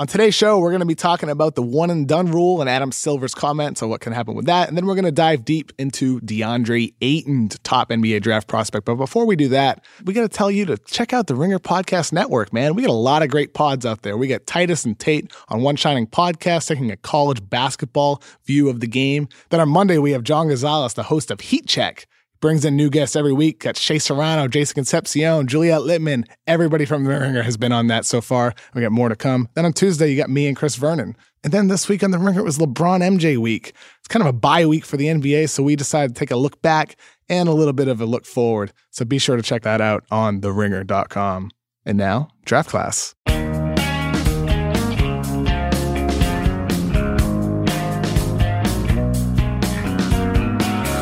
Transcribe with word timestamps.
On 0.00 0.06
today's 0.06 0.34
show, 0.34 0.58
we're 0.58 0.70
going 0.70 0.80
to 0.80 0.86
be 0.86 0.94
talking 0.94 1.28
about 1.28 1.56
the 1.56 1.62
one 1.62 1.90
and 1.90 2.08
done 2.08 2.30
rule 2.32 2.62
and 2.62 2.70
Adam 2.70 2.90
Silver's 2.90 3.34
comments 3.34 3.82
on 3.82 3.90
what 3.90 4.00
can 4.00 4.14
happen 4.14 4.34
with 4.34 4.46
that. 4.46 4.66
And 4.66 4.74
then 4.74 4.86
we're 4.86 4.94
going 4.94 5.04
to 5.04 5.12
dive 5.12 5.44
deep 5.44 5.72
into 5.76 6.22
DeAndre 6.22 6.94
Ayton, 7.02 7.50
top 7.64 7.90
NBA 7.90 8.22
draft 8.22 8.48
prospect. 8.48 8.86
But 8.86 8.94
before 8.94 9.26
we 9.26 9.36
do 9.36 9.48
that, 9.48 9.84
we 10.06 10.14
got 10.14 10.22
to 10.22 10.28
tell 10.30 10.50
you 10.50 10.64
to 10.64 10.78
check 10.78 11.12
out 11.12 11.26
the 11.26 11.34
Ringer 11.34 11.58
Podcast 11.58 12.14
Network, 12.14 12.50
man. 12.50 12.74
We 12.74 12.80
got 12.80 12.90
a 12.90 12.94
lot 12.94 13.22
of 13.22 13.28
great 13.28 13.52
pods 13.52 13.84
out 13.84 14.00
there. 14.00 14.16
We 14.16 14.26
got 14.26 14.46
Titus 14.46 14.86
and 14.86 14.98
Tate 14.98 15.30
on 15.50 15.60
One 15.60 15.76
Shining 15.76 16.06
Podcast, 16.06 16.68
taking 16.68 16.90
a 16.90 16.96
college 16.96 17.46
basketball 17.50 18.22
view 18.46 18.70
of 18.70 18.80
the 18.80 18.86
game. 18.86 19.28
Then 19.50 19.60
on 19.60 19.68
Monday, 19.68 19.98
we 19.98 20.12
have 20.12 20.22
John 20.22 20.48
Gonzalez, 20.48 20.94
the 20.94 21.02
host 21.02 21.30
of 21.30 21.42
Heat 21.42 21.66
Check 21.66 22.06
brings 22.40 22.64
in 22.64 22.76
new 22.76 22.90
guests 22.90 23.16
every 23.16 23.32
week. 23.32 23.60
Got 23.60 23.76
Shea 23.76 23.98
Serrano, 23.98 24.48
Jason 24.48 24.74
Concepcion, 24.74 25.46
Juliet 25.46 25.82
Litman. 25.82 26.26
Everybody 26.46 26.84
from 26.84 27.04
The 27.04 27.10
Ringer 27.10 27.42
has 27.42 27.56
been 27.56 27.72
on 27.72 27.86
that 27.88 28.04
so 28.04 28.20
far. 28.20 28.54
We 28.74 28.82
got 28.82 28.92
more 28.92 29.08
to 29.08 29.16
come. 29.16 29.48
Then 29.54 29.64
on 29.64 29.72
Tuesday, 29.72 30.10
you 30.10 30.16
got 30.16 30.30
me 30.30 30.46
and 30.46 30.56
Chris 30.56 30.76
Vernon. 30.76 31.16
And 31.44 31.52
then 31.52 31.68
this 31.68 31.88
week 31.88 32.02
on 32.02 32.10
The 32.10 32.18
Ringer, 32.18 32.40
it 32.40 32.44
was 32.44 32.58
LeBron 32.58 33.00
MJ 33.00 33.36
week. 33.38 33.72
It's 33.98 34.08
kind 34.08 34.22
of 34.22 34.28
a 34.28 34.32
bye 34.32 34.66
week 34.66 34.84
for 34.84 34.96
the 34.96 35.06
NBA, 35.06 35.48
so 35.48 35.62
we 35.62 35.76
decided 35.76 36.14
to 36.14 36.18
take 36.18 36.30
a 36.30 36.36
look 36.36 36.60
back 36.62 36.96
and 37.28 37.48
a 37.48 37.52
little 37.52 37.72
bit 37.72 37.88
of 37.88 38.00
a 38.00 38.06
look 38.06 38.26
forward. 38.26 38.72
So 38.90 39.04
be 39.04 39.18
sure 39.18 39.36
to 39.36 39.42
check 39.42 39.62
that 39.62 39.80
out 39.80 40.04
on 40.10 40.40
TheRinger.com. 40.40 41.50
And 41.86 41.96
now, 41.96 42.28
draft 42.44 42.68
class. 42.68 43.14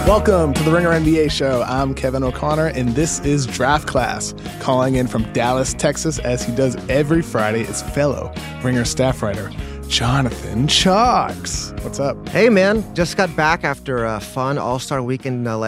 Welcome 0.08 0.54
to 0.54 0.62
the 0.62 0.70
Ringer 0.70 0.88
NBA 0.88 1.30
show. 1.30 1.62
I'm 1.64 1.94
Kevin 1.94 2.22
O'Connor, 2.22 2.68
and 2.68 2.88
this 2.94 3.20
is 3.26 3.46
Draft 3.46 3.86
Class. 3.86 4.32
Calling 4.58 4.94
in 4.94 5.06
from 5.06 5.30
Dallas, 5.34 5.74
Texas, 5.74 6.18
as 6.20 6.42
he 6.42 6.54
does 6.54 6.76
every 6.88 7.20
Friday, 7.20 7.60
is 7.60 7.82
fellow 7.82 8.32
Ringer 8.62 8.86
staff 8.86 9.20
writer 9.22 9.50
Jonathan 9.86 10.66
Tjarks. 10.66 11.78
What's 11.84 12.00
up? 12.00 12.26
Hey, 12.30 12.48
man. 12.48 12.82
Just 12.94 13.18
got 13.18 13.36
back 13.36 13.64
after 13.64 14.06
a 14.06 14.18
fun 14.18 14.56
All 14.56 14.78
Star 14.78 15.02
weekend 15.02 15.46
in 15.46 15.52
LA. 15.52 15.66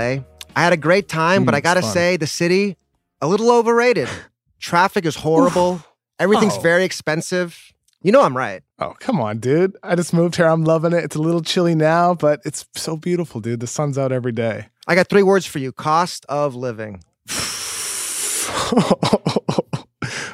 I 0.57 0.63
had 0.65 0.73
a 0.73 0.79
great 0.79 1.07
time, 1.07 1.43
Mm, 1.43 1.45
but 1.47 1.55
I 1.55 1.61
gotta 1.61 1.83
fun. 1.83 1.93
say, 1.93 2.17
the 2.17 2.27
city, 2.27 2.79
a 3.21 3.29
little 3.29 3.51
overrated. 3.51 4.09
Traffic 4.59 5.05
is 5.05 5.17
horrible. 5.17 5.83
Everything's 6.19 6.57
Oh. 6.57 6.61
very 6.61 6.85
expensive. 6.85 7.75
You 8.03 8.13
know 8.13 8.23
I'm 8.23 8.35
right. 8.35 8.63
Oh, 8.79 8.95
come 8.99 9.21
on, 9.21 9.41
dude. 9.41 9.77
I 9.83 9.95
just 9.95 10.15
moved 10.15 10.37
here. 10.37 10.47
I'm 10.47 10.65
loving 10.65 10.95
it. 10.95 11.05
It's 11.05 11.17
a 11.17 11.21
little 11.21 11.43
chilly 11.43 11.75
now, 11.75 12.15
but 12.15 12.41
it's 12.47 12.65
so 12.75 12.97
beautiful, 12.97 13.43
dude. 13.43 13.61
The 13.61 13.67
sun's 13.67 13.99
out 13.99 14.11
every 14.11 14.33
day. 14.33 14.69
I 14.87 14.95
got 14.95 15.09
three 15.09 15.23
words 15.23 15.45
for 15.45 15.59
you 15.59 15.71
cost 15.71 16.25
of 16.31 16.55
living. 16.55 17.05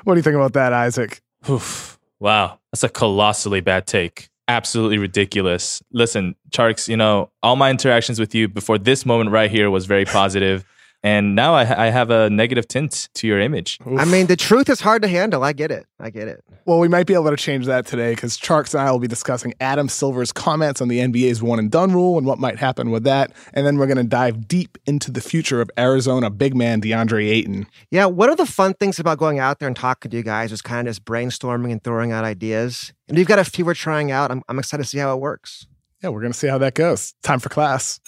what 0.05 0.15
do 0.15 0.15
you 0.15 0.23
think 0.23 0.37
about 0.37 0.53
that, 0.53 0.73
Isaac? 0.73 1.21
Oof. 1.51 1.99
Wow. 2.21 2.61
That's 2.71 2.85
a 2.85 2.89
colossally 2.89 3.61
bad 3.61 3.89
take. 3.89 4.29
Absolutely 4.47 4.99
ridiculous. 4.99 5.83
Listen, 5.93 6.37
Tjarks, 6.51 6.87
you 6.87 6.97
know, 6.97 7.31
all 7.43 7.57
my 7.57 7.71
interactions 7.71 8.21
with 8.21 8.33
you 8.33 8.47
before 8.47 8.79
this 8.79 9.05
moment 9.05 9.33
right 9.33 9.51
here 9.51 9.71
was 9.73 9.87
very 9.87 10.05
positive, 10.05 10.65
And 11.03 11.35
now 11.35 11.55
I, 11.55 11.87
I 11.87 11.91
have 11.91 12.11
a 12.11 12.29
negative 12.31 12.67
tint 12.67 13.09
to 13.15 13.27
your 13.29 13.39
image. 13.39 13.79
I 13.87 14.05
mean, 14.05 14.27
the 14.27 14.37
truth 14.37 14.69
is 14.69 14.81
hard 14.81 15.03
to 15.03 15.09
handle. 15.09 15.45
I 15.45 15.53
get 15.53 15.71
it. 15.71 15.87
I 16.01 16.11
get 16.11 16.27
it. 16.27 16.43
Well, 16.65 16.81
we 16.81 16.89
might 16.89 17.07
be 17.07 17.15
able 17.15 17.31
to 17.31 17.37
change 17.37 17.67
that 17.67 17.87
today 17.87 18.15
because 18.15 18.37
Tjarks 18.37 18.75
and 18.75 18.83
I 18.83 18.91
will 18.91 18.99
be 18.99 19.07
discussing 19.07 19.55
Adam 19.61 19.89
Silver's 19.89 20.33
comments 20.33 20.81
on 20.81 20.89
the 20.89 20.99
NBA's 20.99 21.43
one 21.43 21.61
and 21.61 21.71
done 21.71 21.93
rule 21.93 22.19
and 22.19 22.27
what 22.27 22.41
might 22.41 22.59
happen 22.59 22.91
with 22.91 23.05
that. 23.05 23.31
And 23.53 23.65
then 23.65 23.79
we're 23.79 23.87
going 23.87 23.99
to 23.99 24.05
dive 24.05 24.49
deep 24.49 24.79
into 24.85 25.13
the 25.13 25.21
future 25.21 25.61
of 25.61 25.71
Arizona 25.79 26.29
big 26.29 26.57
man 26.57 26.81
DeAndre 26.81 27.29
Ayton. 27.29 27.67
Yeah, 27.91 28.07
one 28.07 28.29
of 28.29 28.37
the 28.37 28.47
fun 28.47 28.75
things 28.75 28.99
about 28.99 29.19
going 29.19 29.39
out 29.39 29.61
there 29.61 29.69
and 29.69 29.77
talking 29.77 30.11
to 30.11 30.17
you 30.17 30.25
guys 30.25 30.51
is 30.51 30.61
kind 30.61 30.89
of 30.89 30.91
just 30.93 31.05
brainstorming 31.05 31.71
and 31.71 31.85
throwing 31.85 32.11
out 32.11 32.25
ideas. 32.25 32.93
And 33.07 33.17
we've 33.17 33.29
got 33.29 33.39
a 33.39 33.45
few 33.45 33.65
we're 33.65 33.75
trying 33.75 34.11
out. 34.11 34.31
I'm, 34.31 34.43
I'm 34.49 34.59
excited 34.59 34.83
to 34.83 34.89
see 34.89 34.99
how 34.99 35.15
it 35.15 35.21
works. 35.21 35.67
Yeah, 36.03 36.11
we're 36.11 36.21
going 36.21 36.33
to 36.33 36.39
see 36.39 36.49
how 36.49 36.59
that 36.59 36.75
goes. 36.75 37.15
Time 37.23 37.39
for 37.39 37.49
class. 37.49 38.01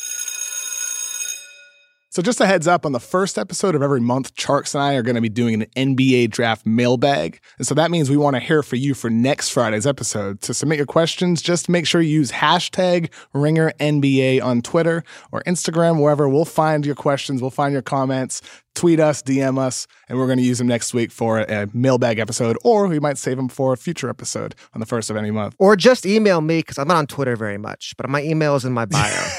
So, 2.19 2.23
just 2.23 2.41
a 2.41 2.47
heads 2.47 2.67
up 2.67 2.85
on 2.85 2.91
the 2.91 2.99
first 2.99 3.39
episode 3.39 3.77
of 3.77 3.83
every 3.85 4.01
month, 4.01 4.35
Tjarks 4.35 4.75
and 4.75 4.83
I 4.83 4.95
are 4.95 5.03
going 5.03 5.15
to 5.15 5.21
be 5.21 5.29
doing 5.29 5.63
an 5.63 5.69
NBA 5.77 6.31
draft 6.31 6.67
mailbag. 6.67 7.39
And 7.59 7.65
so 7.65 7.77
that 7.77 7.93
means 7.93 8.11
we 8.11 8.17
want 8.17 8.35
to 8.35 8.41
hear 8.41 8.65
from 8.65 8.81
you 8.81 8.95
for 8.95 9.09
next 9.09 9.51
Friday's 9.51 9.87
episode. 9.87 10.41
To 10.41 10.53
submit 10.53 10.79
your 10.79 10.87
questions, 10.87 11.41
just 11.41 11.69
make 11.69 11.87
sure 11.87 12.01
you 12.01 12.11
use 12.11 12.33
hashtag 12.33 13.13
RingerNBA 13.37 14.43
on 14.43 14.63
Twitter 14.63 15.05
or 15.31 15.45
Instagram, 15.45 16.03
wherever. 16.03 16.29
We'll 16.29 16.45
find 16.45 16.85
your 16.85 16.97
questions, 16.97 17.41
we'll 17.41 17.53
find 17.53 17.73
your 17.73 17.83
comments. 17.83 18.43
Tweet 18.79 19.01
us, 19.01 19.23
DM 19.25 19.59
us, 19.59 19.89
and 20.09 20.17
we're 20.17 20.27
going 20.27 20.39
to 20.39 20.45
use 20.45 20.59
them 20.59 20.69
next 20.69 20.95
week 20.95 21.11
for 21.11 21.41
a 21.41 21.67
mailbag 21.75 22.21
episode, 22.21 22.57
or 22.63 22.87
we 22.87 23.01
might 23.01 23.19
save 23.19 23.37
them 23.37 23.49
for 23.49 23.73
a 23.73 23.77
future 23.77 24.09
episode 24.09 24.55
on 24.73 24.79
the 24.79 24.87
first 24.87 25.11
of 25.11 25.17
any 25.17 25.33
month. 25.33 25.57
Or 25.59 25.75
just 25.75 26.07
email 26.07 26.41
me 26.41 26.61
because 26.61 26.79
I'm 26.79 26.87
not 26.87 26.99
on 26.99 27.09
Twitter 27.09 27.35
very 27.35 27.59
much, 27.59 27.95
but 27.97 28.09
my 28.09 28.23
email 28.23 28.55
is 28.55 28.65
in 28.65 28.73
my 28.73 28.85
bio. 28.85 29.31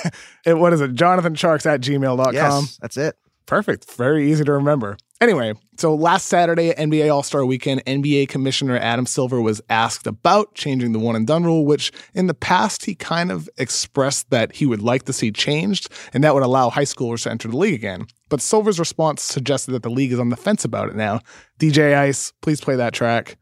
What 0.58 0.74
is 0.74 0.82
it? 0.82 0.94
JonathanTjarks 0.94 1.66
at 1.66 1.80
gmail.com. 1.80 2.34
yes, 2.34 2.78
that's 2.82 2.98
it. 2.98 3.16
Perfect. 3.46 3.90
Very 3.94 4.30
easy 4.30 4.44
to 4.44 4.52
remember. 4.52 4.98
Anyway, 5.22 5.54
so 5.76 5.94
last 5.94 6.28
Saturday, 6.28 6.70
at 6.70 6.78
NBA 6.78 7.14
All 7.14 7.24
Star 7.24 7.46
Weekend, 7.46 7.84
NBA 7.84 8.30
Commissioner 8.30 8.78
Adam 8.78 9.06
Silver 9.06 9.42
was 9.42 9.62
asked 9.70 10.08
about 10.08 10.56
changing 10.56 10.94
the 10.94 11.00
one 11.00 11.18
and 11.18 11.28
done 11.28 11.44
rule, 11.44 11.66
which 11.66 11.92
in 12.14 12.28
the 12.28 12.34
past 12.34 12.86
he 12.86 12.96
kind 12.96 13.30
of 13.30 13.50
expressed 13.58 14.30
that 14.30 14.56
he 14.56 14.66
would 14.66 14.82
like 14.82 15.04
to 15.04 15.14
see 15.14 15.30
changed, 15.30 15.90
and 16.14 16.24
that 16.24 16.34
would 16.34 16.44
allow 16.44 16.70
high 16.70 16.84
schoolers 16.84 17.24
to 17.24 17.32
enter 17.32 17.50
the 17.50 17.58
league 17.58 17.74
again. 17.74 18.08
But 18.30 18.40
Silver's 18.40 18.80
response 18.80 19.22
suggested 19.22 19.72
that 19.72 19.84
the 19.84 19.90
league 19.90 20.14
is 20.14 20.20
on 20.20 20.30
the 20.30 20.38
fence 20.38 20.64
about 20.64 20.88
it 20.88 20.96
now. 20.96 21.20
DJ 21.60 21.98
Ice, 21.98 22.32
please 22.42 22.62
play 22.62 22.78
that 22.78 22.94
track. 22.94 23.38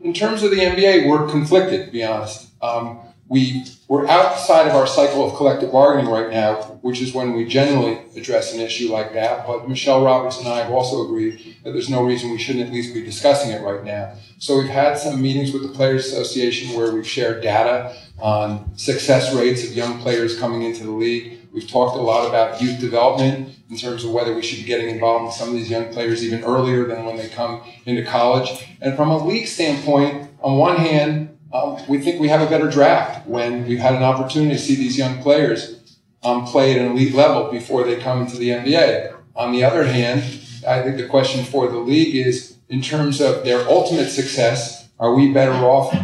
In 0.00 0.12
terms 0.12 0.42
of 0.42 0.50
the 0.50 0.58
NBA, 0.58 1.06
we're 1.08 1.28
conflicted, 1.28 1.86
to 1.86 1.92
be 1.92 2.02
honest. 2.02 2.48
Um, 2.60 3.00
we, 3.30 3.64
we're 3.86 4.08
outside 4.08 4.66
of 4.66 4.74
our 4.74 4.88
cycle 4.88 5.24
of 5.24 5.36
collective 5.36 5.70
bargaining 5.70 6.10
right 6.10 6.30
now, 6.30 6.56
which 6.82 7.00
is 7.00 7.14
when 7.14 7.32
we 7.32 7.44
generally 7.44 8.00
address 8.16 8.52
an 8.52 8.58
issue 8.58 8.92
like 8.92 9.12
that. 9.12 9.46
But 9.46 9.68
Michele 9.68 10.04
Roberts 10.04 10.40
and 10.40 10.48
I 10.48 10.62
have 10.62 10.72
also 10.72 11.04
agreed 11.04 11.56
that 11.62 11.70
there's 11.70 11.88
no 11.88 12.02
reason 12.02 12.32
we 12.32 12.38
shouldn't 12.38 12.66
at 12.66 12.72
least 12.72 12.92
be 12.92 13.04
discussing 13.04 13.52
it 13.52 13.62
right 13.62 13.84
now. 13.84 14.14
So 14.38 14.58
we've 14.58 14.68
had 14.68 14.98
some 14.98 15.22
meetings 15.22 15.52
with 15.52 15.62
the 15.62 15.68
Players 15.68 16.06
Association 16.06 16.76
where 16.76 16.92
we've 16.92 17.06
shared 17.06 17.40
data 17.40 17.94
on 18.18 18.76
success 18.76 19.32
rates 19.32 19.62
of 19.62 19.74
young 19.74 20.00
players 20.00 20.36
coming 20.36 20.62
into 20.62 20.82
the 20.82 20.90
league. 20.90 21.38
We've 21.54 21.70
talked 21.70 21.96
a 21.96 22.02
lot 22.02 22.28
about 22.28 22.60
youth 22.60 22.80
development 22.80 23.54
in 23.70 23.76
terms 23.76 24.02
of 24.02 24.10
whether 24.10 24.34
we 24.34 24.42
should 24.42 24.58
be 24.58 24.64
getting 24.64 24.88
involved 24.88 25.26
with 25.26 25.34
some 25.34 25.50
of 25.50 25.54
these 25.54 25.70
young 25.70 25.92
players 25.92 26.24
even 26.24 26.42
earlier 26.42 26.84
than 26.84 27.04
when 27.04 27.16
they 27.16 27.28
come 27.28 27.62
into 27.86 28.04
college. 28.04 28.66
And 28.80 28.96
from 28.96 29.10
a 29.10 29.24
league 29.24 29.46
standpoint, 29.46 30.28
on 30.42 30.58
one 30.58 30.76
hand, 30.78 31.29
um, 31.52 31.78
we 31.88 31.98
think 31.98 32.20
we 32.20 32.28
have 32.28 32.40
a 32.40 32.50
better 32.50 32.70
draft 32.70 33.26
when 33.26 33.66
we've 33.66 33.78
had 33.78 33.94
an 33.94 34.02
opportunity 34.02 34.54
to 34.54 34.60
see 34.60 34.76
these 34.76 34.96
young 34.96 35.20
players 35.22 35.98
um, 36.22 36.46
play 36.46 36.74
at 36.74 36.80
an 36.80 36.92
elite 36.92 37.14
level 37.14 37.50
before 37.50 37.84
they 37.84 37.96
come 37.96 38.22
into 38.22 38.36
the 38.36 38.50
NBA. 38.50 39.16
On 39.34 39.52
the 39.52 39.64
other 39.64 39.84
hand, 39.84 40.22
I 40.66 40.82
think 40.82 40.96
the 40.96 41.06
question 41.06 41.44
for 41.44 41.68
the 41.68 41.78
league 41.78 42.14
is 42.14 42.56
in 42.68 42.82
terms 42.82 43.20
of 43.20 43.44
their 43.44 43.66
ultimate 43.68 44.10
success, 44.10 44.88
are 44.98 45.14
we 45.14 45.32
better 45.32 45.52
off 45.52 45.96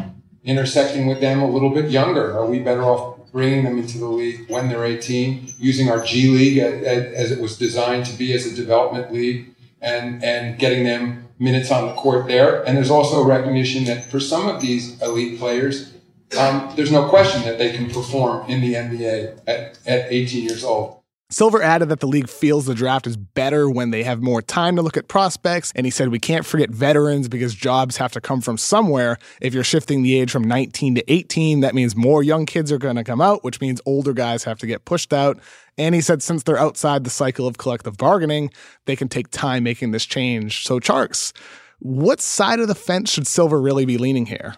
intersecting 0.44 1.06
with 1.06 1.20
them 1.20 1.42
a 1.42 1.48
little 1.48 1.70
bit 1.70 1.90
younger? 1.90 2.36
Are 2.36 2.46
we 2.46 2.58
better 2.58 2.82
off 2.82 3.16
bringing 3.30 3.64
them 3.64 3.78
into 3.78 3.98
the 3.98 4.06
league 4.06 4.48
when 4.48 4.68
they're 4.68 4.86
18, 4.86 5.52
using 5.58 5.90
our 5.90 6.02
G 6.02 6.28
League 6.28 6.58
as, 6.58 7.12
as 7.12 7.30
it 7.30 7.40
was 7.40 7.58
designed 7.58 8.06
to 8.06 8.16
be 8.16 8.32
as 8.32 8.46
a 8.46 8.54
development 8.54 9.12
league, 9.12 9.54
and, 9.80 10.22
and 10.22 10.58
getting 10.58 10.84
them 10.84 11.28
minutes 11.38 11.70
on 11.70 11.86
the 11.86 11.94
court 11.94 12.26
there? 12.26 12.62
And 12.64 12.76
there's 12.76 12.90
also 12.90 13.22
a 13.22 13.26
recognition 13.26 13.84
that 13.84 14.10
for 14.10 14.20
some 14.20 14.48
of 14.48 14.60
these 14.60 15.00
elite 15.02 15.38
players, 15.38 15.92
um, 16.38 16.72
there's 16.76 16.90
no 16.90 17.08
question 17.08 17.42
that 17.42 17.58
they 17.58 17.72
can 17.72 17.90
perform 17.90 18.48
in 18.50 18.60
the 18.60 18.74
NBA 18.74 19.40
at, 19.46 19.78
at 19.86 20.12
18 20.12 20.42
years 20.42 20.64
old. 20.64 21.00
Silver 21.28 21.60
added 21.60 21.88
that 21.88 21.98
the 21.98 22.06
league 22.06 22.28
feels 22.28 22.66
the 22.66 22.74
draft 22.74 23.04
is 23.04 23.16
better 23.16 23.68
when 23.68 23.90
they 23.90 24.04
have 24.04 24.22
more 24.22 24.40
time 24.40 24.76
to 24.76 24.82
look 24.82 24.96
at 24.96 25.08
prospects. 25.08 25.72
And 25.74 25.84
he 25.84 25.90
said, 25.90 26.10
We 26.10 26.20
can't 26.20 26.46
forget 26.46 26.70
veterans 26.70 27.28
because 27.28 27.52
jobs 27.52 27.96
have 27.96 28.12
to 28.12 28.20
come 28.20 28.40
from 28.40 28.56
somewhere. 28.56 29.18
If 29.40 29.52
you're 29.52 29.64
shifting 29.64 30.04
the 30.04 30.16
age 30.16 30.30
from 30.30 30.44
19 30.44 30.94
to 30.94 31.12
18, 31.12 31.60
that 31.60 31.74
means 31.74 31.96
more 31.96 32.22
young 32.22 32.46
kids 32.46 32.70
are 32.70 32.78
going 32.78 32.94
to 32.94 33.02
come 33.02 33.20
out, 33.20 33.42
which 33.42 33.60
means 33.60 33.80
older 33.84 34.12
guys 34.12 34.44
have 34.44 34.60
to 34.60 34.68
get 34.68 34.84
pushed 34.84 35.12
out. 35.12 35.40
And 35.76 35.96
he 35.96 36.00
said, 36.00 36.22
since 36.22 36.44
they're 36.44 36.56
outside 36.56 37.02
the 37.02 37.10
cycle 37.10 37.48
of 37.48 37.58
collective 37.58 37.96
bargaining, 37.96 38.52
they 38.84 38.94
can 38.94 39.08
take 39.08 39.28
time 39.30 39.64
making 39.64 39.90
this 39.90 40.06
change. 40.06 40.64
So, 40.64 40.78
Tjarks, 40.78 41.32
what 41.80 42.20
side 42.20 42.60
of 42.60 42.68
the 42.68 42.74
fence 42.76 43.10
should 43.10 43.26
Silver 43.26 43.60
really 43.60 43.84
be 43.84 43.98
leaning 43.98 44.26
here? 44.26 44.54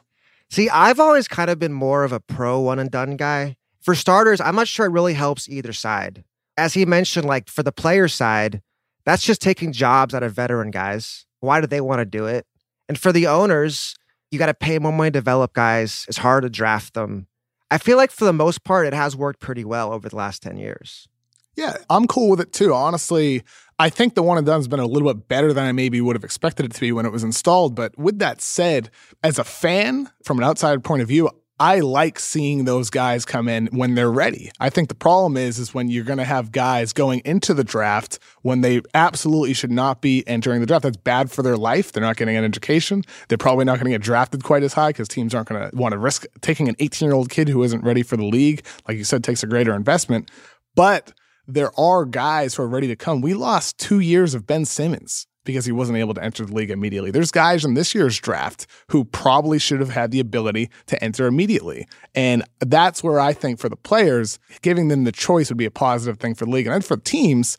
See, 0.50 0.69
I've 0.69 1.00
always 1.00 1.28
kind 1.28 1.48
of 1.48 1.58
been 1.58 1.72
more 1.72 2.04
of 2.04 2.12
a 2.12 2.20
pro 2.20 2.60
one 2.60 2.78
and 2.78 2.90
done 2.90 3.16
guy. 3.16 3.56
For 3.81 3.94
starters, 3.94 4.38
I'm 4.38 4.54
not 4.54 4.69
sure 4.69 4.84
it 4.84 4.92
really 4.92 5.14
helps 5.14 5.48
either 5.48 5.72
side. 5.72 6.25
As 6.58 6.75
he 6.75 6.84
mentioned, 6.84 7.26
like 7.26 7.49
for 7.49 7.62
the 7.62 7.72
player 7.72 8.08
side, 8.08 8.60
that's 9.06 9.22
just 9.22 9.40
taking 9.40 9.72
jobs 9.72 10.12
out 10.12 10.22
of 10.22 10.32
veteran 10.32 10.70
guys. 10.70 11.25
Why 11.40 11.60
do 11.60 11.66
they 11.66 11.81
want 11.81 12.00
to 12.00 12.05
do 12.05 12.26
it? 12.26 12.46
And 12.88 12.99
for 12.99 13.12
the 13.12 13.28
owners, 13.28 13.94
you 14.31 14.38
got 14.38 14.46
to 14.46 14.55
pay 14.55 14.78
more 14.78 14.93
money 14.93 15.10
to 15.10 15.19
develop 15.19 15.52
guys. 15.52 16.05
It's 16.08 16.19
hard 16.19 16.43
to 16.43 16.50
draft 16.50 16.94
them. 16.94 17.28
I 17.70 17.78
feel 17.78 17.96
like 17.96 18.10
for 18.10 18.25
the 18.25 18.32
most 18.32 18.64
part, 18.64 18.87
it 18.87 18.93
has 18.93 19.14
worked 19.14 19.40
pretty 19.40 19.64
well 19.64 19.93
over 19.93 20.08
the 20.08 20.16
last 20.16 20.43
10 20.43 20.56
years. 20.56 21.06
Yeah, 21.55 21.76
I'm 21.90 22.06
cool 22.06 22.31
with 22.31 22.40
it 22.40 22.52
too. 22.52 22.72
Honestly, 22.72 23.43
I 23.78 23.88
think 23.90 24.14
the 24.14 24.22
one 24.22 24.38
and 24.38 24.46
done's 24.46 24.69
been 24.69 24.81
a 24.81 24.87
little 24.87 25.12
bit 25.12 25.28
better 25.28 25.52
than 25.52 25.64
I 25.64 25.72
maybe 25.72 26.00
would 26.00 26.16
have 26.16 26.25
expected 26.25 26.66
it 26.66 26.72
to 26.72 26.81
be 26.81 26.93
when 26.93 27.06
it 27.06 27.12
was 27.12 27.25
installed. 27.25 27.75
But 27.75 27.96
with 27.99 28.19
that 28.19 28.40
said, 28.40 28.90
as 29.22 29.38
a 29.38 29.44
fan, 29.44 30.08
from 30.25 30.38
an 30.38 30.44
outside 30.44 30.82
point 30.82 31.02
of 31.02 31.08
view, 31.08 31.31
I 31.60 31.81
like 31.81 32.20
seeing 32.20 32.64
those 32.64 32.88
guys 32.88 33.25
come 33.25 33.49
in 33.49 33.66
when 33.69 33.94
they're 33.94 34.12
ready. 34.12 34.52
I 34.60 34.70
think 34.70 34.88
the 34.88 34.94
problem 34.94 35.37
is 35.37 35.58
is 35.58 35.75
when 35.75 35.88
you're 35.88 36.05
going 36.05 36.19
to 36.19 36.25
have 36.25 36.52
guys 36.52 36.93
going 36.93 37.20
into 37.25 37.52
the 37.52 37.64
draft 37.64 38.20
when 38.43 38.60
they 38.60 38.81
absolutely 38.94 39.55
should 39.55 39.72
not 39.72 40.00
be 40.00 40.22
entering 40.28 40.60
the 40.60 40.66
draft. 40.66 40.84
That's 40.84 40.96
bad 40.96 41.32
for 41.32 41.43
their 41.43 41.56
life. 41.56 41.90
They're 41.90 42.02
not 42.02 42.16
getting 42.16 42.37
an 42.37 42.44
education. 42.44 43.02
They're 43.28 43.38
probably 43.38 43.64
not 43.64 43.75
going 43.75 43.87
to 43.87 43.90
get 43.90 44.02
drafted 44.02 44.44
quite 44.44 44.62
as 44.62 44.72
high 44.72 44.90
because 44.90 45.08
teams 45.08 45.34
aren't 45.34 45.49
going 45.49 45.69
to 45.69 45.76
want 45.76 45.93
to 45.93 45.99
risk 45.99 46.26
taking 46.40 46.69
an 46.69 46.76
18 46.78 47.08
year 47.08 47.14
old 47.14 47.31
kid 47.31 47.49
who 47.49 47.62
isn't 47.62 47.82
ready 47.82 48.02
for 48.02 48.16
the 48.16 48.26
league. 48.26 48.64
Like 48.87 48.96
you 48.96 49.04
said, 49.04 49.25
takes 49.25 49.43
a 49.43 49.46
greater 49.46 49.75
investment. 49.75 50.31
But 50.76 51.12
there 51.49 51.72
are 51.81 52.04
guys 52.04 52.54
who 52.54 52.62
are 52.62 52.69
ready 52.69 52.88
to 52.88 52.96
come. 52.96 53.20
We 53.20 53.34
lost 53.34 53.78
two 53.78 54.00
years 54.00 54.34
of 54.34 54.46
Ben 54.46 54.64
Simmons 54.64 55.27
because 55.48 55.64
he 55.64 55.72
wasn't 55.72 55.96
able 55.96 56.12
to 56.12 56.22
enter 56.22 56.44
the 56.44 56.52
league 56.52 56.70
immediately. 56.70 57.10
There's 57.10 57.30
guys 57.30 57.64
in 57.64 57.72
this 57.72 57.94
year's 57.94 58.18
draft 58.18 58.66
who 58.88 59.06
probably 59.06 59.58
should 59.58 59.80
have 59.80 59.88
had 59.88 60.10
the 60.10 60.20
ability 60.20 60.68
to 60.88 61.02
enter 61.02 61.26
immediately. 61.26 61.88
And 62.14 62.44
that's 62.60 63.02
where 63.02 63.18
I 63.18 63.32
think 63.32 63.58
for 63.58 63.70
the 63.70 63.76
players, 63.76 64.38
giving 64.60 64.88
them 64.88 65.04
the 65.04 65.10
choice 65.10 65.48
would 65.48 65.56
be 65.56 65.64
a 65.64 65.70
positive 65.70 66.18
thing 66.18 66.34
for 66.34 66.44
the 66.44 66.50
league. 66.50 66.66
And 66.66 66.84
for 66.84 66.98
teams, 66.98 67.56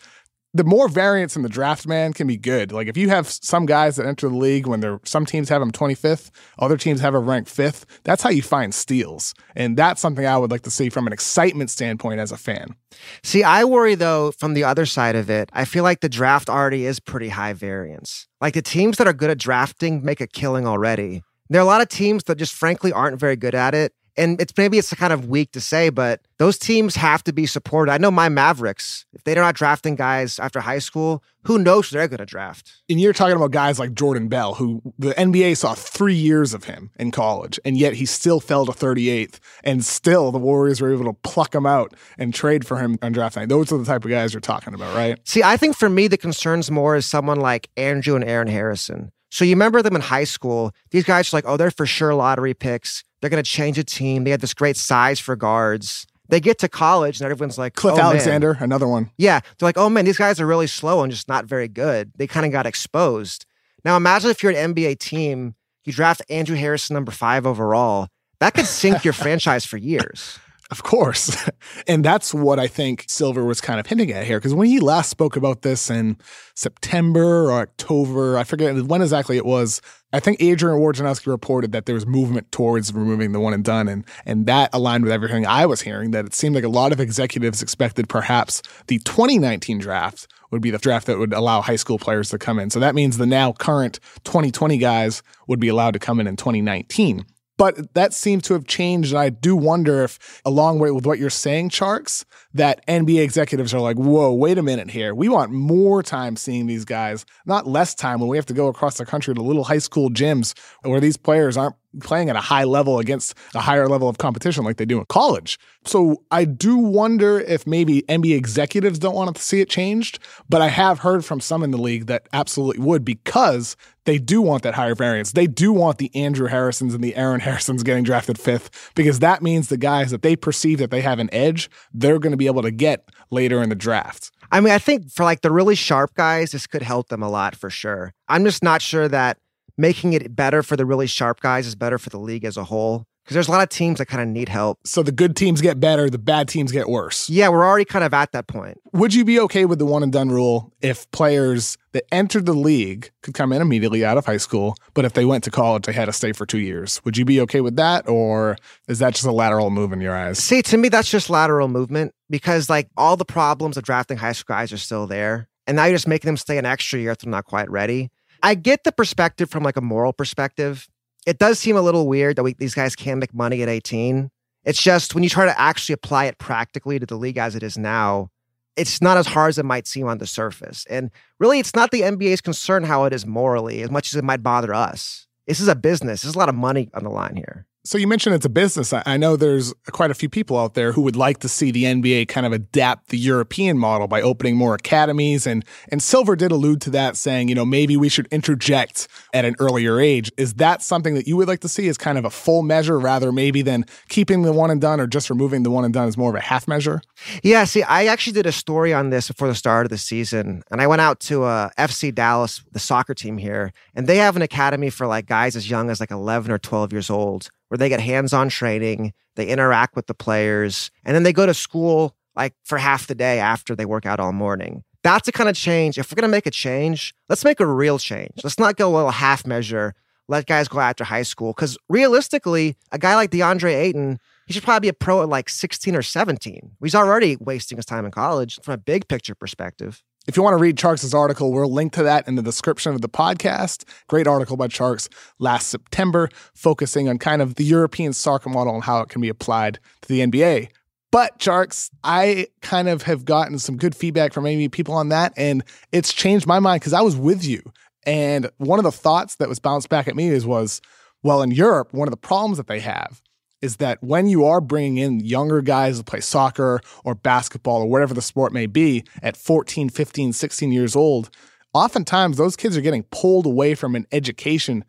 the 0.54 0.63
more 0.63 0.88
variance 0.88 1.36
in 1.36 1.44
the 1.44 1.50
draft, 1.50 1.88
man, 1.88 2.13
can 2.13 2.25
be 2.25 2.38
good. 2.38 2.72
Like 2.72 2.88
if 2.88 2.98
you 2.98 3.10
have 3.10 3.30
some 3.30 3.66
guys 3.66 3.98
that 3.98 4.07
enter 4.07 4.30
the 4.30 4.36
league 4.36 4.66
when 4.66 4.80
they're 4.80 5.00
some 5.04 5.25
teams 5.25 5.50
have 5.50 5.60
them 5.60 5.72
25th, 5.72 6.31
other 6.57 6.78
teams 6.78 7.01
have 7.01 7.13
them 7.13 7.30
ranked 7.30 7.50
fifth. 7.50 7.86
That's 8.04 8.24
how 8.24 8.30
you 8.30 8.42
find 8.42 8.74
steals, 8.74 9.34
and 9.56 9.78
that's 9.78 10.01
something 10.01 10.25
I 10.25 10.38
would 10.38 10.51
like 10.51 10.63
to 10.63 10.72
see 10.72 10.90
from 10.90 11.06
an 11.06 11.13
excitement 11.13 11.69
standpoint 11.69 12.19
as 12.19 12.31
a 12.31 12.38
fan. 12.38 12.75
See, 13.24 13.44
I 13.44 13.63
worry 13.63 13.96
though 13.96 14.31
from 14.31 14.56
the 14.56 14.63
other 14.63 14.86
side 14.86 15.16
of 15.16 15.30
it. 15.30 15.50
I 15.54 15.66
feel 15.66 15.84
like 15.84 16.01
the 16.01 16.10
draft 16.10 16.50
already 16.50 16.86
is 16.86 17.00
pretty 17.00 17.30
high 17.30 17.54
variance. 17.54 18.28
Like 18.42 18.56
the 18.56 18.62
teams 18.62 18.98
that 18.98 19.07
are 19.07 19.13
good 19.13 19.30
at 19.30 19.38
drafting 19.38 20.04
make 20.04 20.22
a 20.22 20.28
killing 20.28 20.66
already. 20.66 21.24
There 21.52 21.60
are 21.60 21.63
a 21.63 21.68
lot 21.68 21.81
of 21.81 21.90
teams 21.90 22.24
that 22.25 22.38
just 22.38 22.54
frankly 22.54 22.92
aren't 22.92 23.19
very 23.19 23.36
good 23.36 23.56
at 23.56 23.74
it 23.74 23.94
and 24.19 24.39
it's 24.42 24.54
maybe 24.57 24.77
it's 24.77 24.94
kind 24.94 25.13
of 25.13 25.30
weak 25.30 25.54
to 25.54 25.62
say, 25.62 25.89
but 25.89 26.21
those 26.38 26.57
teams 26.57 26.95
have 26.95 27.24
to 27.24 27.33
be 27.33 27.45
supported. 27.45 27.92
I 27.92 27.98
know 27.98 28.12
my 28.12 28.27
Mavericks, 28.27 29.06
if 29.13 29.24
they're 29.24 29.36
not 29.36 29.56
drafting 29.56 29.95
guys 29.95 30.39
after 30.39 30.60
high 30.60 30.80
school, 30.80 31.24
who 31.45 31.57
knows 31.57 31.89
they're 31.89 32.07
going 32.07 32.19
to 32.19 32.25
draft? 32.25 32.74
And 32.89 33.00
you're 33.00 33.13
talking 33.13 33.38
about 33.38 33.51
guys 33.51 33.80
like 33.80 33.94
Jordan 33.94 34.27
Bell, 34.27 34.56
who 34.56 34.81
the 35.00 35.12
NBA 35.12 35.56
saw 35.56 35.74
three 35.74 36.16
years 36.16 36.54
of 36.54 36.66
him 36.66 36.92
in 37.00 37.12
college, 37.12 37.60
and 37.63 37.77
yet 37.77 37.94
he 37.94 38.06
still 38.06 38.42
fell 38.42 38.66
to 38.66 38.74
38th, 38.74 39.39
and 39.63 39.86
still 39.86 40.31
the 40.31 40.38
Warriors 40.38 40.81
were 40.81 40.92
able 40.92 41.06
to 41.06 41.13
pluck 41.24 41.56
him 41.56 41.66
out 41.66 41.95
and 42.18 42.33
trade 42.33 42.68
for 42.68 42.77
him 42.77 42.98
on 43.01 43.13
draft 43.13 43.38
night. 43.38 43.48
Those 43.48 43.71
are 43.71 43.77
the 43.77 43.86
type 43.86 44.04
of 44.04 44.12
guys 44.12 44.33
you're 44.33 44.42
talking 44.42 44.74
about, 44.74 44.94
right? 44.94 45.18
See, 45.24 45.44
I 45.44 45.56
think 45.56 45.77
for 45.77 45.89
me, 45.89 46.07
the 46.07 46.18
concerns 46.18 46.69
more 46.69 46.98
is 46.98 47.06
someone 47.06 47.39
like 47.39 47.69
Andrew 47.77 48.16
and 48.16 48.25
Aaron 48.25 48.50
Harrison. 48.50 49.12
So 49.31 49.45
you 49.45 49.51
remember 49.51 49.81
them 49.81 49.95
in 49.95 50.01
high 50.01 50.24
school? 50.24 50.74
These 50.92 51.04
guys 51.04 51.31
are 51.31 51.38
like, 51.38 51.45
oh, 51.48 51.56
they're 51.56 51.71
for 51.71 51.86
sure 51.86 52.16
lottery 52.16 52.54
picks. 52.54 53.04
They're 53.21 53.30
going 53.30 53.44
to 53.44 53.50
change 53.50 53.77
a 53.77 53.83
team. 53.83 54.24
They 54.24 54.31
have 54.31 54.42
this 54.42 54.54
great 54.54 54.77
size 54.77 55.19
for 55.19 55.36
guards. 55.36 56.07
They 56.30 56.39
get 56.39 56.60
to 56.60 56.69
college 56.69 57.19
and 57.19 57.30
everyone's 57.30 57.57
like, 57.57 57.74
Cliff 57.74 57.95
oh, 57.95 58.01
Alexander, 58.01 58.54
man. 58.54 58.63
another 58.63 58.88
one. 58.88 59.10
Yeah. 59.18 59.39
They're 59.39 59.68
like, 59.68 59.77
oh 59.77 59.89
man, 59.89 60.06
these 60.06 60.18
guys 60.18 60.39
are 60.39 60.45
really 60.45 60.68
slow 60.68 61.01
and 61.01 61.12
just 61.12 61.27
not 61.27 61.45
very 61.45 61.68
good. 61.68 62.12
They 62.16 62.27
kind 62.27 62.45
of 62.45 62.51
got 62.51 62.68
exposed. 62.68 63.45
Now 63.83 63.98
imagine 63.98 64.30
if 64.30 64.44
you're 64.44 64.51
an 64.51 64.74
NBA 64.74 65.00
team, 65.00 65.56
you 65.86 65.94
draft 65.94 66.21
Andrew 66.30 66.56
Harrison 66.56 66.94
number 66.94 67.12
five 67.12 67.48
overall. 67.48 68.10
That 68.39 68.54
could 68.54 68.68
sink 68.68 69.04
your 69.04 69.13
franchise 69.24 69.66
for 69.66 69.77
years. 69.77 70.38
Of 70.71 70.83
course. 70.83 71.36
And 71.88 72.06
that's 72.06 72.33
what 72.33 72.60
I 72.60 72.68
think 72.68 73.06
Silver 73.07 73.44
was 73.44 73.62
kind 73.62 73.80
of 73.80 73.88
hinting 73.88 74.12
at 74.12 74.25
here. 74.25 74.38
Because 74.39 74.54
when 74.54 74.68
he 74.68 74.80
last 74.80 75.10
spoke 75.10 75.36
about 75.36 75.62
this 75.62 75.89
in 75.89 76.18
September 76.54 77.45
or 77.45 77.54
October, 77.54 78.38
I 78.38 78.44
forget 78.44 78.75
when 78.86 79.01
exactly 79.01 79.38
it 79.38 79.45
was, 79.45 79.81
I 80.13 80.19
think 80.19 80.42
Adrian 80.42 80.80
Wojnarowski 80.80 81.27
reported 81.27 81.71
that 81.71 81.86
there 81.86 81.95
was 81.95 82.06
movement 82.06 82.51
towards 82.51 82.94
removing 82.94 83.31
the 83.31 83.39
one 83.39 83.54
and 83.54 83.63
done. 83.63 83.88
And, 83.88 84.06
and 84.25 84.45
that 84.45 84.69
aligned 84.74 85.04
with 85.04 85.13
everything 85.13 85.45
I 85.45 85.66
was 85.66 85.81
hearing, 85.81 86.12
that 86.12 86.25
it 86.25 86.33
seemed 86.36 86.56
like 86.56 86.63
a 86.63 86.69
lot 86.69 86.92
of 86.92 87.00
executives 87.00 87.62
expected 87.62 88.10
perhaps 88.10 88.62
the 88.88 89.00
2019 89.00 89.80
draft 89.80 90.27
would 90.51 90.62
be 90.62 90.71
the 90.71 90.77
draft 90.80 91.07
that 91.07 91.18
would 91.18 91.33
allow 91.33 91.62
high 91.62 91.75
school 91.75 91.98
players 91.98 92.30
to 92.30 92.38
come 92.38 92.60
in. 92.60 92.69
So 92.69 92.80
that 92.80 92.95
means 92.95 93.18
the 93.18 93.25
now 93.25 93.54
current 93.54 94.00
2020 94.25 94.77
guys 94.77 95.24
would 95.48 95.60
be 95.60 95.69
allowed 95.69 95.94
to 95.94 96.00
come 96.00 96.19
in 96.19 96.27
in 96.27 96.36
2019. 96.36 97.25
But 97.59 97.94
that 97.94 98.13
seems 98.13 98.44
to 98.44 98.53
have 98.53 98.65
changed. 98.65 99.11
And 99.11 99.19
I 99.19 99.29
do 99.29 99.53
wonder 99.53 100.01
if, 100.01 100.41
along 100.45 100.79
with 100.79 101.06
what 101.06 101.19
you're 101.19 101.29
saying, 101.29 101.71
Tjarks, 101.71 102.23
that 102.53 102.85
NBA 102.88 103.21
executives 103.21 103.73
are 103.73 103.81
like, 103.81 103.97
whoa, 103.97 104.33
wait 104.33 104.57
a 104.57 104.63
minute 104.63 104.89
here. 104.89 105.13
We 105.13 105.27
want 105.27 105.51
more 105.51 106.01
time 106.01 106.38
seeing 106.38 106.67
these 106.67 106.85
guys, 106.85 107.25
not 107.45 107.67
less 107.67 107.94
time 107.94 108.21
when 108.21 108.29
we 108.29 108.38
have 108.38 108.45
to 108.45 108.53
go 108.53 108.69
across 108.69 108.97
the 108.97 109.06
country 109.06 109.35
to 109.35 109.41
little 109.41 109.65
high 109.65 109.79
school 109.79 110.09
gyms 110.09 110.57
where 110.83 111.01
these 111.01 111.17
players 111.17 111.57
aren't 111.57 111.75
playing 112.01 112.29
at 112.29 112.35
a 112.35 112.41
high 112.41 112.63
level 112.63 113.00
against 113.00 113.33
a 113.53 113.59
higher 113.59 113.89
level 113.89 114.07
of 114.07 114.19
competition 114.19 114.63
like 114.63 114.77
they 114.77 114.85
do 114.85 115.00
in 115.00 115.06
college. 115.06 115.59
So 115.85 116.23
I 116.31 116.45
do 116.45 116.77
wonder 116.77 117.39
if 117.39 117.67
maybe 117.67 118.03
NBA 118.03 118.38
executives 118.38 119.00
don't 119.00 119.15
want 119.15 119.35
to 119.35 119.41
see 119.41 119.59
it 119.59 119.69
changed, 119.69 120.19
but 120.47 120.61
I 120.61 120.67
have 120.67 121.00
heard 121.00 121.25
from 121.25 121.39
some 121.39 121.63
in 121.63 121.71
the 121.71 121.77
league 121.77 122.06
that 122.06 122.29
absolutely 122.31 122.85
would 122.85 123.03
because 123.03 123.75
they 124.09 124.17
do 124.17 124.41
want 124.41 124.63
that 124.63 124.73
higher 124.73 124.95
variance. 124.95 125.33
They 125.33 125.45
do 125.45 125.71
want 125.71 126.00
the 126.00 126.09
Andrew 126.15 126.47
Harrisons 126.47 126.95
and 126.95 127.03
the 127.03 127.15
Aaron 127.15 127.41
Harrisons 127.41 127.83
getting 127.83 128.03
drafted 128.03 128.39
fifth 128.39 128.91
because 128.95 129.19
that 129.19 129.44
means 129.44 129.69
the 129.69 129.77
guys 129.77 130.09
that 130.09 130.23
they 130.23 130.35
perceive 130.35 130.79
that 130.79 130.89
they 130.89 131.01
have 131.01 131.19
an 131.19 131.29
edge, 131.31 131.69
they're 131.94 132.17
going 132.17 132.31
to 132.31 132.38
be 132.38 132.47
able 132.47 132.63
to 132.63 132.71
get 132.71 133.07
later 133.29 133.61
in 133.61 133.69
the 133.69 133.75
draft. 133.75 134.31
I 134.51 134.61
mean, 134.61 134.73
I 134.73 134.79
think 134.79 135.11
for 135.11 135.23
like 135.23 135.41
the 135.41 135.51
really 135.51 135.75
sharp 135.75 136.15
guys, 136.15 136.53
this 136.53 136.65
could 136.65 136.81
help 136.81 137.09
them 137.09 137.21
a 137.21 137.29
lot 137.29 137.56
for 137.56 137.69
sure. 137.69 138.15
I'm 138.27 138.44
just 138.45 138.63
not 138.63 138.81
sure 138.81 139.07
that 139.09 139.38
making 139.77 140.13
it 140.13 140.35
better 140.35 140.63
for 140.63 140.75
the 140.75 140.88
really 140.88 141.06
sharp 141.06 141.39
guys 141.41 141.67
is 141.67 141.75
better 141.75 142.00
for 142.00 142.09
the 142.09 142.17
league 142.17 142.45
as 142.45 142.57
a 142.57 142.63
whole 142.63 143.06
because 143.30 143.36
there's 143.36 143.48
a 143.48 143.52
lot 143.52 143.62
of 143.62 143.70
teams 143.70 144.00
that 144.00 144.08
kind 144.08 144.24
of 144.24 144.28
need 144.28 144.50
help. 144.50 144.80
So 144.86 145.04
the 145.04 145.12
good 145.12 145.36
teams 145.36 145.62
get 145.62 145.80
better, 145.80 146.10
the 146.10 146.18
bad 146.18 146.48
teams 146.48 146.72
get 146.72 146.90
worse. 146.90 147.30
Yeah, 147.30 147.50
we're 147.50 147.64
already 147.64 147.86
kind 147.86 148.04
of 148.04 148.12
at 148.12 148.31
that 148.31 148.48
point. 148.48 148.81
Would 148.94 149.14
you 149.14 149.24
be 149.24 149.40
okay 149.42 149.66
with 149.66 149.78
the 149.78 149.86
one 149.86 150.02
and 150.02 150.12
done 150.12 150.30
rule 150.30 150.74
if 150.81 151.10
players 151.12 151.78
that 151.92 152.06
entered 152.12 152.48
the 152.48 152.54
league 152.54 153.12
could 153.22 153.36
come 153.36 153.54
in 153.54 153.62
immediately 153.62 154.04
out 154.04 154.18
of 154.18 154.26
high 154.26 154.38
school, 154.38 154.76
but 154.96 155.06
if 155.06 155.14
they 155.14 155.26
went 155.26 155.44
to 155.44 155.52
college, 155.52 155.86
they 155.86 155.94
had 155.94 156.06
to 156.06 156.12
stay 156.12 156.31
for 156.31 156.48
two 156.48 156.58
years? 156.58 157.00
Would 157.06 157.18
you 157.18 157.26
be 157.26 157.40
okay 157.42 157.62
with 157.62 157.76
that, 157.76 158.10
or 158.10 158.58
is 158.88 158.98
that 158.98 159.14
just 159.14 159.28
a 159.28 159.31
lateral 159.31 159.70
move 159.70 159.94
in 159.94 160.02
your 160.02 160.16
eyes? 160.16 160.40
See, 160.40 160.64
to 160.64 160.78
me, 160.80 160.90
that's 160.90 161.12
just 161.12 161.30
lateral 161.30 161.68
movement 161.68 162.16
because 162.31 162.68
like 162.68 162.90
all 162.98 163.16
the 163.16 163.26
problems 163.26 163.78
of 163.78 163.84
drafting 163.84 164.18
high 164.18 164.31
school 164.31 164.56
guys 164.56 164.74
are 164.74 164.78
still 164.78 165.06
there. 165.06 165.48
And 165.68 165.76
now 165.76 165.86
you're 165.86 165.94
just 165.94 166.08
making 166.08 166.30
them 166.30 166.38
stay 166.38 166.58
an 166.58 166.66
extra 166.66 166.98
year 166.98 167.12
if 167.12 167.20
they're 167.20 167.30
not 167.30 167.46
quite 167.46 167.70
ready. 167.70 168.10
I 168.42 168.56
get 168.56 168.86
the 168.86 168.92
perspective 168.92 169.52
from 169.52 169.62
like 169.62 169.78
a 169.78 169.81
moral 169.81 170.14
perspective 170.14 170.88
it 171.30 171.38
does 171.38 171.60
seem 171.60 171.78
a 171.78 171.81
little 171.81 172.08
weird 172.08 172.38
that 172.38 172.44
we, 172.44 172.54
these 172.54 172.74
guys 172.74 172.96
can 172.96 173.20
make 173.20 173.36
money 173.36 173.62
at 173.62 173.70
18. 173.70 174.31
It's 174.64 174.81
just 174.81 175.14
when 175.14 175.24
you 175.24 175.30
try 175.30 175.45
to 175.45 175.62
actually 175.62 175.94
apply 175.94 176.26
it 176.26 176.40
practically 176.40 176.98
to 176.98 177.06
the 177.06 177.18
league 177.18 177.38
as 177.38 177.56
it 177.56 177.62
is 177.62 177.78
now, 177.78 178.31
it's 178.76 179.00
not 179.00 179.16
as 179.16 179.28
hard 179.28 179.50
as 179.50 179.59
it 179.59 179.66
might 179.66 179.86
seem 179.86 180.07
on 180.07 180.18
the 180.18 180.26
surface. 180.26 180.88
And 180.90 181.12
really, 181.38 181.59
it's 181.59 181.76
not 181.76 181.92
the 181.92 182.02
NBA's 182.02 182.42
concern 182.42 182.83
how 182.83 183.06
it 183.06 183.14
is 183.14 183.28
morally 183.28 183.83
as 183.83 183.92
much 183.92 184.12
as 184.12 184.16
it 184.16 184.24
might 184.24 184.42
bother 184.42 184.74
us. 184.74 185.28
This 185.45 185.59
is 185.59 185.68
a 185.68 185.76
business. 185.76 186.24
There's 186.24 186.33
a 186.33 186.40
lot 186.40 186.50
of 186.50 186.56
money 186.56 186.90
on 186.95 187.04
the 187.04 187.12
line 187.12 187.36
here. 187.36 187.68
So 187.86 187.98
you 187.98 188.07
mentioned 188.07 188.36
it's 188.36 188.45
a 188.45 188.50
business. 188.50 188.94
I 188.94 189.16
know 189.16 189.38
there's 189.38 189.74
quite 189.92 190.12
a 190.12 190.14
few 190.14 190.28
people 190.28 190.57
out 190.57 190.74
there 190.74 190.92
who 190.92 191.02
would 191.02 191.16
like 191.16 191.40
to 191.40 191.48
see 191.48 191.71
the 191.71 191.86
NBA 191.86 192.28
kind 192.28 192.45
of 192.45 192.52
adapt 192.52 193.07
the 193.07 193.18
European 193.18 193.78
model 193.78 194.06
by 194.06 194.21
opening 194.21 194.57
more 194.57 194.76
academies 194.76 195.48
and 195.48 195.64
and 195.88 196.04
Silver 196.04 196.36
did 196.36 196.52
allude 196.52 196.81
to 196.81 196.90
that 196.90 197.16
saying, 197.16 197.48
you 197.48 197.56
know, 197.56 197.66
maybe 197.66 197.95
we 197.95 198.09
should 198.09 198.28
interject 198.31 199.07
at 199.33 199.45
an 199.45 199.56
earlier 199.59 199.98
age. 199.98 200.30
Is 200.36 200.56
that 200.56 200.81
something 200.81 201.16
that 201.16 201.26
you 201.26 201.38
would 201.38 201.48
like 201.48 201.62
to 201.62 201.69
see 201.69 201.88
as 201.88 201.98
kind 201.98 202.18
of 202.18 202.26
a 202.26 202.30
full 202.30 202.64
measure 202.64 203.00
rather 203.00 203.31
maybe 203.31 203.62
than 203.62 203.86
keeping 204.09 204.42
the 204.42 204.52
one 204.52 204.69
and 204.69 204.81
done 204.81 205.00
or 205.00 205.07
just 205.07 205.30
removing 205.30 205.64
the 205.64 205.71
one 205.71 205.86
and 205.86 205.94
done 205.94 206.09
as 206.09 206.18
more 206.18 206.30
of 206.30 206.36
a 206.36 206.42
half 206.42 206.68
measure? 206.68 207.02
Yeah, 207.44 207.64
see, 207.64 207.83
I 207.83 208.07
actually 208.07 208.33
did 208.33 208.45
a 208.45 208.52
story 208.52 208.94
on 208.94 209.09
this 209.09 209.30
before 209.30 209.48
the 209.48 209.56
start 209.56 209.86
of 209.86 209.90
the 209.90 209.98
season 209.98 210.64
and 210.69 210.81
I 210.81 210.88
went 210.88 211.00
out 211.00 211.21
to 211.21 211.44
uh, 211.44 211.69
FC 211.78 212.14
Dallas, 212.14 212.62
the 212.74 212.80
soccer 212.80 213.14
team 213.14 213.38
here, 213.38 213.71
and 213.95 214.06
they 214.06 214.18
have 214.18 214.36
an 214.36 214.42
academy 214.42 214.90
for 214.90 215.07
like 215.07 215.28
guys 215.28 215.56
as 215.56 215.69
young 215.69 215.90
as 215.90 216.02
like 216.02 216.12
11 216.12 216.52
or 216.52 216.57
12 216.57 216.92
years 216.92 217.09
old 217.09 217.50
where 217.69 217.78
they 217.78 217.90
get 217.90 218.02
hands-on 218.02 218.49
training, 218.49 219.14
they 219.35 219.47
interact 219.47 219.95
with 219.95 220.07
the 220.07 220.14
players, 220.14 220.92
and 221.06 221.16
then 221.16 221.23
they 221.23 221.33
go 221.33 221.45
to 221.45 221.54
school 221.54 222.16
like 222.35 222.54
for 222.64 222.78
half 222.78 223.07
the 223.07 223.16
day 223.16 223.40
after 223.40 223.76
they 223.76 223.85
work 223.85 224.06
out 224.06 224.19
all 224.19 224.33
morning. 224.33 224.83
That's 225.04 225.26
the 225.26 225.31
kind 225.31 225.49
of 225.49 225.56
change. 225.56 225.97
If 225.97 226.11
we're 226.11 226.16
going 226.16 226.30
to 226.30 226.35
make 226.35 226.45
a 226.45 226.52
change, 226.52 227.14
let's 227.30 227.45
make 227.45 227.59
a 227.59 227.66
real 227.66 227.97
change. 227.99 228.42
Let's 228.44 228.59
not 228.59 228.76
go 228.76 228.94
a 228.94 228.95
little 228.95 229.11
half 229.11 229.47
measure, 229.47 229.94
let 230.28 230.45
guys 230.45 230.68
go 230.68 230.80
after 230.80 231.04
high 231.04 231.23
school. 231.23 231.54
Because 231.54 231.78
realistically, 231.88 232.76
a 232.92 232.99
guy 232.99 233.16
like 233.16 233.31
DeAndre 233.31 233.76
Ayton, 233.76 234.19
he 234.45 234.54
should 234.54 234.64
probably 234.64 234.88
be 234.88 234.90
a 234.90 234.94
pro 234.94 235.21
at 235.21 235.30
like 235.30 235.47
16 235.47 235.95
or 235.95 236.02
17. 236.02 236.71
He's 236.81 236.95
already 236.95 237.38
wasting 237.40 237.78
his 237.78 237.85
time 237.85 238.06
in 238.06 238.11
college 238.11 238.59
from 238.61 238.73
a 238.73 238.78
big 238.78 239.07
picture 239.07 239.35
perspective. 239.35 240.04
If 240.30 240.38
you 240.38 240.44
want 240.44 240.54
to 240.54 240.62
read 240.62 240.76
Tjarks' 240.76 241.12
article, 241.12 241.52
we'll 241.52 241.74
link 241.74 241.92
to 241.94 242.04
that 242.04 242.28
in 242.28 242.36
the 242.36 242.44
description 242.44 242.94
of 242.94 243.02
the 243.02 243.09
podcast. 243.09 243.83
Great 244.06 244.28
article 244.28 244.57
by 244.57 244.68
Tjarks 244.68 245.09
last 245.40 245.69
September, 245.69 246.30
focusing 246.54 247.09
on 247.09 247.18
kind 247.18 247.42
of 247.42 247.56
the 247.56 247.64
European 247.64 248.14
soccer 248.14 248.48
model 248.48 248.76
and 248.76 248.83
how 248.83 249.02
it 249.02 249.09
can 249.09 249.21
be 249.21 249.30
applied 249.30 249.80
to 250.04 250.07
the 250.07 250.19
NBA. 250.19 250.69
But 251.12 251.40
Tjarks, 251.40 251.90
I 252.04 252.45
kind 252.62 252.90
of 252.90 253.02
have 253.02 253.26
gotten 253.26 253.57
some 253.57 253.76
good 253.76 253.95
feedback 253.95 254.31
from 254.31 254.44
maybe 254.44 254.69
people 254.69 254.94
on 254.94 255.09
that, 255.09 255.33
and 255.36 255.64
it's 255.92 256.14
changed 256.14 256.45
my 256.45 256.59
mind 256.59 256.81
because 256.81 256.94
I 256.94 257.02
was 257.02 257.16
with 257.16 257.44
you. 257.44 257.64
And 258.06 258.52
one 258.57 258.78
of 258.78 258.83
the 258.83 258.92
thoughts 258.92 259.38
that 259.38 259.50
was 259.50 259.57
bounced 259.57 259.90
back 259.90 260.07
at 260.07 260.16
me 260.16 260.28
is 260.28 260.45
was, 260.45 260.80
well, 261.24 261.42
in 261.42 261.50
Europe, 261.50 261.92
one 261.92 262.07
of 262.07 262.12
the 262.12 262.18
problems 262.18 262.57
that 262.57 262.68
they 262.68 262.81
have 262.81 263.19
is 263.61 263.78
that 263.78 264.01
when 264.01 264.28
you 264.28 264.45
are 264.45 264.61
bringing 264.61 264.97
in 264.97 265.19
younger 265.19 265.61
guys 265.61 265.97
to 265.97 266.04
play 266.04 266.19
soccer 266.19 266.81
or 267.04 267.16
basketball 267.16 267.81
or 267.81 267.87
whatever 267.87 268.13
the 268.13 268.21
sport 268.21 268.54
may 268.54 268.66
be 268.66 269.04
at 269.21 269.37
14, 269.37 269.89
15, 269.89 270.33
16 270.33 270.71
years 270.71 270.95
old, 270.95 271.30
oftentimes 271.73 272.37
those 272.37 272.56
kids 272.56 272.78
are 272.78 272.81
getting 272.81 273.04
pulled 273.04 273.45
away 273.45 273.75
from 273.75 273.95
an 273.95 274.06
education 274.11 274.83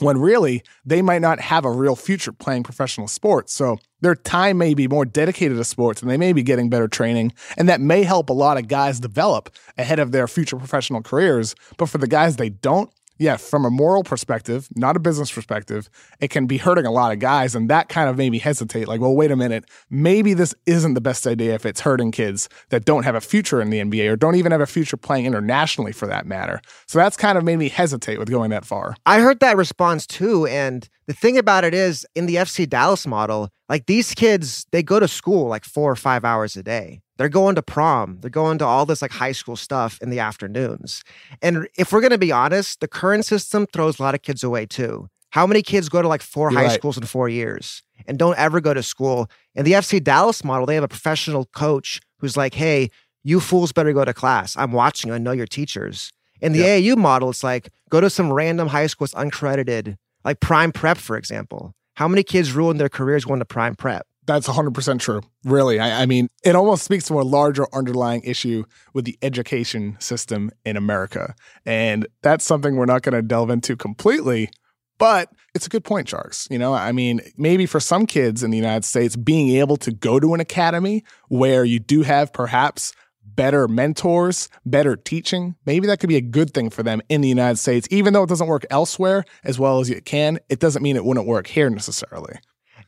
when 0.00 0.18
really 0.18 0.62
they 0.84 1.02
might 1.02 1.22
not 1.22 1.40
have 1.40 1.64
a 1.64 1.70
real 1.70 1.96
future 1.96 2.32
playing 2.32 2.62
professional 2.62 3.08
sports. 3.08 3.54
So 3.54 3.78
their 4.00 4.14
time 4.14 4.58
may 4.58 4.74
be 4.74 4.88
more 4.88 5.04
dedicated 5.04 5.56
to 5.56 5.64
sports 5.64 6.02
and 6.02 6.10
they 6.10 6.18
may 6.18 6.32
be 6.32 6.42
getting 6.42 6.68
better 6.68 6.88
training. 6.88 7.32
And 7.56 7.68
that 7.68 7.80
may 7.80 8.02
help 8.02 8.28
a 8.28 8.34
lot 8.34 8.58
of 8.58 8.68
guys 8.68 9.00
develop 9.00 9.50
ahead 9.78 9.98
of 9.98 10.12
their 10.12 10.28
future 10.28 10.56
professional 10.56 11.02
careers. 11.02 11.54
But 11.78 11.88
for 11.88 11.98
the 11.98 12.06
guys 12.06 12.36
they 12.36 12.50
don't, 12.50 12.90
yeah, 13.18 13.36
from 13.36 13.64
a 13.64 13.70
moral 13.70 14.02
perspective, 14.02 14.68
not 14.76 14.96
a 14.96 15.00
business 15.00 15.30
perspective, 15.32 15.88
it 16.20 16.28
can 16.28 16.46
be 16.46 16.58
hurting 16.58 16.86
a 16.86 16.90
lot 16.90 17.12
of 17.12 17.18
guys. 17.18 17.54
And 17.54 17.70
that 17.70 17.88
kind 17.88 18.08
of 18.08 18.16
made 18.16 18.30
me 18.30 18.38
hesitate. 18.38 18.88
Like, 18.88 19.00
well, 19.00 19.14
wait 19.14 19.30
a 19.30 19.36
minute. 19.36 19.64
Maybe 19.90 20.34
this 20.34 20.54
isn't 20.66 20.94
the 20.94 21.00
best 21.00 21.26
idea 21.26 21.54
if 21.54 21.64
it's 21.64 21.80
hurting 21.80 22.12
kids 22.12 22.48
that 22.70 22.84
don't 22.84 23.04
have 23.04 23.14
a 23.14 23.20
future 23.20 23.60
in 23.60 23.70
the 23.70 23.80
NBA 23.80 24.10
or 24.10 24.16
don't 24.16 24.36
even 24.36 24.52
have 24.52 24.60
a 24.60 24.66
future 24.66 24.96
playing 24.96 25.26
internationally 25.26 25.92
for 25.92 26.06
that 26.06 26.26
matter. 26.26 26.60
So 26.86 26.98
that's 26.98 27.16
kind 27.16 27.38
of 27.38 27.44
made 27.44 27.58
me 27.58 27.68
hesitate 27.68 28.18
with 28.18 28.30
going 28.30 28.50
that 28.50 28.64
far. 28.64 28.96
I 29.06 29.20
heard 29.20 29.40
that 29.40 29.56
response 29.56 30.06
too. 30.06 30.46
And 30.46 30.88
the 31.06 31.14
thing 31.14 31.38
about 31.38 31.64
it 31.64 31.74
is, 31.74 32.06
in 32.14 32.26
the 32.26 32.36
FC 32.36 32.68
Dallas 32.68 33.06
model, 33.06 33.50
like 33.68 33.86
these 33.86 34.14
kids, 34.14 34.66
they 34.72 34.82
go 34.82 35.00
to 35.00 35.08
school 35.08 35.48
like 35.48 35.64
four 35.64 35.90
or 35.90 35.96
five 35.96 36.24
hours 36.24 36.56
a 36.56 36.62
day. 36.62 37.00
They're 37.16 37.28
going 37.28 37.54
to 37.54 37.62
prom. 37.62 38.18
They're 38.20 38.30
going 38.30 38.58
to 38.58 38.66
all 38.66 38.86
this 38.86 39.02
like 39.02 39.12
high 39.12 39.32
school 39.32 39.56
stuff 39.56 39.98
in 40.02 40.10
the 40.10 40.20
afternoons. 40.20 41.02
And 41.40 41.68
if 41.76 41.92
we're 41.92 42.00
going 42.00 42.10
to 42.10 42.18
be 42.18 42.32
honest, 42.32 42.80
the 42.80 42.88
current 42.88 43.24
system 43.24 43.66
throws 43.72 43.98
a 43.98 44.02
lot 44.02 44.14
of 44.14 44.22
kids 44.22 44.44
away 44.44 44.66
too. 44.66 45.08
How 45.30 45.46
many 45.46 45.62
kids 45.62 45.88
go 45.88 46.02
to 46.02 46.08
like 46.08 46.22
4 46.22 46.50
You're 46.50 46.60
high 46.60 46.66
right. 46.66 46.72
schools 46.72 46.96
in 46.96 47.04
four 47.04 47.28
years 47.28 47.82
and 48.06 48.18
don't 48.18 48.38
ever 48.38 48.60
go 48.60 48.72
to 48.74 48.82
school? 48.82 49.30
In 49.54 49.64
the 49.64 49.72
FC 49.72 50.02
Dallas 50.02 50.44
model, 50.44 50.66
they 50.66 50.74
have 50.74 50.84
a 50.84 50.88
professional 50.88 51.46
coach 51.46 52.00
who's 52.18 52.36
like, 52.36 52.54
hey, 52.54 52.90
you 53.22 53.40
fools 53.40 53.72
better 53.72 53.92
go 53.92 54.04
to 54.04 54.14
class. 54.14 54.56
I'm 54.56 54.72
watching. 54.72 55.08
you. 55.08 55.14
I 55.14 55.18
know 55.18 55.32
your 55.32 55.46
teachers. 55.46 56.12
In 56.40 56.52
the 56.52 56.60
yep. 56.60 56.82
AAU 56.82 56.96
model, 56.96 57.30
it's 57.30 57.42
like 57.42 57.70
go 57.90 58.00
to 58.00 58.08
some 58.08 58.32
random 58.32 58.68
high 58.68 58.86
school 58.86 59.06
that's 59.06 59.14
uncredited, 59.14 59.96
like 60.24 60.40
prime 60.40 60.70
prep, 60.70 60.96
for 60.96 61.16
example. 61.16 61.74
How 61.94 62.06
many 62.08 62.22
kids 62.22 62.52
ruin 62.52 62.76
their 62.76 62.88
careers 62.88 63.24
going 63.24 63.40
to 63.40 63.46
prime 63.46 63.74
prep? 63.74 64.06
That's 64.26 64.48
100% 64.48 64.98
true. 64.98 65.22
Really. 65.44 65.78
I, 65.78 66.02
I, 66.02 66.06
mean, 66.06 66.28
it 66.44 66.56
almost 66.56 66.82
speaks 66.84 67.06
to 67.06 67.20
a 67.20 67.22
larger 67.22 67.66
underlying 67.72 68.22
issue 68.22 68.64
with 68.92 69.04
the 69.04 69.16
education 69.22 69.96
system 70.00 70.50
in 70.64 70.76
America. 70.76 71.34
And 71.64 72.06
that's 72.22 72.44
something 72.44 72.76
we're 72.76 72.86
not 72.86 73.02
going 73.02 73.14
to 73.14 73.22
delve 73.22 73.50
into 73.50 73.76
completely, 73.76 74.50
but 74.98 75.30
it's 75.54 75.66
a 75.66 75.70
good 75.70 75.84
point, 75.84 76.08
Tjarks. 76.08 76.50
You 76.50 76.58
know, 76.58 76.74
I 76.74 76.92
mean, 76.92 77.20
maybe 77.36 77.66
for 77.66 77.80
some 77.80 78.06
kids 78.06 78.42
in 78.42 78.50
the 78.50 78.56
United 78.56 78.84
States, 78.84 79.14
being 79.16 79.50
able 79.56 79.76
to 79.78 79.92
go 79.92 80.18
to 80.18 80.34
an 80.34 80.40
academy 80.40 81.04
where 81.28 81.64
you 81.64 81.78
do 81.78 82.02
have 82.02 82.32
perhaps 82.32 82.92
better 83.22 83.68
mentors, 83.68 84.48
better 84.64 84.96
teaching, 84.96 85.54
maybe 85.66 85.86
that 85.86 86.00
could 86.00 86.08
be 86.08 86.16
a 86.16 86.22
good 86.22 86.54
thing 86.54 86.70
for 86.70 86.82
them 86.82 87.02
in 87.08 87.20
the 87.20 87.28
United 87.28 87.58
States. 87.58 87.86
Even 87.90 88.12
though 88.12 88.22
it 88.22 88.28
doesn't 88.28 88.46
work 88.46 88.64
elsewhere 88.70 89.24
as 89.44 89.58
well 89.58 89.80
as 89.80 89.90
it 89.90 90.04
can, 90.04 90.38
it 90.48 90.58
doesn't 90.58 90.82
mean 90.82 90.96
it 90.96 91.04
wouldn't 91.04 91.26
work 91.26 91.46
here 91.46 91.68
necessarily. 91.68 92.38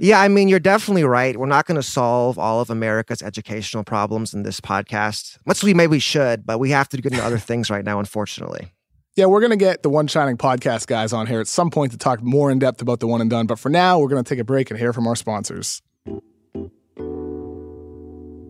Yeah, 0.01 0.21
I 0.21 0.29
mean, 0.29 0.47
you're 0.47 0.61
definitely 0.61 1.03
right. 1.03 1.37
We're 1.37 1.47
not 1.47 1.67
going 1.67 1.77
to 1.77 1.83
solve 1.83 2.39
all 2.39 2.61
of 2.61 2.71
America's 2.71 3.21
educational 3.21 3.83
problems 3.83 4.33
in 4.33 4.45
this 4.45 4.61
podcast. 4.61 5.39
Much 5.45 5.65
we 5.65 5.75
maybe 5.75 5.99
should, 5.99 6.47
but 6.47 6.61
we 6.61 6.71
have 6.71 6.89
to 6.91 6.99
get 6.99 7.13
into 7.13 7.25
other 7.25 7.39
things 7.39 7.69
right 7.69 7.85
now, 7.85 7.99
unfortunately. 7.99 8.73
Yeah, 9.17 9.27
we're 9.27 9.41
going 9.41 9.51
to 9.51 9.57
get 9.57 9.83
the 9.83 9.91
One 9.91 10.07
Shining 10.07 10.37
podcast 10.37 10.87
guys 10.87 11.13
on 11.13 11.27
here 11.27 11.41
at 11.41 11.49
some 11.49 11.71
point 11.71 11.91
to 11.91 11.99
talk 11.99 12.23
more 12.23 12.53
in 12.53 12.61
depth 12.61 12.81
about 12.81 13.01
the 13.01 13.09
one 13.09 13.21
and 13.21 13.29
done. 13.29 13.47
But 13.49 13.59
for 13.59 13.69
now, 13.69 13.99
we're 13.99 14.09
going 14.09 14.23
to 14.23 14.29
take 14.29 14.39
a 14.39 14.45
break 14.45 14.71
and 14.71 14.79
hear 14.79 14.93
from 14.93 15.09
our 15.09 15.17
sponsors. 15.17 15.83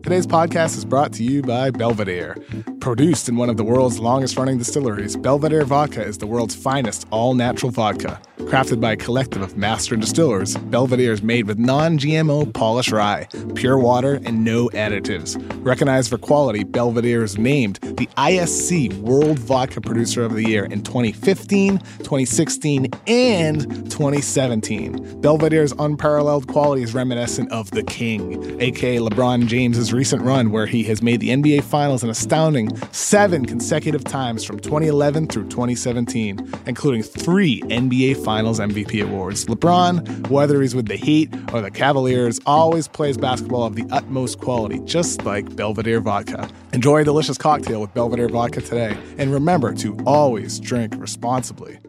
Today's 0.03 0.27
podcast 0.27 0.77
is 0.77 0.85
brought 0.85 1.13
to 1.13 1.23
you 1.23 1.41
by 1.41 1.71
Belvedere. 1.71 2.37
Produced 2.79 3.27
in 3.27 3.35
one 3.35 3.49
of 3.49 3.57
the 3.57 3.63
world's 3.63 3.99
longest 3.99 4.37
running 4.37 4.57
distilleries, 4.57 5.17
Belvedere 5.17 5.65
Vodka 5.65 6.01
is 6.01 6.17
the 6.17 6.27
world's 6.27 6.55
finest 6.55 7.05
all 7.11 7.33
natural 7.33 7.71
vodka. 7.71 8.21
Crafted 8.39 8.79
by 8.79 8.93
a 8.93 8.95
collective 8.95 9.41
of 9.41 9.57
master 9.57 9.97
distillers, 9.97 10.55
Belvedere 10.55 11.11
is 11.11 11.21
made 11.21 11.45
with 11.45 11.59
non 11.59 11.99
GMO 11.99 12.51
Polish 12.53 12.89
rye, 12.89 13.27
pure 13.53 13.77
water, 13.77 14.21
and 14.23 14.45
no 14.45 14.69
additives. 14.69 15.37
Recognized 15.63 16.09
for 16.09 16.17
quality, 16.17 16.63
Belvedere 16.63 17.23
is 17.23 17.37
named 17.37 17.75
the 17.81 18.07
ISC 18.17 18.97
World 19.01 19.37
Vodka 19.37 19.81
Producer 19.81 20.23
of 20.23 20.33
the 20.33 20.47
Year 20.47 20.63
in 20.65 20.81
2015, 20.81 21.79
2016, 21.79 22.87
and 23.07 23.91
2017. 23.91 25.21
Belvedere's 25.21 25.73
unparalleled 25.77 26.47
quality 26.47 26.81
is 26.81 26.93
reminiscent 26.93 27.51
of 27.51 27.69
the 27.71 27.83
King, 27.83 28.59
aka 28.61 28.97
LeBron 28.97 29.47
James's 29.47 29.91
recent 29.91 30.21
run, 30.21 30.49
where 30.49 30.65
he 30.65 30.83
has 30.85 31.03
made 31.03 31.19
the 31.19 31.29
NBA 31.29 31.61
Finals 31.63 32.03
an 32.03 32.09
astounding 32.09 32.68
seven 32.91 33.45
consecutive 33.45 34.03
times 34.03 34.43
from 34.43 34.59
2011 34.59 35.27
through 35.27 35.47
2017, 35.49 36.53
including 36.65 37.03
three 37.03 37.61
NBA 37.63 38.23
Finals 38.23 38.59
MVP 38.59 39.03
awards. 39.03 39.45
LeBron, 39.45 40.29
whether 40.29 40.61
he's 40.61 40.75
with 40.75 40.87
the 40.87 40.95
Heat 40.95 41.33
or 41.53 41.61
the 41.61 41.71
Cavaliers, 41.71 42.39
always 42.45 42.87
plays 42.87 43.17
basketball 43.17 43.63
of 43.63 43.75
the 43.75 43.85
utmost 43.91 44.39
quality, 44.39 44.79
just 44.85 45.25
like 45.25 45.55
Belvedere 45.55 45.99
Vodka. 45.99 46.49
Enjoy 46.73 47.01
a 47.01 47.03
delicious 47.03 47.37
cocktail 47.37 47.81
with 47.81 47.93
Belvedere 47.93 48.29
Vodka 48.29 48.61
today, 48.61 48.97
and 49.17 49.33
remember 49.33 49.73
to 49.75 49.97
always 50.05 50.59
drink 50.59 50.95
responsibly. 50.97 51.79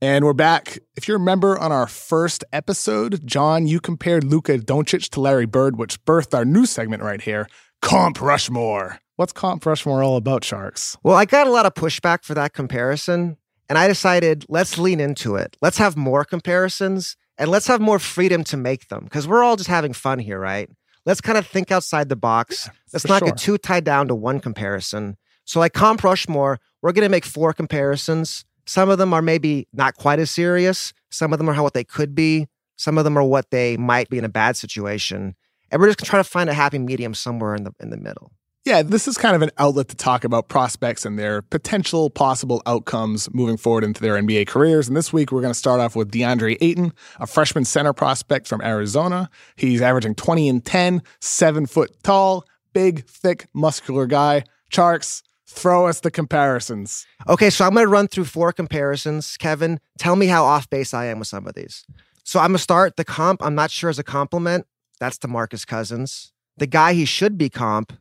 And 0.00 0.24
we're 0.24 0.32
back. 0.32 0.78
If 0.96 1.08
you 1.08 1.14
remember 1.14 1.58
on 1.58 1.72
our 1.72 1.88
first 1.88 2.44
episode, 2.52 3.26
John, 3.26 3.66
you 3.66 3.80
compared 3.80 4.22
Luka 4.22 4.56
Doncic 4.58 5.08
to 5.10 5.20
Larry 5.20 5.44
Bird, 5.46 5.76
which 5.76 6.00
birthed 6.04 6.34
our 6.34 6.44
new 6.44 6.66
segment 6.66 7.02
right 7.02 7.20
here, 7.20 7.48
Comp 7.80 8.20
Rushmore. 8.20 9.00
What's 9.16 9.32
Comp 9.32 9.64
Rushmore 9.64 10.02
all 10.02 10.16
about, 10.16 10.42
Tjarks? 10.42 10.96
Well, 11.02 11.16
I 11.16 11.24
got 11.24 11.46
a 11.46 11.50
lot 11.50 11.66
of 11.66 11.74
pushback 11.74 12.24
for 12.24 12.34
that 12.34 12.52
comparison, 12.52 13.36
and 13.68 13.78
I 13.78 13.88
decided 13.88 14.44
let's 14.48 14.78
lean 14.78 15.00
into 15.00 15.36
it. 15.36 15.56
Let's 15.60 15.78
have 15.78 15.96
more 15.96 16.24
comparisons, 16.24 17.16
and 17.36 17.50
let's 17.50 17.66
have 17.66 17.80
more 17.80 17.98
freedom 17.98 18.44
to 18.44 18.56
make 18.56 18.88
them 18.88 19.04
because 19.04 19.26
we're 19.26 19.42
all 19.42 19.56
just 19.56 19.68
having 19.70 19.92
fun 19.92 20.18
here, 20.18 20.38
right? 20.38 20.68
Let's 21.06 21.20
kind 21.20 21.38
of 21.38 21.46
think 21.46 21.70
outside 21.72 22.08
the 22.08 22.16
box. 22.16 22.66
Yeah, 22.66 22.72
let's 22.92 23.06
not 23.06 23.20
sure. 23.20 23.28
get 23.28 23.38
too 23.38 23.58
tied 23.58 23.84
down 23.84 24.08
to 24.08 24.14
one 24.14 24.40
comparison. 24.40 25.16
So, 25.44 25.60
like 25.60 25.72
Comp 25.72 26.04
Rushmore, 26.04 26.60
we're 26.82 26.92
going 26.92 27.06
to 27.06 27.08
make 27.08 27.24
four 27.24 27.52
comparisons 27.52 28.44
some 28.68 28.90
of 28.90 28.98
them 28.98 29.14
are 29.14 29.22
maybe 29.22 29.66
not 29.72 29.96
quite 29.96 30.18
as 30.18 30.30
serious. 30.30 30.92
Some 31.08 31.32
of 31.32 31.38
them 31.38 31.48
are 31.48 31.62
what 31.62 31.72
they 31.72 31.84
could 31.84 32.14
be. 32.14 32.48
Some 32.76 32.98
of 32.98 33.04
them 33.04 33.16
are 33.16 33.22
what 33.22 33.50
they 33.50 33.78
might 33.78 34.10
be 34.10 34.18
in 34.18 34.26
a 34.26 34.28
bad 34.28 34.58
situation. 34.58 35.36
And 35.70 35.80
we're 35.80 35.88
just 35.88 36.04
trying 36.04 36.22
to 36.22 36.28
find 36.28 36.48
a 36.50 36.54
happy 36.54 36.78
medium 36.78 37.14
somewhere 37.14 37.54
in 37.54 37.64
the 37.64 37.72
in 37.80 37.90
the 37.90 37.96
middle. 37.96 38.32
Yeah, 38.64 38.82
this 38.82 39.08
is 39.08 39.16
kind 39.16 39.34
of 39.34 39.40
an 39.40 39.50
outlet 39.56 39.88
to 39.88 39.96
talk 39.96 40.24
about 40.24 40.48
prospects 40.48 41.06
and 41.06 41.18
their 41.18 41.40
potential 41.40 42.10
possible 42.10 42.60
outcomes 42.66 43.32
moving 43.32 43.56
forward 43.56 43.82
into 43.82 44.02
their 44.02 44.14
NBA 44.14 44.46
careers. 44.46 44.88
And 44.88 44.96
this 44.96 45.10
week, 45.10 45.32
we're 45.32 45.40
going 45.40 45.54
to 45.54 45.58
start 45.58 45.80
off 45.80 45.96
with 45.96 46.10
DeAndre 46.10 46.58
Ayton, 46.60 46.92
a 47.18 47.26
freshman 47.26 47.64
center 47.64 47.94
prospect 47.94 48.46
from 48.46 48.60
Arizona. 48.60 49.30
He's 49.56 49.80
averaging 49.80 50.16
20 50.16 50.48
and 50.50 50.64
10, 50.64 51.02
seven 51.20 51.64
foot 51.64 51.96
tall, 52.02 52.44
big, 52.74 53.06
thick, 53.06 53.46
muscular 53.54 54.06
guy. 54.06 54.44
Tjarks, 54.70 55.22
Throw 55.50 55.86
us 55.86 56.00
the 56.00 56.10
comparisons. 56.10 57.06
Okay, 57.26 57.48
so 57.48 57.64
I'm 57.64 57.72
going 57.72 57.86
to 57.86 57.90
run 57.90 58.06
through 58.06 58.26
four 58.26 58.52
comparisons. 58.52 59.38
Kevin, 59.38 59.80
tell 59.98 60.14
me 60.14 60.26
how 60.26 60.44
off 60.44 60.68
base 60.68 60.92
I 60.92 61.06
am 61.06 61.20
with 61.20 61.28
some 61.28 61.46
of 61.46 61.54
these. 61.54 61.86
So 62.22 62.38
I'm 62.38 62.48
going 62.48 62.58
to 62.58 62.62
start 62.62 62.96
the 62.96 63.04
comp. 63.04 63.42
I'm 63.42 63.54
not 63.54 63.70
sure 63.70 63.88
as 63.88 63.98
a 63.98 64.04
compliment. 64.04 64.66
That's 64.98 65.18
DeMarcus 65.18 65.66
Cousins. 65.66 66.32
The 66.56 66.66
guy 66.66 66.92
he 66.92 67.04
should 67.04 67.38
be 67.38 67.48
comp, 67.48 67.92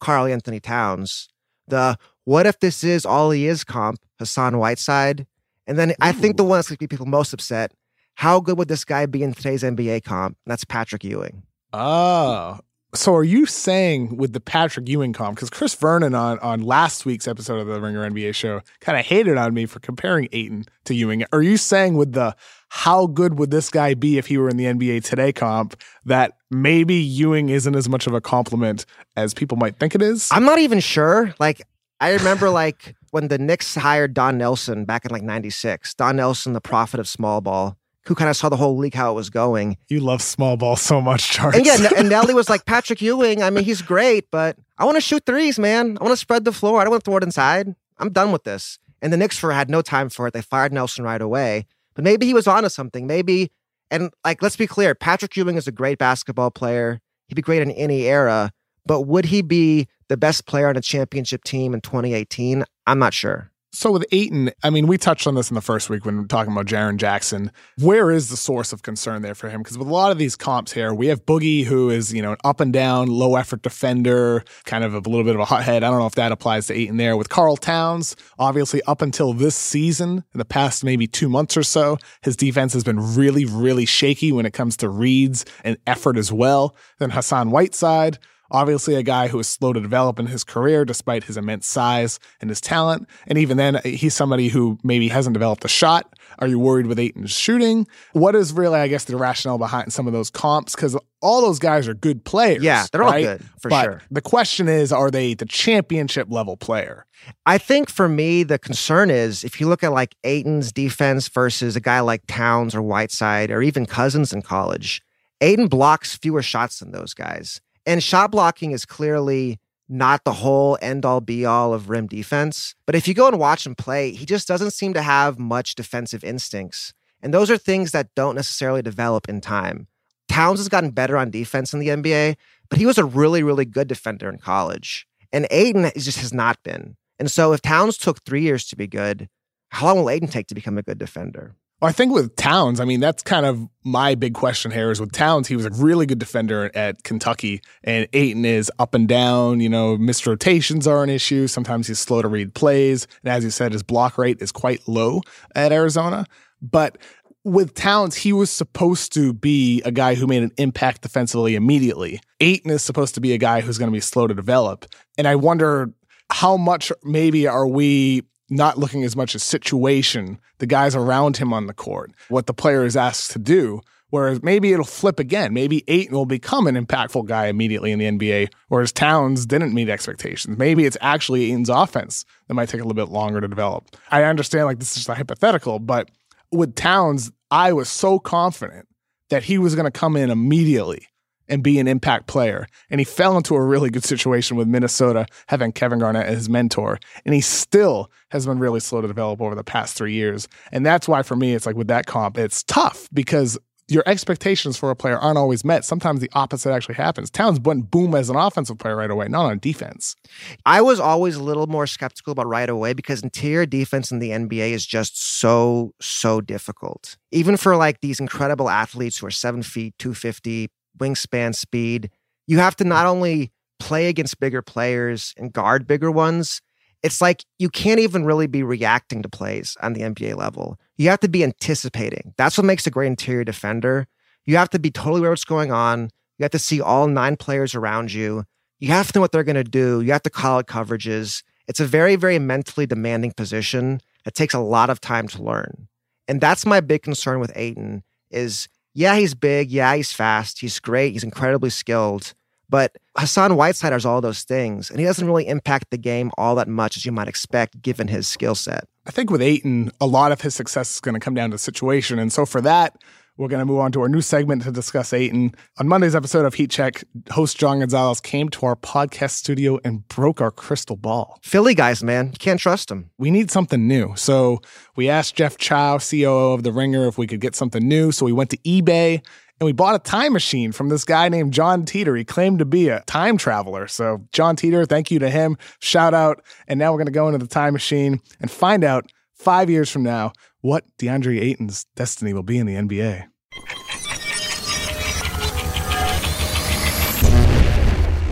Karl-Anthony 0.00 0.60
Towns. 0.60 1.28
The 1.68 1.98
what 2.24 2.46
if 2.46 2.60
this 2.60 2.82
is 2.82 3.06
all 3.06 3.30
he 3.30 3.46
is 3.46 3.64
comp, 3.64 4.00
Hassan 4.18 4.58
Whiteside. 4.58 5.26
And 5.66 5.78
then 5.78 5.90
Ooh. 5.90 5.94
I 6.00 6.12
think 6.12 6.36
the 6.36 6.44
one 6.44 6.58
that's 6.58 6.68
going 6.68 6.76
to 6.76 6.80
be 6.80 6.86
people 6.86 7.06
most 7.06 7.32
upset, 7.32 7.72
how 8.14 8.40
good 8.40 8.58
would 8.58 8.68
this 8.68 8.84
guy 8.84 9.06
be 9.06 9.22
in 9.22 9.34
today's 9.34 9.62
NBA 9.62 10.04
comp? 10.04 10.36
That's 10.46 10.64
Patrick 10.64 11.04
Ewing. 11.04 11.42
Oh, 11.72 12.60
so 12.96 13.14
are 13.14 13.24
you 13.24 13.46
saying 13.46 14.16
with 14.16 14.32
the 14.32 14.40
Patrick 14.40 14.88
Ewing 14.88 15.12
comp, 15.12 15.36
because 15.36 15.50
Chris 15.50 15.74
Vernon 15.74 16.14
on, 16.14 16.38
on 16.38 16.62
last 16.62 17.04
week's 17.04 17.28
episode 17.28 17.58
of 17.58 17.66
the 17.66 17.80
Ringer 17.80 18.08
NBA 18.08 18.34
show 18.34 18.62
kind 18.80 18.98
of 18.98 19.04
hated 19.04 19.36
on 19.36 19.52
me 19.54 19.66
for 19.66 19.80
comparing 19.80 20.28
Ayton 20.32 20.64
to 20.84 20.94
Ewing. 20.94 21.24
Are 21.32 21.42
you 21.42 21.56
saying 21.56 21.96
with 21.96 22.12
the 22.12 22.34
how 22.76 23.06
good 23.06 23.38
would 23.38 23.50
this 23.50 23.70
guy 23.70 23.94
be 23.94 24.18
if 24.18 24.26
he 24.26 24.36
were 24.36 24.50
in 24.50 24.58
the 24.58 24.66
NBA 24.66 25.02
today 25.02 25.32
comp 25.32 25.80
that 26.04 26.36
maybe 26.50 26.94
Ewing 26.94 27.48
isn't 27.48 27.74
as 27.74 27.88
much 27.88 28.06
of 28.06 28.12
a 28.12 28.20
compliment 28.20 28.84
as 29.16 29.32
people 29.32 29.56
might 29.56 29.78
think 29.78 29.94
it 29.94 30.02
is? 30.02 30.28
I'm 30.30 30.44
not 30.44 30.58
even 30.58 30.80
sure. 30.80 31.34
Like 31.40 31.62
I 32.00 32.12
remember 32.12 32.50
like 32.50 32.94
when 33.12 33.28
the 33.28 33.38
Knicks 33.38 33.74
hired 33.74 34.12
Don 34.12 34.36
Nelson 34.36 34.84
back 34.84 35.06
in 35.06 35.10
like 35.10 35.22
96, 35.22 35.94
Don 35.94 36.16
Nelson, 36.16 36.52
the 36.52 36.60
prophet 36.60 37.00
of 37.00 37.08
small 37.08 37.40
ball 37.40 37.78
who 38.04 38.14
kind 38.14 38.28
of 38.28 38.36
saw 38.36 38.50
the 38.50 38.58
whole 38.58 38.76
league 38.76 38.94
how 38.94 39.10
it 39.10 39.14
was 39.14 39.30
going. 39.30 39.78
You 39.88 40.00
love 40.00 40.20
small 40.20 40.58
ball 40.58 40.76
so 40.76 41.00
much, 41.00 41.30
Charles. 41.30 41.56
And 41.56 41.64
yeah, 41.64 41.78
and 41.96 42.10
Nelly 42.10 42.34
was 42.34 42.50
like 42.50 42.64
Patrick 42.66 43.00
Ewing. 43.00 43.42
I 43.42 43.48
mean, 43.48 43.64
he's 43.64 43.80
great, 43.80 44.30
but 44.30 44.58
I 44.76 44.84
want 44.84 44.96
to 44.96 45.00
shoot 45.00 45.24
threes, 45.24 45.58
man. 45.58 45.96
I 45.98 46.04
want 46.04 46.12
to 46.12 46.18
spread 46.18 46.44
the 46.44 46.52
floor. 46.52 46.78
I 46.78 46.84
don't 46.84 46.90
want 46.90 47.04
to 47.04 47.10
throw 47.10 47.16
it 47.16 47.24
inside. 47.24 47.74
I'm 47.98 48.12
done 48.12 48.32
with 48.32 48.44
this. 48.44 48.78
And 49.00 49.14
the 49.14 49.16
Knicks 49.16 49.38
for 49.38 49.50
had 49.50 49.70
no 49.70 49.80
time 49.80 50.10
for 50.10 50.26
it. 50.26 50.34
They 50.34 50.42
fired 50.42 50.74
Nelson 50.74 51.04
right 51.04 51.22
away. 51.22 51.66
But 51.96 52.04
maybe 52.04 52.26
he 52.26 52.34
was 52.34 52.46
onto 52.46 52.68
something. 52.68 53.06
Maybe, 53.06 53.50
and 53.90 54.10
like, 54.24 54.42
let's 54.42 54.56
be 54.56 54.66
clear, 54.66 54.94
Patrick 54.94 55.36
Ewing 55.36 55.56
is 55.56 55.66
a 55.66 55.72
great 55.72 55.98
basketball 55.98 56.50
player. 56.52 57.00
He'd 57.26 57.34
be 57.34 57.42
great 57.42 57.62
in 57.62 57.72
any 57.72 58.06
era. 58.06 58.52
But 58.84 59.02
would 59.02 59.24
he 59.24 59.42
be 59.42 59.88
the 60.08 60.16
best 60.16 60.46
player 60.46 60.68
on 60.68 60.76
a 60.76 60.80
championship 60.80 61.42
team 61.42 61.74
in 61.74 61.80
2018? 61.80 62.64
I'm 62.86 62.98
not 63.00 63.14
sure. 63.14 63.50
So 63.76 63.92
with 63.92 64.06
Ayton, 64.10 64.52
I 64.62 64.70
mean, 64.70 64.86
we 64.86 64.96
touched 64.96 65.26
on 65.26 65.34
this 65.34 65.50
in 65.50 65.54
the 65.54 65.60
first 65.60 65.90
week 65.90 66.06
when 66.06 66.26
talking 66.28 66.50
about 66.50 66.64
Jaren 66.64 66.96
Jackson. 66.96 67.52
Where 67.78 68.10
is 68.10 68.30
the 68.30 68.36
source 68.36 68.72
of 68.72 68.80
concern 68.80 69.20
there 69.20 69.34
for 69.34 69.50
him? 69.50 69.62
Because 69.62 69.76
with 69.76 69.86
a 69.86 69.92
lot 69.92 70.10
of 70.10 70.16
these 70.16 70.34
comps 70.34 70.72
here, 70.72 70.94
we 70.94 71.08
have 71.08 71.26
Boogie, 71.26 71.62
who 71.62 71.90
is, 71.90 72.10
you 72.10 72.22
know, 72.22 72.32
an 72.32 72.38
up 72.42 72.60
and 72.60 72.72
down, 72.72 73.08
low 73.08 73.36
effort 73.36 73.60
defender, 73.60 74.42
kind 74.64 74.82
of 74.82 74.94
a 74.94 75.00
little 75.00 75.24
bit 75.24 75.34
of 75.34 75.42
a 75.42 75.44
hothead. 75.44 75.84
I 75.84 75.90
don't 75.90 75.98
know 75.98 76.06
if 76.06 76.14
that 76.14 76.32
applies 76.32 76.68
to 76.68 76.74
Ayton 76.74 76.96
there. 76.96 77.18
With 77.18 77.28
Karl 77.28 77.58
Towns, 77.58 78.16
obviously 78.38 78.80
up 78.86 79.02
until 79.02 79.34
this 79.34 79.54
season, 79.54 80.24
in 80.32 80.38
the 80.38 80.46
past 80.46 80.82
maybe 80.82 81.06
two 81.06 81.28
months 81.28 81.54
or 81.54 81.62
so, 81.62 81.98
his 82.22 82.34
defense 82.34 82.72
has 82.72 82.82
been 82.82 83.14
really, 83.14 83.44
really 83.44 83.84
shaky 83.84 84.32
when 84.32 84.46
it 84.46 84.54
comes 84.54 84.78
to 84.78 84.88
reads 84.88 85.44
and 85.64 85.76
effort 85.86 86.16
as 86.16 86.32
well. 86.32 86.74
Then 86.98 87.10
Hassan 87.10 87.50
Whiteside, 87.50 88.16
Obviously, 88.50 88.94
a 88.94 89.02
guy 89.02 89.28
who 89.28 89.38
is 89.38 89.48
slow 89.48 89.72
to 89.72 89.80
develop 89.80 90.18
in 90.18 90.26
his 90.26 90.44
career 90.44 90.84
despite 90.84 91.24
his 91.24 91.36
immense 91.36 91.66
size 91.66 92.18
and 92.40 92.50
his 92.50 92.60
talent. 92.60 93.08
And 93.26 93.38
even 93.38 93.56
then, 93.56 93.80
he's 93.84 94.14
somebody 94.14 94.48
who 94.48 94.78
maybe 94.82 95.08
hasn't 95.08 95.34
developed 95.34 95.64
a 95.64 95.68
shot. 95.68 96.18
Are 96.38 96.46
you 96.46 96.58
worried 96.58 96.86
with 96.86 96.98
Ayton's 96.98 97.30
shooting? 97.30 97.86
What 98.12 98.34
is 98.34 98.52
really, 98.52 98.78
I 98.78 98.88
guess, 98.88 99.04
the 99.04 99.16
rationale 99.16 99.58
behind 99.58 99.92
some 99.92 100.06
of 100.06 100.12
those 100.12 100.30
comps? 100.30 100.74
Because 100.74 100.96
all 101.22 101.40
those 101.40 101.58
guys 101.58 101.88
are 101.88 101.94
good 101.94 102.24
players. 102.24 102.62
Yeah, 102.62 102.86
they're 102.92 103.00
right? 103.00 103.26
all 103.26 103.36
good 103.36 103.44
for 103.58 103.68
but 103.68 103.82
sure. 103.84 104.02
The 104.10 104.20
question 104.20 104.68
is, 104.68 104.92
are 104.92 105.10
they 105.10 105.34
the 105.34 105.46
championship 105.46 106.28
level 106.30 106.56
player? 106.56 107.06
I 107.46 107.58
think 107.58 107.90
for 107.90 108.08
me, 108.08 108.42
the 108.42 108.58
concern 108.58 109.10
is 109.10 109.42
if 109.42 109.60
you 109.60 109.66
look 109.66 109.82
at 109.82 109.92
like 109.92 110.14
Ayton's 110.24 110.72
defense 110.72 111.28
versus 111.28 111.74
a 111.76 111.80
guy 111.80 112.00
like 112.00 112.22
Towns 112.28 112.74
or 112.74 112.82
Whiteside 112.82 113.50
or 113.50 113.62
even 113.62 113.86
Cousins 113.86 114.32
in 114.32 114.42
college, 114.42 115.02
Ayton 115.40 115.68
blocks 115.68 116.16
fewer 116.16 116.42
shots 116.42 116.78
than 116.80 116.92
those 116.92 117.14
guys. 117.14 117.60
And 117.86 118.02
shot 118.02 118.32
blocking 118.32 118.72
is 118.72 118.84
clearly 118.84 119.60
not 119.88 120.24
the 120.24 120.32
whole 120.32 120.76
end 120.82 121.04
all 121.04 121.20
be 121.20 121.44
all 121.44 121.72
of 121.72 121.88
rim 121.88 122.08
defense. 122.08 122.74
But 122.86 122.96
if 122.96 123.06
you 123.06 123.14
go 123.14 123.28
and 123.28 123.38
watch 123.38 123.64
him 123.64 123.76
play, 123.76 124.10
he 124.10 124.26
just 124.26 124.48
doesn't 124.48 124.72
seem 124.72 124.92
to 124.94 125.02
have 125.02 125.38
much 125.38 125.76
defensive 125.76 126.24
instincts. 126.24 126.92
And 127.22 127.32
those 127.32 127.50
are 127.50 127.56
things 127.56 127.92
that 127.92 128.14
don't 128.14 128.34
necessarily 128.34 128.82
develop 128.82 129.28
in 129.28 129.40
time. 129.40 129.86
Towns 130.28 130.58
has 130.58 130.68
gotten 130.68 130.90
better 130.90 131.16
on 131.16 131.30
defense 131.30 131.72
in 131.72 131.78
the 131.78 131.88
NBA, 131.88 132.36
but 132.68 132.78
he 132.78 132.86
was 132.86 132.98
a 132.98 133.04
really, 133.04 133.42
really 133.42 133.64
good 133.64 133.88
defender 133.88 134.28
in 134.28 134.38
college. 134.38 135.06
And 135.32 135.46
Ayton 135.50 135.90
just 135.96 136.18
has 136.18 136.32
not 136.32 136.62
been. 136.62 136.96
And 137.18 137.30
so 137.30 137.52
if 137.52 137.62
Towns 137.62 137.96
took 137.96 138.22
three 138.22 138.42
years 138.42 138.66
to 138.66 138.76
be 138.76 138.86
good, 138.86 139.28
how 139.70 139.86
long 139.86 139.98
will 139.98 140.10
Ayton 140.10 140.28
take 140.28 140.48
to 140.48 140.54
become 140.54 140.78
a 140.78 140.82
good 140.82 140.98
defender? 140.98 141.54
I 141.82 141.92
think 141.92 142.14
with 142.14 142.34
Towns, 142.36 142.80
I 142.80 142.86
mean, 142.86 143.00
that's 143.00 143.22
kind 143.22 143.44
of 143.44 143.68
my 143.84 144.14
big 144.14 144.32
question 144.32 144.70
here 144.70 144.90
is 144.90 144.98
with 144.98 145.12
Towns, 145.12 145.46
he 145.46 145.56
was 145.56 145.66
a 145.66 145.70
really 145.70 146.06
good 146.06 146.18
defender 146.18 146.70
at 146.74 147.02
Kentucky, 147.02 147.60
and 147.84 148.08
Ayton 148.14 148.46
is 148.46 148.72
up 148.78 148.94
and 148.94 149.06
down. 149.06 149.60
You 149.60 149.68
know, 149.68 149.98
missed 149.98 150.26
rotations 150.26 150.86
are 150.86 151.04
an 151.04 151.10
issue. 151.10 151.46
Sometimes 151.46 151.86
he's 151.86 151.98
slow 151.98 152.22
to 152.22 152.28
read 152.28 152.54
plays. 152.54 153.06
And 153.22 153.32
as 153.32 153.44
you 153.44 153.50
said, 153.50 153.72
his 153.72 153.82
block 153.82 154.16
rate 154.16 154.40
is 154.40 154.52
quite 154.52 154.88
low 154.88 155.20
at 155.54 155.70
Arizona. 155.70 156.24
But 156.62 156.96
with 157.44 157.74
Towns, 157.74 158.16
he 158.16 158.32
was 158.32 158.50
supposed 158.50 159.12
to 159.12 159.34
be 159.34 159.82
a 159.84 159.92
guy 159.92 160.14
who 160.14 160.26
made 160.26 160.42
an 160.42 160.52
impact 160.56 161.02
defensively 161.02 161.56
immediately. 161.56 162.20
Ayton 162.40 162.70
is 162.70 162.82
supposed 162.82 163.14
to 163.16 163.20
be 163.20 163.34
a 163.34 163.38
guy 163.38 163.60
who's 163.60 163.76
going 163.76 163.90
to 163.90 163.96
be 163.96 164.00
slow 164.00 164.26
to 164.26 164.34
develop. 164.34 164.86
And 165.18 165.28
I 165.28 165.36
wonder 165.36 165.92
how 166.32 166.56
much 166.56 166.90
maybe 167.04 167.46
are 167.46 167.66
we 167.66 168.24
not 168.48 168.78
looking 168.78 169.04
as 169.04 169.16
much 169.16 169.34
at 169.34 169.40
situation, 169.40 170.38
the 170.58 170.66
guys 170.66 170.94
around 170.94 171.36
him 171.36 171.52
on 171.52 171.66
the 171.66 171.74
court, 171.74 172.12
what 172.28 172.46
the 172.46 172.54
player 172.54 172.84
is 172.84 172.96
asked 172.96 173.32
to 173.32 173.38
do. 173.38 173.80
Whereas 174.10 174.40
maybe 174.40 174.72
it'll 174.72 174.84
flip 174.84 175.18
again. 175.18 175.52
Maybe 175.52 175.82
Ayton 175.88 176.14
will 176.14 176.26
become 176.26 176.68
an 176.68 176.76
impactful 176.76 177.26
guy 177.26 177.46
immediately 177.46 177.90
in 177.90 177.98
the 177.98 178.04
NBA, 178.04 178.50
whereas 178.68 178.92
Towns 178.92 179.46
didn't 179.46 179.74
meet 179.74 179.88
expectations. 179.88 180.56
Maybe 180.56 180.84
it's 180.84 180.96
actually 181.00 181.46
Ayton's 181.46 181.68
offense 181.68 182.24
that 182.46 182.54
might 182.54 182.68
take 182.68 182.80
a 182.80 182.84
little 182.84 182.94
bit 182.94 183.12
longer 183.12 183.40
to 183.40 183.48
develop. 183.48 183.96
I 184.12 184.22
understand 184.22 184.66
like 184.66 184.78
this 184.78 184.90
is 184.90 184.98
just 184.98 185.08
a 185.08 185.14
hypothetical, 185.14 185.80
but 185.80 186.08
with 186.52 186.76
Towns, 186.76 187.32
I 187.50 187.72
was 187.72 187.88
so 187.88 188.20
confident 188.20 188.86
that 189.30 189.42
he 189.42 189.58
was 189.58 189.74
going 189.74 189.86
to 189.86 189.90
come 189.90 190.16
in 190.16 190.30
immediately 190.30 191.08
and 191.48 191.62
be 191.62 191.78
an 191.78 191.88
impact 191.88 192.26
player. 192.26 192.66
And 192.90 193.00
he 193.00 193.04
fell 193.04 193.36
into 193.36 193.54
a 193.54 193.64
really 193.64 193.90
good 193.90 194.04
situation 194.04 194.56
with 194.56 194.68
Minnesota, 194.68 195.26
having 195.48 195.72
Kevin 195.72 195.98
Garnett 195.98 196.26
as 196.26 196.38
his 196.38 196.48
mentor. 196.48 196.98
And 197.24 197.34
he 197.34 197.40
still 197.40 198.10
has 198.30 198.46
been 198.46 198.58
really 198.58 198.80
slow 198.80 199.00
to 199.00 199.08
develop 199.08 199.40
over 199.40 199.54
the 199.54 199.64
past 199.64 199.96
three 199.96 200.14
years. 200.14 200.48
And 200.72 200.84
that's 200.84 201.08
why, 201.08 201.22
for 201.22 201.36
me, 201.36 201.54
it's 201.54 201.66
like 201.66 201.76
with 201.76 201.88
that 201.88 202.06
comp, 202.06 202.38
it's 202.38 202.62
tough 202.64 203.08
because 203.12 203.58
your 203.88 204.02
expectations 204.06 204.76
for 204.76 204.90
a 204.90 204.96
player 204.96 205.18
aren't 205.18 205.38
always 205.38 205.64
met. 205.64 205.84
Sometimes 205.84 206.20
the 206.20 206.30
opposite 206.34 206.72
actually 206.72 206.96
happens. 206.96 207.30
Towns 207.30 207.60
went 207.60 207.90
boom 207.90 208.14
as 208.14 208.28
an 208.28 208.36
offensive 208.36 208.78
player 208.78 208.96
right 208.96 209.10
away, 209.10 209.28
not 209.28 209.46
on 209.46 209.58
defense. 209.58 210.16
I 210.64 210.80
was 210.82 210.98
always 210.98 211.36
a 211.36 211.42
little 211.42 211.68
more 211.68 211.86
skeptical 211.86 212.32
about 212.32 212.48
right 212.48 212.68
away 212.68 212.94
because 212.94 213.22
interior 213.22 213.64
defense 213.64 214.10
in 214.10 214.18
the 214.18 214.30
NBA 214.30 214.70
is 214.70 214.84
just 214.84 215.22
so, 215.22 215.94
so 216.00 216.40
difficult. 216.40 217.16
Even 217.30 217.56
for 217.56 217.76
like 217.76 218.00
these 218.00 218.18
incredible 218.18 218.68
athletes 218.68 219.18
who 219.18 219.26
are 219.26 219.30
seven 219.30 219.62
feet, 219.62 219.94
250, 219.98 220.68
wingspan, 220.98 221.54
speed, 221.54 222.10
you 222.46 222.58
have 222.58 222.76
to 222.76 222.84
not 222.84 223.06
mm. 223.06 223.10
only 223.10 223.52
play 223.78 224.08
against 224.08 224.40
bigger 224.40 224.62
players 224.62 225.34
and 225.36 225.52
guard 225.52 225.86
bigger 225.86 226.10
ones, 226.10 226.60
it's 227.02 227.20
like 227.20 227.44
you 227.58 227.68
can't 227.68 228.00
even 228.00 228.24
really 228.24 228.46
be 228.46 228.62
reacting 228.62 229.22
to 229.22 229.28
plays 229.28 229.76
on 229.80 229.92
the 229.92 230.00
NBA 230.00 230.36
level. 230.36 230.78
You 230.96 231.08
have 231.10 231.20
to 231.20 231.28
be 231.28 231.44
anticipating. 231.44 232.34
That's 232.36 232.56
what 232.56 232.64
makes 232.64 232.86
a 232.86 232.90
great 232.90 233.06
interior 233.06 233.44
defender. 233.44 234.06
You 234.44 234.56
have 234.56 234.70
to 234.70 234.78
be 234.78 234.90
totally 234.90 235.20
aware 235.20 235.30
what's 235.30 235.44
going 235.44 235.72
on. 235.72 236.10
You 236.38 236.44
have 236.44 236.52
to 236.52 236.58
see 236.58 236.80
all 236.80 237.06
nine 237.06 237.36
players 237.36 237.74
around 237.74 238.12
you. 238.12 238.44
You 238.78 238.88
have 238.88 239.12
to 239.12 239.18
know 239.18 239.20
what 239.20 239.32
they're 239.32 239.44
going 239.44 239.56
to 239.56 239.64
do. 239.64 240.00
You 240.00 240.12
have 240.12 240.22
to 240.22 240.30
call 240.30 240.58
out 240.58 240.66
coverages. 240.66 241.42
It's 241.68 241.80
a 241.80 241.86
very, 241.86 242.16
very 242.16 242.38
mentally 242.38 242.86
demanding 242.86 243.32
position 243.32 244.00
that 244.24 244.34
takes 244.34 244.54
a 244.54 244.60
lot 244.60 244.90
of 244.90 245.00
time 245.00 245.28
to 245.28 245.42
learn. 245.42 245.88
And 246.28 246.40
that's 246.40 246.66
my 246.66 246.80
big 246.80 247.02
concern 247.02 247.40
with 247.40 247.52
Ayton 247.54 248.02
is 248.30 248.68
yeah, 248.96 249.16
he's 249.16 249.34
big. 249.34 249.70
Yeah, 249.70 249.94
he's 249.94 250.10
fast. 250.10 250.58
He's 250.58 250.80
great. 250.80 251.12
He's 251.12 251.22
incredibly 251.22 251.68
skilled. 251.68 252.32
But 252.70 252.96
Hassan 253.16 253.54
Whiteside 253.54 253.92
has 253.92 254.06
all 254.06 254.22
those 254.22 254.42
things, 254.42 254.90
and 254.90 254.98
he 254.98 255.04
doesn't 255.04 255.26
really 255.26 255.46
impact 255.46 255.90
the 255.90 255.98
game 255.98 256.30
all 256.38 256.54
that 256.54 256.66
much 256.66 256.96
as 256.96 257.04
you 257.04 257.12
might 257.12 257.28
expect 257.28 257.82
given 257.82 258.08
his 258.08 258.26
skill 258.26 258.54
set. 258.54 258.84
I 259.06 259.10
think 259.10 259.30
with 259.30 259.42
Ayton, 259.42 259.92
a 260.00 260.06
lot 260.06 260.32
of 260.32 260.40
his 260.40 260.54
success 260.54 260.94
is 260.94 261.00
going 261.00 261.12
to 261.12 261.20
come 261.20 261.34
down 261.34 261.50
to 261.50 261.58
situation. 261.58 262.18
And 262.18 262.32
so 262.32 262.46
for 262.46 262.62
that, 262.62 262.96
we're 263.36 263.48
going 263.48 263.60
to 263.60 263.66
move 263.66 263.78
on 263.78 263.92
to 263.92 264.00
our 264.00 264.08
new 264.08 264.20
segment 264.20 264.62
to 264.62 264.70
discuss 264.70 265.12
Ayton. 265.12 265.54
On 265.78 265.88
Monday's 265.88 266.14
episode 266.14 266.46
of 266.46 266.54
Heat 266.54 266.70
Check, 266.70 267.04
host 267.30 267.58
John 267.58 267.80
Gonzalez 267.80 268.20
came 268.20 268.48
to 268.50 268.66
our 268.66 268.76
podcast 268.76 269.32
studio 269.32 269.78
and 269.84 270.06
broke 270.08 270.40
our 270.40 270.50
crystal 270.50 270.96
ball. 270.96 271.38
Philly 271.42 271.74
guys, 271.74 272.02
man, 272.02 272.26
you 272.28 272.38
can't 272.38 272.60
trust 272.60 272.88
them. 272.88 273.10
We 273.18 273.30
need 273.30 273.50
something 273.50 273.86
new. 273.86 274.14
So 274.16 274.60
we 274.96 275.08
asked 275.08 275.36
Jeff 275.36 275.58
Chow, 275.58 275.98
COO 275.98 276.52
of 276.52 276.62
The 276.62 276.72
Ringer, 276.72 277.06
if 277.06 277.18
we 277.18 277.26
could 277.26 277.40
get 277.40 277.54
something 277.54 277.86
new. 277.86 278.10
So 278.12 278.24
we 278.24 278.32
went 278.32 278.50
to 278.50 278.58
eBay 278.58 279.22
and 279.58 279.64
we 279.64 279.72
bought 279.72 279.94
a 279.94 279.98
time 279.98 280.32
machine 280.34 280.72
from 280.72 280.90
this 280.90 281.04
guy 281.04 281.28
named 281.28 281.52
John 281.52 281.84
Titor. 281.86 282.16
He 282.16 282.24
claimed 282.24 282.58
to 282.58 282.66
be 282.66 282.88
a 282.88 283.00
time 283.06 283.38
traveler. 283.38 283.86
So, 283.86 284.26
John 284.32 284.54
Titor, 284.54 284.86
thank 284.86 285.10
you 285.10 285.18
to 285.18 285.30
him. 285.30 285.56
Shout 285.80 286.12
out. 286.12 286.44
And 286.68 286.78
now 286.78 286.92
we're 286.92 286.98
going 286.98 287.06
to 287.06 287.12
go 287.12 287.28
into 287.28 287.38
the 287.38 287.46
time 287.46 287.72
machine 287.72 288.20
and 288.40 288.50
find 288.50 288.84
out 288.84 289.10
five 289.36 289.70
years 289.70 289.90
from 289.90 290.02
now 290.02 290.32
what 290.60 290.84
DeAndre 290.98 291.40
Ayton's 291.40 291.84
destiny 291.94 292.32
will 292.32 292.42
be 292.42 292.58
in 292.58 292.66
the 292.66 292.74
NBA. 292.74 293.26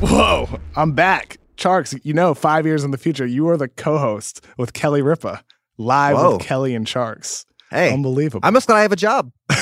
Whoa, 0.00 0.60
I'm 0.76 0.92
back. 0.92 1.38
Tjarks, 1.56 1.98
you 2.02 2.12
know, 2.12 2.34
five 2.34 2.66
years 2.66 2.84
in 2.84 2.90
the 2.90 2.98
future, 2.98 3.24
you 3.24 3.48
are 3.48 3.56
the 3.56 3.68
co 3.68 3.96
host 3.98 4.44
with 4.58 4.72
Kelly 4.72 5.02
Ripa, 5.02 5.42
live 5.78 6.16
Whoa. 6.16 6.32
with 6.32 6.42
Kelly 6.42 6.74
and 6.74 6.86
Tjarks. 6.86 7.44
Hey, 7.70 7.92
Unbelievable. 7.92 8.40
I'm 8.46 8.54
just 8.54 8.66
glad 8.66 8.78
I 8.78 8.82
have 8.82 8.92
a 8.92 8.96
job. 8.96 9.30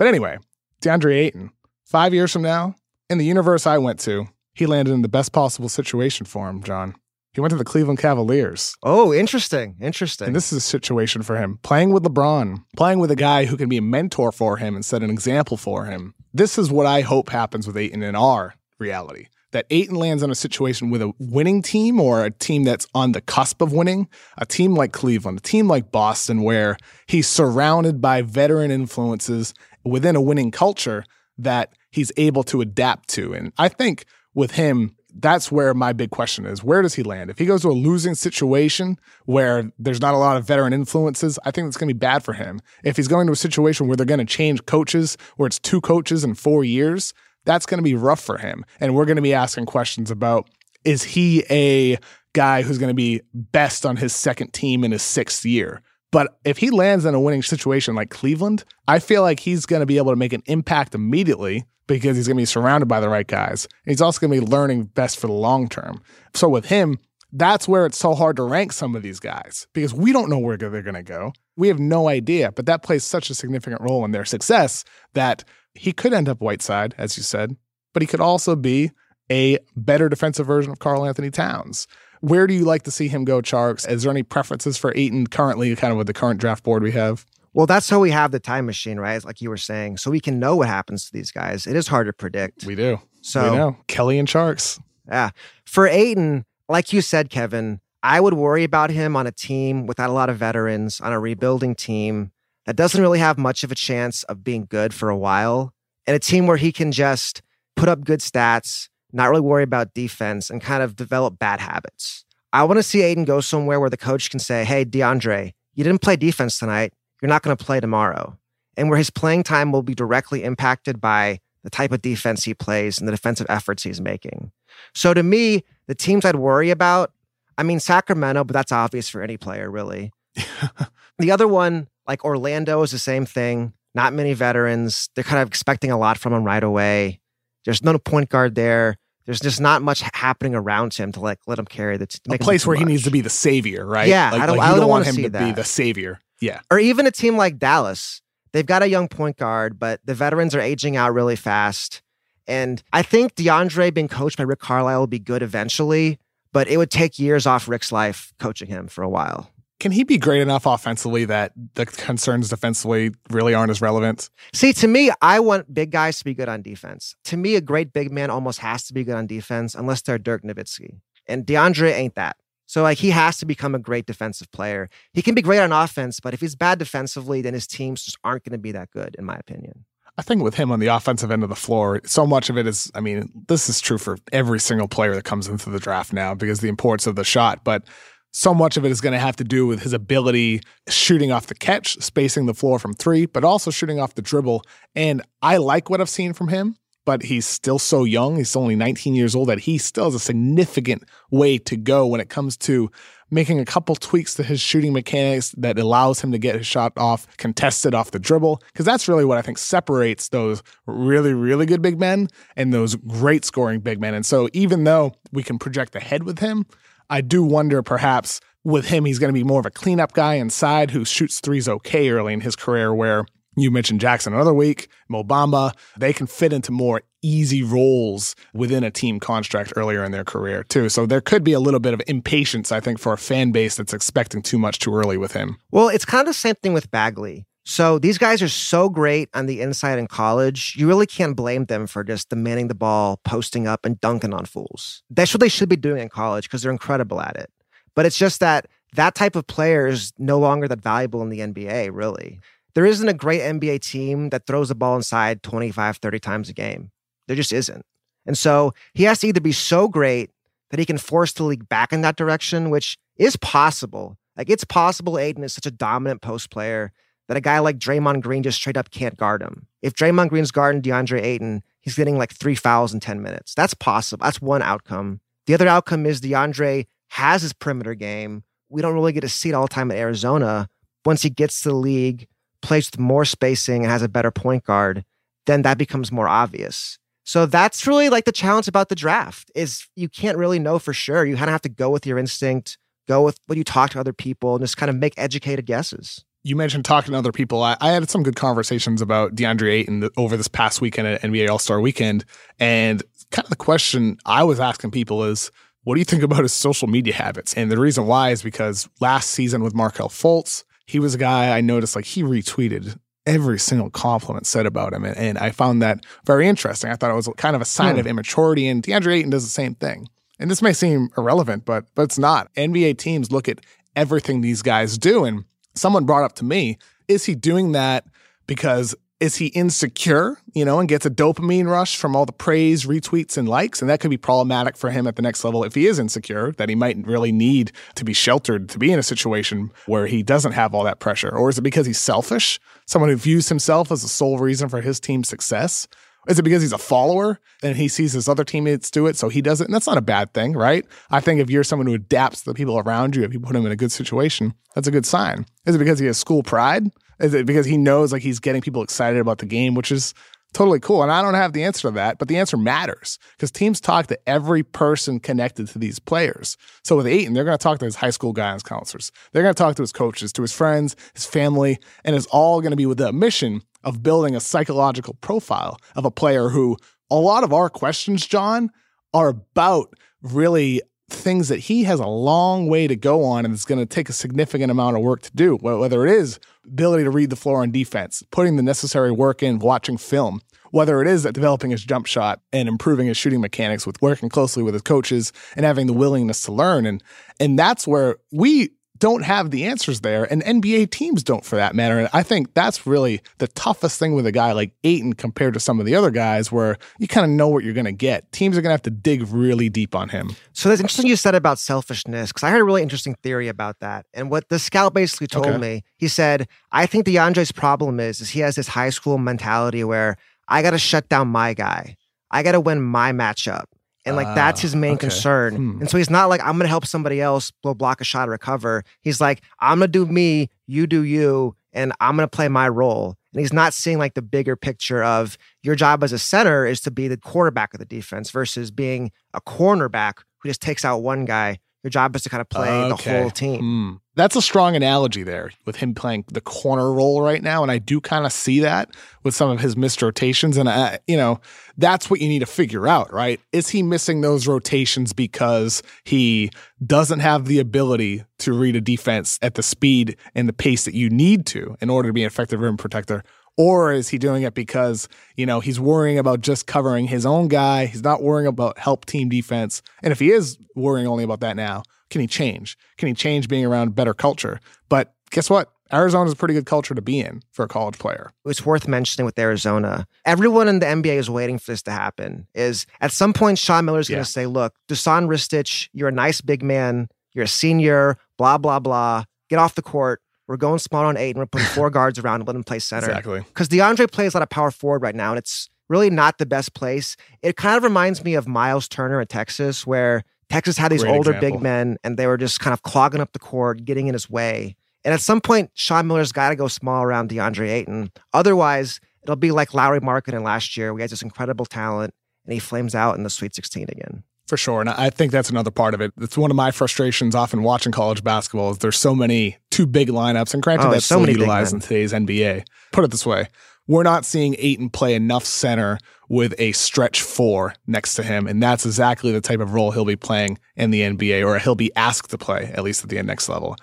But 0.00 0.06
anyway, 0.06 0.38
DeAndre 0.80 1.14
Ayton, 1.14 1.50
five 1.84 2.14
years 2.14 2.32
from 2.32 2.40
now, 2.40 2.74
in 3.10 3.18
the 3.18 3.24
universe 3.26 3.66
I 3.66 3.76
went 3.76 4.00
to, 4.00 4.26
he 4.54 4.64
landed 4.64 4.94
in 4.94 5.02
the 5.02 5.08
best 5.08 5.30
possible 5.30 5.68
situation 5.68 6.24
for 6.24 6.48
him, 6.48 6.62
John. 6.62 6.94
He 7.32 7.40
went 7.40 7.50
to 7.52 7.56
the 7.56 7.64
Cleveland 7.64 8.00
Cavaliers. 8.00 8.74
Oh, 8.82 9.12
interesting. 9.14 9.76
Interesting. 9.80 10.26
And 10.28 10.36
this 10.36 10.52
is 10.52 10.58
a 10.58 10.60
situation 10.60 11.22
for 11.22 11.36
him 11.36 11.58
playing 11.62 11.92
with 11.92 12.02
LeBron, 12.02 12.64
playing 12.76 12.98
with 12.98 13.10
a 13.10 13.16
guy 13.16 13.44
who 13.44 13.56
can 13.56 13.68
be 13.68 13.76
a 13.76 13.82
mentor 13.82 14.32
for 14.32 14.56
him 14.56 14.74
and 14.74 14.84
set 14.84 15.02
an 15.02 15.10
example 15.10 15.56
for 15.56 15.84
him. 15.84 16.14
This 16.34 16.58
is 16.58 16.70
what 16.70 16.86
I 16.86 17.02
hope 17.02 17.30
happens 17.30 17.66
with 17.66 17.76
Ayton 17.76 18.02
in 18.02 18.16
our 18.16 18.54
reality. 18.78 19.26
that 19.52 19.66
Ayton 19.70 19.96
lands 19.96 20.22
on 20.22 20.30
a 20.30 20.34
situation 20.34 20.90
with 20.90 21.02
a 21.02 21.12
winning 21.18 21.62
team 21.62 22.00
or 22.00 22.24
a 22.24 22.30
team 22.30 22.64
that's 22.64 22.86
on 22.94 23.12
the 23.12 23.20
cusp 23.20 23.60
of 23.60 23.72
winning, 23.72 24.08
a 24.38 24.46
team 24.46 24.74
like 24.74 24.92
Cleveland, 24.92 25.38
a 25.38 25.42
team 25.42 25.68
like 25.68 25.90
Boston, 25.90 26.42
where 26.42 26.76
he's 27.06 27.26
surrounded 27.28 28.00
by 28.00 28.22
veteran 28.22 28.70
influences 28.70 29.54
within 29.84 30.16
a 30.16 30.20
winning 30.20 30.50
culture 30.50 31.04
that 31.38 31.72
he's 31.90 32.12
able 32.16 32.42
to 32.44 32.60
adapt 32.60 33.08
to. 33.10 33.32
And 33.32 33.52
I 33.58 33.68
think 33.68 34.04
with 34.34 34.52
him, 34.52 34.96
that's 35.14 35.50
where 35.50 35.74
my 35.74 35.92
big 35.92 36.10
question 36.10 36.46
is. 36.46 36.62
Where 36.62 36.82
does 36.82 36.94
he 36.94 37.02
land? 37.02 37.30
If 37.30 37.38
he 37.38 37.46
goes 37.46 37.62
to 37.62 37.68
a 37.68 37.72
losing 37.72 38.14
situation 38.14 38.98
where 39.24 39.72
there's 39.78 40.00
not 40.00 40.14
a 40.14 40.18
lot 40.18 40.36
of 40.36 40.46
veteran 40.46 40.72
influences, 40.72 41.38
I 41.44 41.50
think 41.50 41.68
it's 41.68 41.76
going 41.76 41.88
to 41.88 41.94
be 41.94 41.98
bad 41.98 42.22
for 42.22 42.32
him. 42.32 42.60
If 42.84 42.96
he's 42.96 43.08
going 43.08 43.26
to 43.26 43.32
a 43.32 43.36
situation 43.36 43.86
where 43.86 43.96
they're 43.96 44.06
going 44.06 44.18
to 44.18 44.24
change 44.24 44.64
coaches, 44.66 45.16
where 45.36 45.46
it's 45.46 45.58
two 45.58 45.80
coaches 45.80 46.24
in 46.24 46.34
four 46.34 46.64
years, 46.64 47.12
that's 47.44 47.66
going 47.66 47.78
to 47.78 47.84
be 47.84 47.94
rough 47.94 48.20
for 48.20 48.38
him. 48.38 48.64
And 48.80 48.94
we're 48.94 49.06
going 49.06 49.16
to 49.16 49.22
be 49.22 49.34
asking 49.34 49.66
questions 49.66 50.10
about 50.10 50.48
is 50.84 51.02
he 51.02 51.44
a 51.50 51.98
guy 52.32 52.62
who's 52.62 52.78
going 52.78 52.88
to 52.90 52.94
be 52.94 53.20
best 53.34 53.84
on 53.84 53.96
his 53.96 54.14
second 54.14 54.52
team 54.52 54.84
in 54.84 54.92
his 54.92 55.02
sixth 55.02 55.44
year? 55.44 55.82
But 56.12 56.38
if 56.44 56.58
he 56.58 56.70
lands 56.70 57.04
in 57.04 57.14
a 57.14 57.20
winning 57.20 57.42
situation 57.42 57.94
like 57.94 58.10
Cleveland, 58.10 58.64
I 58.88 58.98
feel 58.98 59.22
like 59.22 59.40
he's 59.40 59.66
going 59.66 59.80
to 59.80 59.86
be 59.86 59.98
able 59.98 60.12
to 60.12 60.16
make 60.16 60.32
an 60.32 60.42
impact 60.46 60.94
immediately 60.94 61.64
because 61.86 62.16
he's 62.16 62.26
going 62.26 62.36
to 62.36 62.40
be 62.40 62.46
surrounded 62.46 62.86
by 62.86 63.00
the 63.00 63.08
right 63.08 63.26
guys. 63.26 63.66
And 63.84 63.92
he's 63.92 64.00
also 64.00 64.20
going 64.20 64.38
to 64.38 64.44
be 64.44 64.50
learning 64.50 64.84
best 64.84 65.18
for 65.18 65.26
the 65.26 65.32
long 65.32 65.68
term. 65.68 66.02
So 66.34 66.48
with 66.48 66.66
him, 66.66 66.98
that's 67.32 67.68
where 67.68 67.86
it's 67.86 67.98
so 67.98 68.14
hard 68.14 68.36
to 68.36 68.42
rank 68.42 68.72
some 68.72 68.96
of 68.96 69.02
these 69.02 69.20
guys 69.20 69.66
because 69.72 69.94
we 69.94 70.12
don't 70.12 70.30
know 70.30 70.38
where 70.38 70.56
they're 70.56 70.82
going 70.82 70.94
to 70.94 71.02
go. 71.02 71.32
We 71.56 71.68
have 71.68 71.78
no 71.78 72.08
idea, 72.08 72.52
but 72.52 72.66
that 72.66 72.82
plays 72.82 73.04
such 73.04 73.30
a 73.30 73.34
significant 73.34 73.80
role 73.80 74.04
in 74.04 74.10
their 74.10 74.24
success 74.24 74.84
that 75.14 75.44
he 75.74 75.92
could 75.92 76.12
end 76.12 76.28
up 76.28 76.40
Whiteside, 76.40 76.94
as 76.98 77.16
you 77.16 77.22
said, 77.22 77.56
but 77.92 78.02
he 78.02 78.06
could 78.06 78.20
also 78.20 78.56
be 78.56 78.90
a 79.30 79.58
better 79.76 80.08
defensive 80.08 80.46
version 80.46 80.72
of 80.72 80.80
Karl 80.80 81.06
Anthony 81.06 81.30
Towns. 81.30 81.86
Where 82.20 82.46
do 82.46 82.54
you 82.54 82.64
like 82.64 82.82
to 82.84 82.90
see 82.90 83.08
him 83.08 83.24
go, 83.24 83.40
Tjarks? 83.40 83.88
Is 83.88 84.02
there 84.02 84.10
any 84.10 84.22
preferences 84.22 84.76
for 84.76 84.92
Ayton 84.96 85.26
currently, 85.26 85.74
kind 85.76 85.90
of 85.90 85.98
with 85.98 86.06
the 86.06 86.12
current 86.12 86.40
draft 86.40 86.64
board 86.64 86.82
we 86.82 86.92
have? 86.92 87.26
Well, 87.52 87.66
that's 87.66 87.90
how 87.90 87.98
we 87.98 88.10
have 88.10 88.30
the 88.30 88.38
time 88.38 88.66
machine, 88.66 89.00
right? 89.00 89.24
Like 89.24 89.40
you 89.40 89.50
were 89.50 89.56
saying, 89.56 89.96
so 89.96 90.10
we 90.10 90.20
can 90.20 90.38
know 90.38 90.56
what 90.56 90.68
happens 90.68 91.06
to 91.06 91.12
these 91.12 91.32
guys. 91.32 91.66
It 91.66 91.74
is 91.74 91.88
hard 91.88 92.06
to 92.06 92.12
predict. 92.12 92.64
We 92.64 92.74
do. 92.74 93.00
So 93.22 93.50
we 93.50 93.56
know 93.56 93.76
Kelly 93.88 94.18
and 94.18 94.28
Tjarks. 94.28 94.80
Yeah, 95.08 95.30
for 95.64 95.88
Ayton, 95.88 96.44
like 96.68 96.92
you 96.92 97.00
said, 97.00 97.30
Kevin, 97.30 97.80
I 98.02 98.20
would 98.20 98.34
worry 98.34 98.64
about 98.64 98.90
him 98.90 99.16
on 99.16 99.26
a 99.26 99.32
team 99.32 99.86
without 99.86 100.10
a 100.10 100.12
lot 100.12 100.30
of 100.30 100.36
veterans, 100.36 101.00
on 101.00 101.12
a 101.12 101.18
rebuilding 101.18 101.74
team 101.74 102.30
that 102.66 102.76
doesn't 102.76 103.00
really 103.00 103.18
have 103.18 103.36
much 103.36 103.64
of 103.64 103.72
a 103.72 103.74
chance 103.74 104.22
of 104.24 104.44
being 104.44 104.66
good 104.66 104.94
for 104.94 105.08
a 105.08 105.16
while, 105.16 105.74
and 106.06 106.14
a 106.14 106.20
team 106.20 106.46
where 106.46 106.56
he 106.56 106.70
can 106.70 106.92
just 106.92 107.42
put 107.76 107.88
up 107.88 108.04
good 108.04 108.20
stats, 108.20 108.88
not 109.12 109.30
really 109.30 109.40
worry 109.40 109.62
about 109.62 109.94
defense, 109.94 110.50
and 110.50 110.60
kind 110.60 110.82
of 110.82 110.96
develop 110.96 111.38
bad 111.38 111.60
habits. 111.60 112.24
I 112.52 112.64
want 112.64 112.78
to 112.78 112.82
see 112.82 113.02
Ayton 113.02 113.24
go 113.24 113.40
somewhere 113.40 113.78
where 113.78 113.90
the 113.90 113.96
coach 113.96 114.30
can 114.30 114.40
say, 114.40 114.64
Hey, 114.64 114.84
DeAndre, 114.84 115.52
you 115.74 115.84
didn't 115.84 116.02
play 116.02 116.16
defense 116.16 116.58
tonight 116.58 116.92
you're 117.20 117.28
not 117.28 117.42
going 117.42 117.56
to 117.56 117.64
play 117.64 117.80
tomorrow. 117.80 118.36
And 118.76 118.88
where 118.88 118.98
his 118.98 119.10
playing 119.10 119.42
time 119.42 119.72
will 119.72 119.82
be 119.82 119.94
directly 119.94 120.42
impacted 120.42 121.00
by 121.00 121.40
the 121.62 121.70
type 121.70 121.92
of 121.92 122.00
defense 122.00 122.44
he 122.44 122.54
plays 122.54 122.98
and 122.98 123.06
the 123.06 123.12
defensive 123.12 123.46
efforts 123.50 123.82
he's 123.82 124.00
making. 124.00 124.52
So 124.94 125.12
to 125.12 125.22
me, 125.22 125.64
the 125.86 125.94
teams 125.94 126.24
I'd 126.24 126.36
worry 126.36 126.70
about, 126.70 127.12
I 127.58 127.62
mean, 127.62 127.80
Sacramento, 127.80 128.44
but 128.44 128.54
that's 128.54 128.72
obvious 128.72 129.08
for 129.08 129.22
any 129.22 129.36
player, 129.36 129.70
really. 129.70 130.12
the 131.18 131.30
other 131.30 131.46
one, 131.46 131.88
like 132.06 132.24
Orlando, 132.24 132.80
is 132.82 132.92
the 132.92 132.98
same 132.98 133.26
thing. 133.26 133.74
Not 133.94 134.14
many 134.14 134.32
veterans. 134.32 135.10
They're 135.14 135.24
kind 135.24 135.42
of 135.42 135.48
expecting 135.48 135.90
a 135.90 135.98
lot 135.98 136.16
from 136.16 136.32
him 136.32 136.44
right 136.44 136.62
away. 136.62 137.20
There's 137.64 137.82
no 137.82 137.98
point 137.98 138.30
guard 138.30 138.54
there. 138.54 138.96
There's 139.26 139.40
just 139.40 139.60
not 139.60 139.82
much 139.82 140.02
happening 140.14 140.54
around 140.54 140.94
him 140.94 141.12
to 141.12 141.20
like 141.20 141.38
let 141.46 141.58
him 141.58 141.66
carry 141.66 141.96
the 141.96 142.08
a 142.30 142.38
place 142.38 142.66
where 142.66 142.74
much. 142.74 142.86
he 142.86 142.92
needs 142.92 143.04
to 143.04 143.10
be 143.10 143.20
the 143.20 143.30
savior, 143.30 143.86
right? 143.86 144.08
Yeah, 144.08 144.30
like, 144.32 144.40
I 144.40 144.46
don't. 144.46 144.56
Like 144.56 144.66
I 144.66 144.70
don't, 144.70 144.80
don't 144.80 144.88
want 144.88 145.06
him 145.06 145.16
to 145.16 145.22
to 145.22 145.28
that. 145.30 145.44
be 145.44 145.52
the 145.52 145.64
savior. 145.64 146.20
Yeah. 146.40 146.60
Or 146.70 146.78
even 146.78 147.06
a 147.06 147.10
team 147.10 147.36
like 147.36 147.58
Dallas. 147.58 148.22
They've 148.52 148.66
got 148.66 148.82
a 148.82 148.88
young 148.88 149.08
point 149.08 149.36
guard, 149.36 149.78
but 149.78 150.00
the 150.04 150.14
veterans 150.14 150.54
are 150.54 150.60
aging 150.60 150.96
out 150.96 151.14
really 151.14 151.36
fast. 151.36 152.02
And 152.48 152.82
I 152.92 153.02
think 153.02 153.36
DeAndre 153.36 153.94
being 153.94 154.08
coached 154.08 154.36
by 154.36 154.42
Rick 154.42 154.58
Carlisle 154.58 155.00
will 155.00 155.06
be 155.06 155.20
good 155.20 155.42
eventually, 155.42 156.18
but 156.52 156.66
it 156.66 156.78
would 156.78 156.90
take 156.90 157.18
years 157.18 157.46
off 157.46 157.68
Rick's 157.68 157.92
life 157.92 158.32
coaching 158.40 158.68
him 158.68 158.88
for 158.88 159.02
a 159.02 159.08
while. 159.08 159.50
Can 159.80 159.92
he 159.92 160.04
be 160.04 160.18
great 160.18 160.42
enough 160.42 160.66
offensively 160.66 161.24
that 161.24 161.52
the 161.74 161.86
concerns 161.86 162.50
defensively 162.50 163.12
really 163.30 163.54
aren't 163.54 163.70
as 163.70 163.80
relevant? 163.80 164.28
See, 164.52 164.74
to 164.74 164.86
me, 164.86 165.10
I 165.22 165.40
want 165.40 165.72
big 165.72 165.90
guys 165.90 166.18
to 166.18 166.24
be 166.24 166.34
good 166.34 166.50
on 166.50 166.60
defense. 166.60 167.16
To 167.24 167.36
me, 167.38 167.56
a 167.56 167.62
great 167.62 167.92
big 167.92 168.12
man 168.12 168.30
almost 168.30 168.58
has 168.58 168.84
to 168.84 168.94
be 168.94 169.04
good 169.04 169.14
on 169.14 169.26
defense 169.26 169.74
unless 169.74 170.02
they're 170.02 170.18
Dirk 170.18 170.42
Nowitzki. 170.42 171.00
And 171.26 171.46
DeAndre 171.46 171.92
ain't 171.92 172.14
that. 172.14 172.36
So 172.66 172.82
like 172.82 172.98
he 172.98 173.10
has 173.10 173.38
to 173.38 173.46
become 173.46 173.74
a 173.74 173.80
great 173.80 174.06
defensive 174.06 174.52
player. 174.52 174.88
He 175.12 175.22
can 175.22 175.34
be 175.34 175.42
great 175.42 175.58
on 175.58 175.72
offense, 175.72 176.20
but 176.20 176.34
if 176.34 176.40
he's 176.40 176.54
bad 176.54 176.78
defensively, 176.78 177.40
then 177.40 177.54
his 177.54 177.66
teams 177.66 178.04
just 178.04 178.18
aren't 178.22 178.44
going 178.44 178.52
to 178.52 178.58
be 178.58 178.70
that 178.72 178.90
good, 178.92 179.16
in 179.18 179.24
my 179.24 179.34
opinion. 179.34 179.86
I 180.18 180.22
think 180.22 180.42
with 180.42 180.54
him 180.54 180.70
on 180.70 180.80
the 180.80 180.88
offensive 180.88 181.30
end 181.30 181.42
of 181.42 181.48
the 181.48 181.56
floor, 181.56 182.00
so 182.04 182.26
much 182.26 182.50
of 182.50 182.58
it 182.58 182.66
is, 182.66 182.90
I 182.94 183.00
mean, 183.00 183.30
this 183.48 183.68
is 183.68 183.80
true 183.80 183.96
for 183.96 184.18
every 184.32 184.60
single 184.60 184.86
player 184.86 185.14
that 185.14 185.24
comes 185.24 185.48
into 185.48 185.70
the 185.70 185.80
draft 185.80 186.12
now 186.12 186.34
because 186.34 186.60
the 186.60 186.68
importance 186.68 187.06
of 187.06 187.16
the 187.16 187.24
shot, 187.24 187.64
but 187.64 187.84
so 188.32 188.54
much 188.54 188.76
of 188.76 188.84
it 188.84 188.90
is 188.90 189.00
going 189.00 189.12
to 189.12 189.18
have 189.18 189.36
to 189.36 189.44
do 189.44 189.66
with 189.66 189.82
his 189.82 189.92
ability 189.92 190.60
shooting 190.88 191.32
off 191.32 191.46
the 191.46 191.54
catch, 191.54 192.00
spacing 192.00 192.46
the 192.46 192.54
floor 192.54 192.78
from 192.78 192.94
three, 192.94 193.26
but 193.26 193.44
also 193.44 193.70
shooting 193.70 193.98
off 193.98 194.14
the 194.14 194.22
dribble. 194.22 194.62
And 194.94 195.22
I 195.42 195.56
like 195.56 195.90
what 195.90 196.00
I've 196.00 196.08
seen 196.08 196.32
from 196.32 196.48
him 196.48 196.76
but 197.04 197.22
he's 197.22 197.46
still 197.46 197.78
so 197.78 198.04
young. 198.04 198.36
He's 198.36 198.54
only 198.54 198.76
19 198.76 199.14
years 199.14 199.34
old 199.34 199.48
that 199.48 199.60
he 199.60 199.78
still 199.78 200.04
has 200.04 200.14
a 200.14 200.20
significant 200.20 201.02
way 201.30 201.58
to 201.58 201.76
go 201.76 202.06
when 202.06 202.20
it 202.20 202.28
comes 202.28 202.56
to 202.58 202.90
making 203.30 203.58
a 203.58 203.64
couple 203.64 203.94
tweaks 203.94 204.34
to 204.34 204.42
his 204.42 204.60
shooting 204.60 204.92
mechanics 204.92 205.54
that 205.56 205.78
allows 205.78 206.20
him 206.20 206.32
to 206.32 206.38
get 206.38 206.56
his 206.56 206.66
shot 206.66 206.92
off 206.96 207.26
contested 207.36 207.94
off 207.94 208.10
the 208.10 208.18
dribble. 208.18 208.60
Because 208.72 208.86
that's 208.86 209.08
really 209.08 209.24
what 209.24 209.38
I 209.38 209.42
think 209.42 209.58
separates 209.58 210.28
those 210.28 210.62
really, 210.86 211.32
really 211.32 211.66
good 211.66 211.82
big 211.82 211.98
men 211.98 212.28
and 212.56 212.72
those 212.72 212.96
great 212.96 213.44
scoring 213.44 213.80
big 213.80 214.00
men. 214.00 214.14
And 214.14 214.26
so 214.26 214.48
even 214.52 214.84
though 214.84 215.12
we 215.32 215.42
can 215.42 215.58
project 215.58 215.94
ahead 215.94 216.24
with 216.24 216.40
him, 216.40 216.66
I 217.10 217.20
do 217.20 217.42
wonder 217.42 217.82
perhaps 217.82 218.40
with 218.64 218.86
him, 218.86 219.04
he's 219.04 219.18
going 219.18 219.28
to 219.28 219.38
be 219.38 219.44
more 219.44 219.60
of 219.60 219.66
a 219.66 219.70
cleanup 219.70 220.12
guy 220.12 220.34
inside 220.34 220.90
who 220.90 221.04
shoots 221.04 221.40
threes 221.40 221.68
okay 221.68 222.08
early 222.10 222.32
in 222.32 222.40
his 222.40 222.56
career, 222.56 222.94
where 222.94 223.24
you 223.56 223.70
mentioned 223.70 224.00
Jackson 224.00 224.32
another 224.32 224.54
week, 224.54 224.88
Mo 225.08 225.24
Bamba. 225.24 225.74
They 225.96 226.12
can 226.12 226.26
fit 226.26 226.52
into 226.52 226.70
more 226.70 227.02
easy 227.22 227.62
roles 227.62 228.36
within 228.54 228.84
a 228.84 228.90
team 228.90 229.18
construct 229.18 229.72
earlier 229.76 230.04
in 230.04 230.12
their 230.12 230.24
career, 230.24 230.62
too. 230.62 230.88
So 230.88 231.04
there 231.04 231.20
could 231.20 231.42
be 231.42 231.52
a 231.52 231.60
little 231.60 231.80
bit 231.80 231.94
of 231.94 232.02
impatience, 232.06 232.70
I 232.70 232.80
think, 232.80 232.98
for 232.98 233.12
a 233.12 233.18
fan 233.18 233.50
base 233.50 233.76
that's 233.76 233.92
expecting 233.92 234.40
too 234.40 234.58
much 234.58 234.78
too 234.78 234.94
early 234.94 235.16
with 235.16 235.32
him. 235.32 235.58
Well, 235.70 235.88
it's 235.88 236.04
kind 236.04 236.20
of 236.20 236.26
the 236.26 236.34
same 236.34 236.54
thing 236.56 236.72
with 236.72 236.90
Bagley. 236.90 237.46
So 237.64 237.98
these 237.98 238.18
guys 238.18 238.42
are 238.42 238.48
so 238.48 238.88
great 238.88 239.28
on 239.34 239.46
the 239.46 239.60
inside 239.60 239.98
in 239.98 240.06
college, 240.06 240.74
you 240.76 240.88
really 240.88 241.06
can't 241.06 241.36
blame 241.36 241.66
them 241.66 241.86
for 241.86 242.02
just 242.02 242.30
demanding 242.30 242.68
the 242.68 242.74
ball, 242.74 243.20
posting 243.24 243.66
up, 243.66 243.84
and 243.84 244.00
dunking 244.00 244.32
on 244.32 244.46
fools. 244.46 245.02
That's 245.10 245.32
what 245.34 245.40
they 245.40 245.48
should 245.48 245.68
be 245.68 245.76
doing 245.76 246.00
in 246.00 246.08
college 246.08 246.44
because 246.44 246.62
they're 246.62 246.72
incredible 246.72 247.20
at 247.20 247.36
it. 247.36 247.50
But 247.94 248.06
it's 248.06 248.18
just 248.18 248.40
that 248.40 248.66
that 248.94 249.14
type 249.14 249.36
of 249.36 249.46
player 249.46 249.86
is 249.86 250.12
no 250.18 250.38
longer 250.38 250.66
that 250.68 250.80
valuable 250.80 251.22
in 251.22 251.28
the 251.28 251.40
NBA, 251.40 251.90
really 251.92 252.40
there 252.74 252.86
isn't 252.86 253.08
a 253.08 253.14
great 253.14 253.40
NBA 253.40 253.80
team 253.80 254.30
that 254.30 254.46
throws 254.46 254.68
the 254.68 254.74
ball 254.74 254.96
inside 254.96 255.42
25, 255.42 255.96
30 255.96 256.18
times 256.18 256.48
a 256.48 256.52
game. 256.52 256.90
There 257.26 257.36
just 257.36 257.52
isn't. 257.52 257.84
And 258.26 258.36
so 258.36 258.72
he 258.94 259.04
has 259.04 259.20
to 259.20 259.28
either 259.28 259.40
be 259.40 259.52
so 259.52 259.88
great 259.88 260.30
that 260.70 260.78
he 260.78 260.86
can 260.86 260.98
force 260.98 261.32
the 261.32 261.44
league 261.44 261.68
back 261.68 261.92
in 261.92 262.02
that 262.02 262.16
direction, 262.16 262.70
which 262.70 262.96
is 263.16 263.36
possible. 263.36 264.16
Like 264.36 264.50
it's 264.50 264.64
possible 264.64 265.18
Ayton 265.18 265.42
is 265.42 265.52
such 265.52 265.66
a 265.66 265.70
dominant 265.70 266.22
post 266.22 266.50
player 266.50 266.92
that 267.30 267.36
a 267.36 267.40
guy 267.40 267.60
like 267.60 267.78
Draymond 267.78 268.22
Green 268.22 268.42
just 268.42 268.58
straight 268.58 268.76
up 268.76 268.90
can't 268.90 269.16
guard 269.16 269.40
him. 269.40 269.68
If 269.82 269.94
Draymond 269.94 270.30
Green's 270.30 270.50
guarding 270.50 270.82
DeAndre 270.82 271.22
Ayton, 271.22 271.62
he's 271.80 271.94
getting 271.94 272.18
like 272.18 272.34
three 272.34 272.56
fouls 272.56 272.92
in 272.92 272.98
10 272.98 273.22
minutes. 273.22 273.54
That's 273.54 273.72
possible. 273.72 274.24
That's 274.24 274.42
one 274.42 274.62
outcome. 274.62 275.20
The 275.46 275.54
other 275.54 275.68
outcome 275.68 276.06
is 276.06 276.20
DeAndre 276.20 276.88
has 277.10 277.42
his 277.42 277.52
perimeter 277.52 277.94
game. 277.94 278.42
We 278.68 278.82
don't 278.82 278.94
really 278.94 279.12
get 279.12 279.20
to 279.20 279.28
see 279.28 279.50
it 279.50 279.52
all 279.52 279.62
the 279.62 279.72
time 279.72 279.92
in 279.92 279.96
Arizona. 279.96 280.68
Once 281.04 281.22
he 281.22 281.30
gets 281.30 281.62
to 281.62 281.68
the 281.68 281.76
league, 281.76 282.26
plays 282.62 282.90
with 282.90 282.98
more 282.98 283.24
spacing 283.24 283.84
and 283.84 283.92
has 283.92 284.02
a 284.02 284.08
better 284.08 284.32
point 284.32 284.64
guard, 284.64 285.04
then 285.46 285.62
that 285.62 285.78
becomes 285.78 286.10
more 286.10 286.26
obvious. 286.26 286.98
So 287.22 287.46
that's 287.46 287.86
really 287.86 288.08
like 288.08 288.24
the 288.24 288.32
challenge 288.32 288.66
about 288.66 288.88
the 288.88 288.96
draft 288.96 289.52
is 289.54 289.86
you 289.94 290.08
can't 290.08 290.36
really 290.36 290.58
know 290.58 290.80
for 290.80 290.92
sure. 290.92 291.24
You 291.24 291.36
kind 291.36 291.48
of 291.48 291.52
have 291.52 291.62
to 291.62 291.68
go 291.68 291.90
with 291.90 292.06
your 292.06 292.18
instinct, 292.18 292.76
go 293.06 293.22
with 293.22 293.38
what 293.46 293.56
you 293.56 293.62
talk 293.62 293.90
to 293.90 294.00
other 294.00 294.12
people, 294.12 294.56
and 294.56 294.64
just 294.64 294.76
kind 294.76 294.90
of 294.90 294.96
make 294.96 295.14
educated 295.16 295.64
guesses. 295.64 296.24
You 296.42 296.56
mentioned 296.56 296.84
talking 296.84 297.12
to 297.12 297.18
other 297.18 297.32
people. 297.32 297.62
I, 297.62 297.76
I 297.80 297.90
had 297.90 298.08
some 298.08 298.22
good 298.22 298.36
conversations 298.36 299.02
about 299.02 299.34
DeAndre 299.34 299.72
Ayton 299.72 300.08
over 300.16 300.36
this 300.36 300.48
past 300.48 300.80
weekend 300.80 301.06
at 301.06 301.22
NBA 301.22 301.48
All 301.48 301.58
Star 301.58 301.80
Weekend, 301.80 302.24
and 302.58 303.02
kind 303.30 303.44
of 303.44 303.50
the 303.50 303.56
question 303.56 304.16
I 304.24 304.42
was 304.44 304.58
asking 304.58 304.90
people 304.90 305.24
is, 305.24 305.50
what 305.84 305.94
do 305.94 306.00
you 306.00 306.04
think 306.04 306.22
about 306.22 306.42
his 306.42 306.52
social 306.52 306.88
media 306.88 307.14
habits? 307.14 307.54
And 307.54 307.70
the 307.70 307.78
reason 307.78 308.06
why 308.06 308.30
is 308.30 308.42
because 308.42 308.88
last 309.00 309.30
season 309.30 309.62
with 309.62 309.74
Markelle 309.74 310.08
Fultz, 310.08 310.64
he 310.86 310.98
was 310.98 311.14
a 311.14 311.18
guy 311.18 311.56
I 311.56 311.60
noticed 311.60 311.96
like 311.96 312.04
he 312.04 312.22
retweeted 312.22 312.98
every 313.26 313.58
single 313.58 313.90
compliment 313.90 314.46
said 314.46 314.66
about 314.66 314.92
him. 314.92 315.04
And, 315.04 315.16
and, 315.16 315.38
I 315.38 315.50
found 315.50 315.82
that 315.82 316.04
very 316.24 316.48
interesting. 316.48 316.90
I 316.90 316.96
thought 316.96 317.10
it 317.10 317.14
was 317.14 317.28
kind 317.36 317.54
of 317.54 317.62
a 317.62 317.66
sign 317.66 317.94
hmm. 317.94 318.00
of 318.00 318.06
immaturity. 318.06 318.66
And 318.66 318.82
DeAndre 318.82 319.18
Ayton 319.18 319.30
does 319.30 319.44
the 319.44 319.50
same 319.50 319.74
thing. 319.74 320.08
And 320.38 320.50
this 320.50 320.62
may 320.62 320.72
seem 320.72 321.10
irrelevant, 321.18 321.66
but 321.66 321.84
but 321.94 322.02
it's 322.02 322.18
not. 322.18 322.52
NBA 322.54 322.96
teams 322.96 323.30
look 323.30 323.48
at 323.48 323.60
everything 323.94 324.40
these 324.40 324.62
guys 324.62 324.96
do. 324.96 325.24
And 325.24 325.44
someone 325.74 326.04
brought 326.04 326.24
up 326.24 326.34
to 326.36 326.44
me, 326.44 326.78
is 327.08 327.24
he 327.24 327.34
doing 327.34 327.72
that 327.72 328.04
because 328.46 328.94
is 329.20 329.36
he 329.36 329.48
insecure, 329.48 330.38
you 330.54 330.64
know, 330.64 330.80
and 330.80 330.88
gets 330.88 331.04
a 331.04 331.10
dopamine 331.10 331.66
rush 331.66 331.98
from 331.98 332.16
all 332.16 332.24
the 332.24 332.32
praise, 332.32 332.86
retweets, 332.86 333.36
and 333.36 333.46
likes? 333.46 333.82
And 333.82 333.90
that 333.90 334.00
could 334.00 334.10
be 334.10 334.16
problematic 334.16 334.78
for 334.78 334.90
him 334.90 335.06
at 335.06 335.16
the 335.16 335.22
next 335.22 335.44
level 335.44 335.62
if 335.62 335.74
he 335.74 335.86
is 335.86 335.98
insecure, 335.98 336.52
that 336.52 336.70
he 336.70 336.74
might 336.74 336.96
really 337.06 337.30
need 337.30 337.70
to 337.96 338.04
be 338.04 338.14
sheltered 338.14 338.70
to 338.70 338.78
be 338.78 338.90
in 338.90 338.98
a 338.98 339.02
situation 339.02 339.72
where 339.84 340.06
he 340.06 340.22
doesn't 340.22 340.52
have 340.52 340.74
all 340.74 340.84
that 340.84 341.00
pressure. 341.00 341.36
Or 341.36 341.50
is 341.50 341.58
it 341.58 341.62
because 341.62 341.84
he's 341.86 342.00
selfish, 342.00 342.58
someone 342.86 343.10
who 343.10 343.16
views 343.16 343.50
himself 343.50 343.92
as 343.92 344.00
the 344.02 344.08
sole 344.08 344.38
reason 344.38 344.70
for 344.70 344.80
his 344.80 344.98
team's 344.98 345.28
success? 345.28 345.86
Is 346.28 346.38
it 346.38 346.42
because 346.42 346.62
he's 346.62 346.72
a 346.72 346.78
follower 346.78 347.40
and 347.62 347.76
he 347.76 347.88
sees 347.88 348.12
his 348.12 348.28
other 348.28 348.44
teammates 348.44 348.90
do 348.90 349.06
it, 349.06 349.16
so 349.16 349.28
he 349.28 349.42
does 349.42 349.60
it? 349.60 349.64
And 349.64 349.74
that's 349.74 349.86
not 349.86 349.98
a 349.98 350.02
bad 350.02 350.34
thing, 350.34 350.52
right? 350.52 350.84
I 351.10 351.20
think 351.20 351.40
if 351.40 351.50
you're 351.50 351.64
someone 351.64 351.86
who 351.86 351.94
adapts 351.94 352.40
to 352.40 352.50
the 352.50 352.54
people 352.54 352.78
around 352.78 353.16
you, 353.16 353.24
if 353.24 353.32
you 353.32 353.40
put 353.40 353.56
him 353.56 353.66
in 353.66 353.72
a 353.72 353.76
good 353.76 353.92
situation, 353.92 354.54
that's 354.74 354.86
a 354.86 354.92
good 354.92 355.06
sign. 355.06 355.46
Is 355.66 355.74
it 355.74 355.78
because 355.78 355.98
he 355.98 356.06
has 356.06 356.18
school 356.18 356.42
pride? 356.42 356.86
Is 357.20 357.34
it 357.34 357.46
because 357.46 357.66
he 357.66 357.76
knows 357.76 358.12
like 358.12 358.22
he's 358.22 358.40
getting 358.40 358.62
people 358.62 358.82
excited 358.82 359.20
about 359.20 359.38
the 359.38 359.46
game, 359.46 359.74
which 359.74 359.92
is 359.92 360.14
totally 360.52 360.80
cool. 360.80 361.02
And 361.02 361.12
I 361.12 361.22
don't 361.22 361.34
have 361.34 361.52
the 361.52 361.64
answer 361.64 361.88
to 361.88 361.92
that, 361.92 362.18
but 362.18 362.28
the 362.28 362.36
answer 362.36 362.56
matters 362.56 363.18
because 363.36 363.50
teams 363.50 363.80
talk 363.80 364.06
to 364.08 364.18
every 364.28 364.62
person 364.62 365.20
connected 365.20 365.68
to 365.68 365.78
these 365.78 365.98
players. 365.98 366.56
So 366.82 366.96
with 366.96 367.06
Ayton, 367.06 367.34
they're 367.34 367.44
going 367.44 367.56
to 367.56 367.62
talk 367.62 367.78
to 367.78 367.84
his 367.84 367.96
high 367.96 368.10
school 368.10 368.32
guidance 368.32 368.62
counselors. 368.62 369.12
They're 369.32 369.42
going 369.42 369.54
to 369.54 369.58
talk 369.62 369.76
to 369.76 369.82
his 369.82 369.92
coaches, 369.92 370.32
to 370.34 370.42
his 370.42 370.52
friends, 370.52 370.96
his 371.14 371.26
family, 371.26 371.78
and 372.04 372.16
it's 372.16 372.26
all 372.26 372.60
going 372.60 372.72
to 372.72 372.76
be 372.76 372.86
with 372.86 372.98
the 372.98 373.12
mission 373.12 373.62
of 373.84 374.02
building 374.02 374.36
a 374.36 374.40
psychological 374.40 375.14
profile 375.20 375.78
of 375.96 376.04
a 376.04 376.10
player 376.10 376.48
who 376.48 376.76
a 377.10 377.16
lot 377.16 377.44
of 377.44 377.52
our 377.52 377.68
questions, 377.68 378.26
John, 378.26 378.70
are 379.12 379.28
about 379.28 379.94
really 380.22 380.80
things 381.10 381.48
that 381.48 381.58
he 381.58 381.84
has 381.84 381.98
a 381.98 382.06
long 382.06 382.68
way 382.68 382.86
to 382.86 382.94
go 382.94 383.24
on 383.24 383.44
and 383.44 383.52
it's 383.52 383.64
going 383.64 383.80
to 383.80 383.86
take 383.86 384.08
a 384.08 384.12
significant 384.12 384.70
amount 384.70 384.96
of 384.96 385.02
work 385.02 385.22
to 385.22 385.30
do, 385.34 385.56
whether 385.56 386.06
it 386.06 386.12
is 386.12 386.38
ability 386.64 387.04
to 387.04 387.10
read 387.10 387.30
the 387.30 387.36
floor 387.36 387.62
on 387.62 387.70
defense, 387.70 388.22
putting 388.30 388.56
the 388.56 388.62
necessary 388.62 389.10
work 389.10 389.42
in, 389.42 389.58
watching 389.58 389.96
film, 389.96 390.40
whether 390.70 391.02
it 391.02 391.08
is 391.08 391.24
that 391.24 391.32
developing 391.32 391.72
his 391.72 391.84
jump 391.84 392.06
shot 392.06 392.40
and 392.52 392.68
improving 392.68 393.08
his 393.08 393.16
shooting 393.16 393.40
mechanics 393.40 393.86
with 393.86 394.00
working 394.00 394.28
closely 394.28 394.62
with 394.62 394.74
his 394.74 394.82
coaches 394.82 395.32
and 395.56 395.66
having 395.66 395.86
the 395.86 395.92
willingness 395.92 396.42
to 396.42 396.52
learn. 396.52 396.86
And, 396.86 397.02
and 397.40 397.58
that's 397.58 397.86
where 397.86 398.18
we 398.30 398.70
don't 399.00 399.22
have 399.22 399.50
the 399.50 399.64
answers 399.64 400.02
there, 400.02 400.30
and 400.30 400.42
NBA 400.42 400.90
teams 400.90 401.24
don't 401.24 401.44
for 401.44 401.56
that 401.56 401.74
matter. 401.74 401.98
And 401.98 402.08
I 402.12 402.22
think 402.22 402.54
that's 402.54 402.86
really 402.86 403.20
the 403.38 403.48
toughest 403.48 403.98
thing 403.98 404.14
with 404.14 404.26
a 404.26 404.32
guy 404.32 404.52
like 404.52 404.72
Ayton 404.84 405.14
compared 405.14 405.54
to 405.54 405.60
some 405.60 405.80
of 405.80 405.86
the 405.86 405.94
other 405.96 406.10
guys 406.10 406.52
where 406.52 406.76
you 406.98 407.08
kind 407.08 407.24
of 407.24 407.30
know 407.30 407.48
what 407.48 407.64
you're 407.64 407.74
going 407.74 407.86
to 407.86 407.92
get. 407.92 408.30
Teams 408.30 408.56
are 408.56 408.62
going 408.62 408.68
to 408.68 408.74
have 408.74 408.82
to 408.82 408.90
dig 408.90 409.26
really 409.28 409.68
deep 409.68 409.94
on 409.96 410.10
him. 410.10 410.30
So 410.52 410.68
that's 410.68 410.80
interesting 410.80 411.06
you 411.06 411.16
said 411.16 411.34
about 411.34 411.58
selfishness 411.58 412.30
because 412.30 412.44
I 412.44 412.50
heard 412.50 412.60
a 412.60 412.64
really 412.64 412.82
interesting 412.82 413.16
theory 413.22 413.48
about 413.48 413.80
that. 413.80 414.06
And 414.14 414.30
what 414.30 414.48
the 414.48 414.58
scout 414.58 414.94
basically 414.94 415.26
told 415.26 415.46
okay. 415.46 415.58
me, 415.58 415.82
he 415.96 416.06
said, 416.06 416.46
I 416.70 416.86
think 416.86 417.06
DeAndre's 417.06 417.52
problem 417.52 417.98
is, 417.98 418.20
is 418.20 418.30
he 418.30 418.40
has 418.40 418.56
this 418.56 418.68
high 418.68 418.90
school 418.90 419.18
mentality 419.18 419.82
where 419.82 420.16
I 420.46 420.62
got 420.62 420.70
to 420.70 420.78
shut 420.78 421.08
down 421.08 421.28
my 421.28 421.54
guy. 421.54 421.96
I 422.30 422.42
got 422.42 422.52
to 422.52 422.60
win 422.60 422.82
my 422.82 423.12
matchup. 423.12 423.64
And 424.06 424.16
like 424.16 424.28
uh, 424.28 424.34
that's 424.34 424.60
his 424.60 424.74
main 424.74 424.92
okay. 424.92 425.00
concern. 425.00 425.56
Hmm. 425.56 425.80
And 425.80 425.90
so 425.90 425.98
he's 425.98 426.10
not 426.10 426.28
like, 426.28 426.40
I'm 426.40 426.56
gonna 426.56 426.68
help 426.68 426.86
somebody 426.86 427.20
else 427.20 427.50
blow 427.50 427.74
block 427.74 428.00
a 428.00 428.04
shot 428.04 428.28
or 428.28 428.32
recover. 428.32 428.84
He's 429.02 429.20
like, 429.20 429.42
I'm 429.60 429.78
gonna 429.78 429.88
do 429.88 430.06
me, 430.06 430.48
you 430.66 430.86
do 430.86 431.02
you, 431.02 431.54
and 431.72 431.92
I'm 432.00 432.16
gonna 432.16 432.28
play 432.28 432.48
my 432.48 432.68
role. 432.68 433.16
And 433.32 433.40
he's 433.40 433.52
not 433.52 433.74
seeing 433.74 433.98
like 433.98 434.14
the 434.14 434.22
bigger 434.22 434.56
picture 434.56 435.04
of 435.04 435.38
your 435.62 435.74
job 435.74 436.02
as 436.02 436.12
a 436.12 436.18
center 436.18 436.66
is 436.66 436.80
to 436.82 436.90
be 436.90 437.08
the 437.08 437.16
quarterback 437.16 437.74
of 437.74 437.78
the 437.78 437.84
defense 437.84 438.30
versus 438.30 438.70
being 438.70 439.12
a 439.34 439.40
cornerback 439.40 440.18
who 440.38 440.48
just 440.48 440.62
takes 440.62 440.84
out 440.84 440.98
one 440.98 441.24
guy 441.24 441.58
your 441.82 441.90
job 441.90 442.14
is 442.14 442.22
to 442.22 442.28
kind 442.28 442.40
of 442.40 442.48
play 442.48 442.68
okay. 442.68 443.12
the 443.12 443.20
whole 443.20 443.30
team. 443.30 443.62
Mm. 443.62 444.00
That's 444.16 444.36
a 444.36 444.42
strong 444.42 444.76
analogy 444.76 445.22
there 445.22 445.50
with 445.64 445.76
him 445.76 445.94
playing 445.94 446.26
the 446.28 446.42
corner 446.42 446.92
role 446.92 447.22
right 447.22 447.42
now. 447.42 447.62
And 447.62 447.72
I 447.72 447.78
do 447.78 448.00
kind 448.00 448.26
of 448.26 448.32
see 448.32 448.60
that 448.60 448.90
with 449.22 449.34
some 449.34 449.48
of 449.48 449.60
his 449.60 449.76
missed 449.76 450.02
rotations. 450.02 450.58
And, 450.58 450.68
I, 450.68 450.98
you 451.06 451.16
know, 451.16 451.40
that's 451.78 452.10
what 452.10 452.20
you 452.20 452.28
need 452.28 452.40
to 452.40 452.46
figure 452.46 452.86
out, 452.86 453.10
right? 453.12 453.40
Is 453.52 453.70
he 453.70 453.82
missing 453.82 454.20
those 454.20 454.46
rotations 454.46 455.14
because 455.14 455.82
he 456.04 456.50
doesn't 456.84 457.20
have 457.20 457.46
the 457.46 457.60
ability 457.60 458.24
to 458.40 458.52
read 458.52 458.76
a 458.76 458.80
defense 458.80 459.38
at 459.40 459.54
the 459.54 459.62
speed 459.62 460.16
and 460.34 460.48
the 460.48 460.52
pace 460.52 460.84
that 460.84 460.94
you 460.94 461.08
need 461.08 461.46
to 461.46 461.76
in 461.80 461.88
order 461.88 462.10
to 462.10 462.12
be 462.12 462.22
an 462.22 462.26
effective 462.26 462.60
rim 462.60 462.76
protector? 462.76 463.22
Or 463.60 463.92
is 463.92 464.08
he 464.08 464.16
doing 464.16 464.42
it 464.42 464.54
because, 464.54 465.06
you 465.36 465.44
know, 465.44 465.60
he's 465.60 465.78
worrying 465.78 466.18
about 466.18 466.40
just 466.40 466.66
covering 466.66 467.08
his 467.08 467.26
own 467.26 467.48
guy? 467.48 467.84
He's 467.84 468.02
not 468.02 468.22
worrying 468.22 468.46
about 468.46 468.78
help 468.78 469.04
team 469.04 469.28
defense. 469.28 469.82
And 470.02 470.12
if 470.12 470.18
he 470.18 470.30
is 470.30 470.56
worrying 470.74 471.06
only 471.06 471.24
about 471.24 471.40
that 471.40 471.56
now, 471.56 471.82
can 472.08 472.22
he 472.22 472.26
change? 472.26 472.78
Can 472.96 473.08
he 473.08 473.12
change 473.12 473.48
being 473.48 473.66
around 473.66 473.94
better 473.94 474.14
culture? 474.14 474.60
But 474.88 475.12
guess 475.28 475.50
what? 475.50 475.70
Arizona 475.92 476.24
is 476.24 476.32
a 476.32 476.36
pretty 476.36 476.54
good 476.54 476.64
culture 476.64 476.94
to 476.94 477.02
be 477.02 477.20
in 477.20 477.42
for 477.50 477.66
a 477.66 477.68
college 477.68 477.98
player. 477.98 478.32
It's 478.46 478.64
worth 478.64 478.88
mentioning 478.88 479.26
with 479.26 479.38
Arizona. 479.38 480.06
Everyone 480.24 480.66
in 480.66 480.78
the 480.78 480.86
NBA 480.86 481.16
is 481.16 481.28
waiting 481.28 481.58
for 481.58 481.72
this 481.72 481.82
to 481.82 481.90
happen. 481.90 482.46
Is 482.54 482.86
at 483.02 483.12
some 483.12 483.34
point 483.34 483.58
Sean 483.58 483.84
Miller's 483.84 484.08
going 484.08 484.24
to 484.24 484.30
say, 484.30 484.46
"Look, 484.46 484.72
Dusan 484.88 485.26
Ristic, 485.26 485.90
you're 485.92 486.08
a 486.08 486.12
nice 486.12 486.40
big 486.40 486.62
man. 486.62 487.10
You're 487.34 487.44
a 487.44 487.48
senior. 487.48 488.16
Blah 488.38 488.56
blah 488.56 488.78
blah. 488.78 489.24
Get 489.50 489.58
off 489.58 489.74
the 489.74 489.82
court. 489.82 490.22
We're 490.50 490.56
going 490.56 490.80
small 490.80 491.04
on 491.04 491.16
Ayton 491.16 491.38
we're 491.38 491.46
putting 491.46 491.68
four 491.68 491.90
guards 491.98 492.18
around 492.18 492.40
and 492.40 492.46
let 492.48 492.56
him 492.56 492.64
play 492.64 492.80
center. 492.80 493.06
Exactly. 493.06 493.38
Because 493.38 493.68
DeAndre 493.68 494.10
plays 494.10 494.34
a 494.34 494.38
lot 494.38 494.42
of 494.42 494.50
power 494.50 494.72
forward 494.72 495.00
right 495.00 495.14
now, 495.14 495.30
and 495.30 495.38
it's 495.38 495.70
really 495.88 496.10
not 496.10 496.38
the 496.38 496.46
best 496.46 496.74
place. 496.74 497.16
It 497.40 497.56
kind 497.56 497.76
of 497.76 497.84
reminds 497.84 498.24
me 498.24 498.34
of 498.34 498.48
Miles 498.48 498.88
Turner 498.88 499.20
at 499.20 499.28
Texas, 499.28 499.86
where 499.86 500.24
Texas 500.48 500.76
had 500.76 500.90
these 500.90 501.04
Great 501.04 501.14
older 501.14 501.30
example. 501.30 501.58
big 501.58 501.62
men 501.62 501.98
and 502.02 502.16
they 502.16 502.26
were 502.26 502.36
just 502.36 502.58
kind 502.58 502.74
of 502.74 502.82
clogging 502.82 503.20
up 503.20 503.32
the 503.32 503.38
court, 503.38 503.84
getting 503.84 504.08
in 504.08 504.14
his 504.14 504.28
way. 504.28 504.74
And 505.04 505.14
at 505.14 505.20
some 505.20 505.40
point, 505.40 505.70
Sean 505.74 506.08
Miller's 506.08 506.32
got 506.32 506.48
to 506.48 506.56
go 506.56 506.66
small 506.66 507.04
around 507.04 507.30
DeAndre 507.30 507.68
Ayton. 507.68 508.10
Otherwise, 508.32 508.98
it'll 509.22 509.36
be 509.36 509.52
like 509.52 509.72
Lauri 509.72 510.00
Markkanen 510.00 510.42
last 510.42 510.76
year. 510.76 510.92
We 510.92 511.00
had 511.00 511.10
this 511.10 511.22
incredible 511.22 511.64
talent 511.64 512.12
and 512.44 512.52
he 512.52 512.58
flames 512.58 512.96
out 512.96 513.16
in 513.16 513.22
the 513.22 513.30
Sweet 513.30 513.54
16 513.54 513.86
again. 513.88 514.24
For 514.50 514.56
sure. 514.56 514.80
And 514.80 514.90
I 514.90 515.10
think 515.10 515.30
that's 515.30 515.48
another 515.48 515.70
part 515.70 515.94
of 515.94 516.00
it. 516.00 516.12
It's 516.20 516.36
one 516.36 516.50
of 516.50 516.56
my 516.56 516.72
frustrations 516.72 517.36
often 517.36 517.62
watching 517.62 517.92
college 517.92 518.24
basketball 518.24 518.72
is 518.72 518.78
there's 518.78 518.98
so 518.98 519.14
many 519.14 519.58
too 519.80 519.86
big 519.86 520.08
lineups. 520.08 520.52
And 520.52 520.62
granted, 520.62 520.88
oh, 520.88 520.90
that's 520.90 521.06
so 521.06 521.24
utilized 521.26 521.72
in 521.72 521.80
today's 521.80 522.12
NBA. 522.12 522.66
Put 522.92 523.04
it 523.04 523.10
this 523.10 523.24
way. 523.24 523.48
We're 523.86 524.02
not 524.02 524.26
seeing 524.26 524.54
Ayton 524.58 524.90
play 524.90 525.14
enough 525.14 525.44
center 525.44 525.98
with 526.28 526.54
a 526.58 526.72
stretch 526.72 527.22
four 527.22 527.74
next 527.86 528.14
to 528.14 528.22
him. 528.22 528.46
And 528.46 528.62
that's 528.62 528.84
exactly 528.84 529.32
the 529.32 529.40
type 529.40 529.60
of 529.60 529.72
role 529.72 529.90
he'll 529.90 530.04
be 530.04 530.16
playing 530.16 530.58
in 530.76 530.90
the 530.90 531.00
NBA, 531.00 531.46
or 531.46 531.58
he'll 531.58 531.74
be 531.74 531.94
asked 531.96 532.30
to 532.30 532.38
play, 532.38 532.70
at 532.74 532.84
least 532.84 533.02
at 533.02 533.08
the 533.08 533.22
next 533.22 533.48
level. 533.48 533.74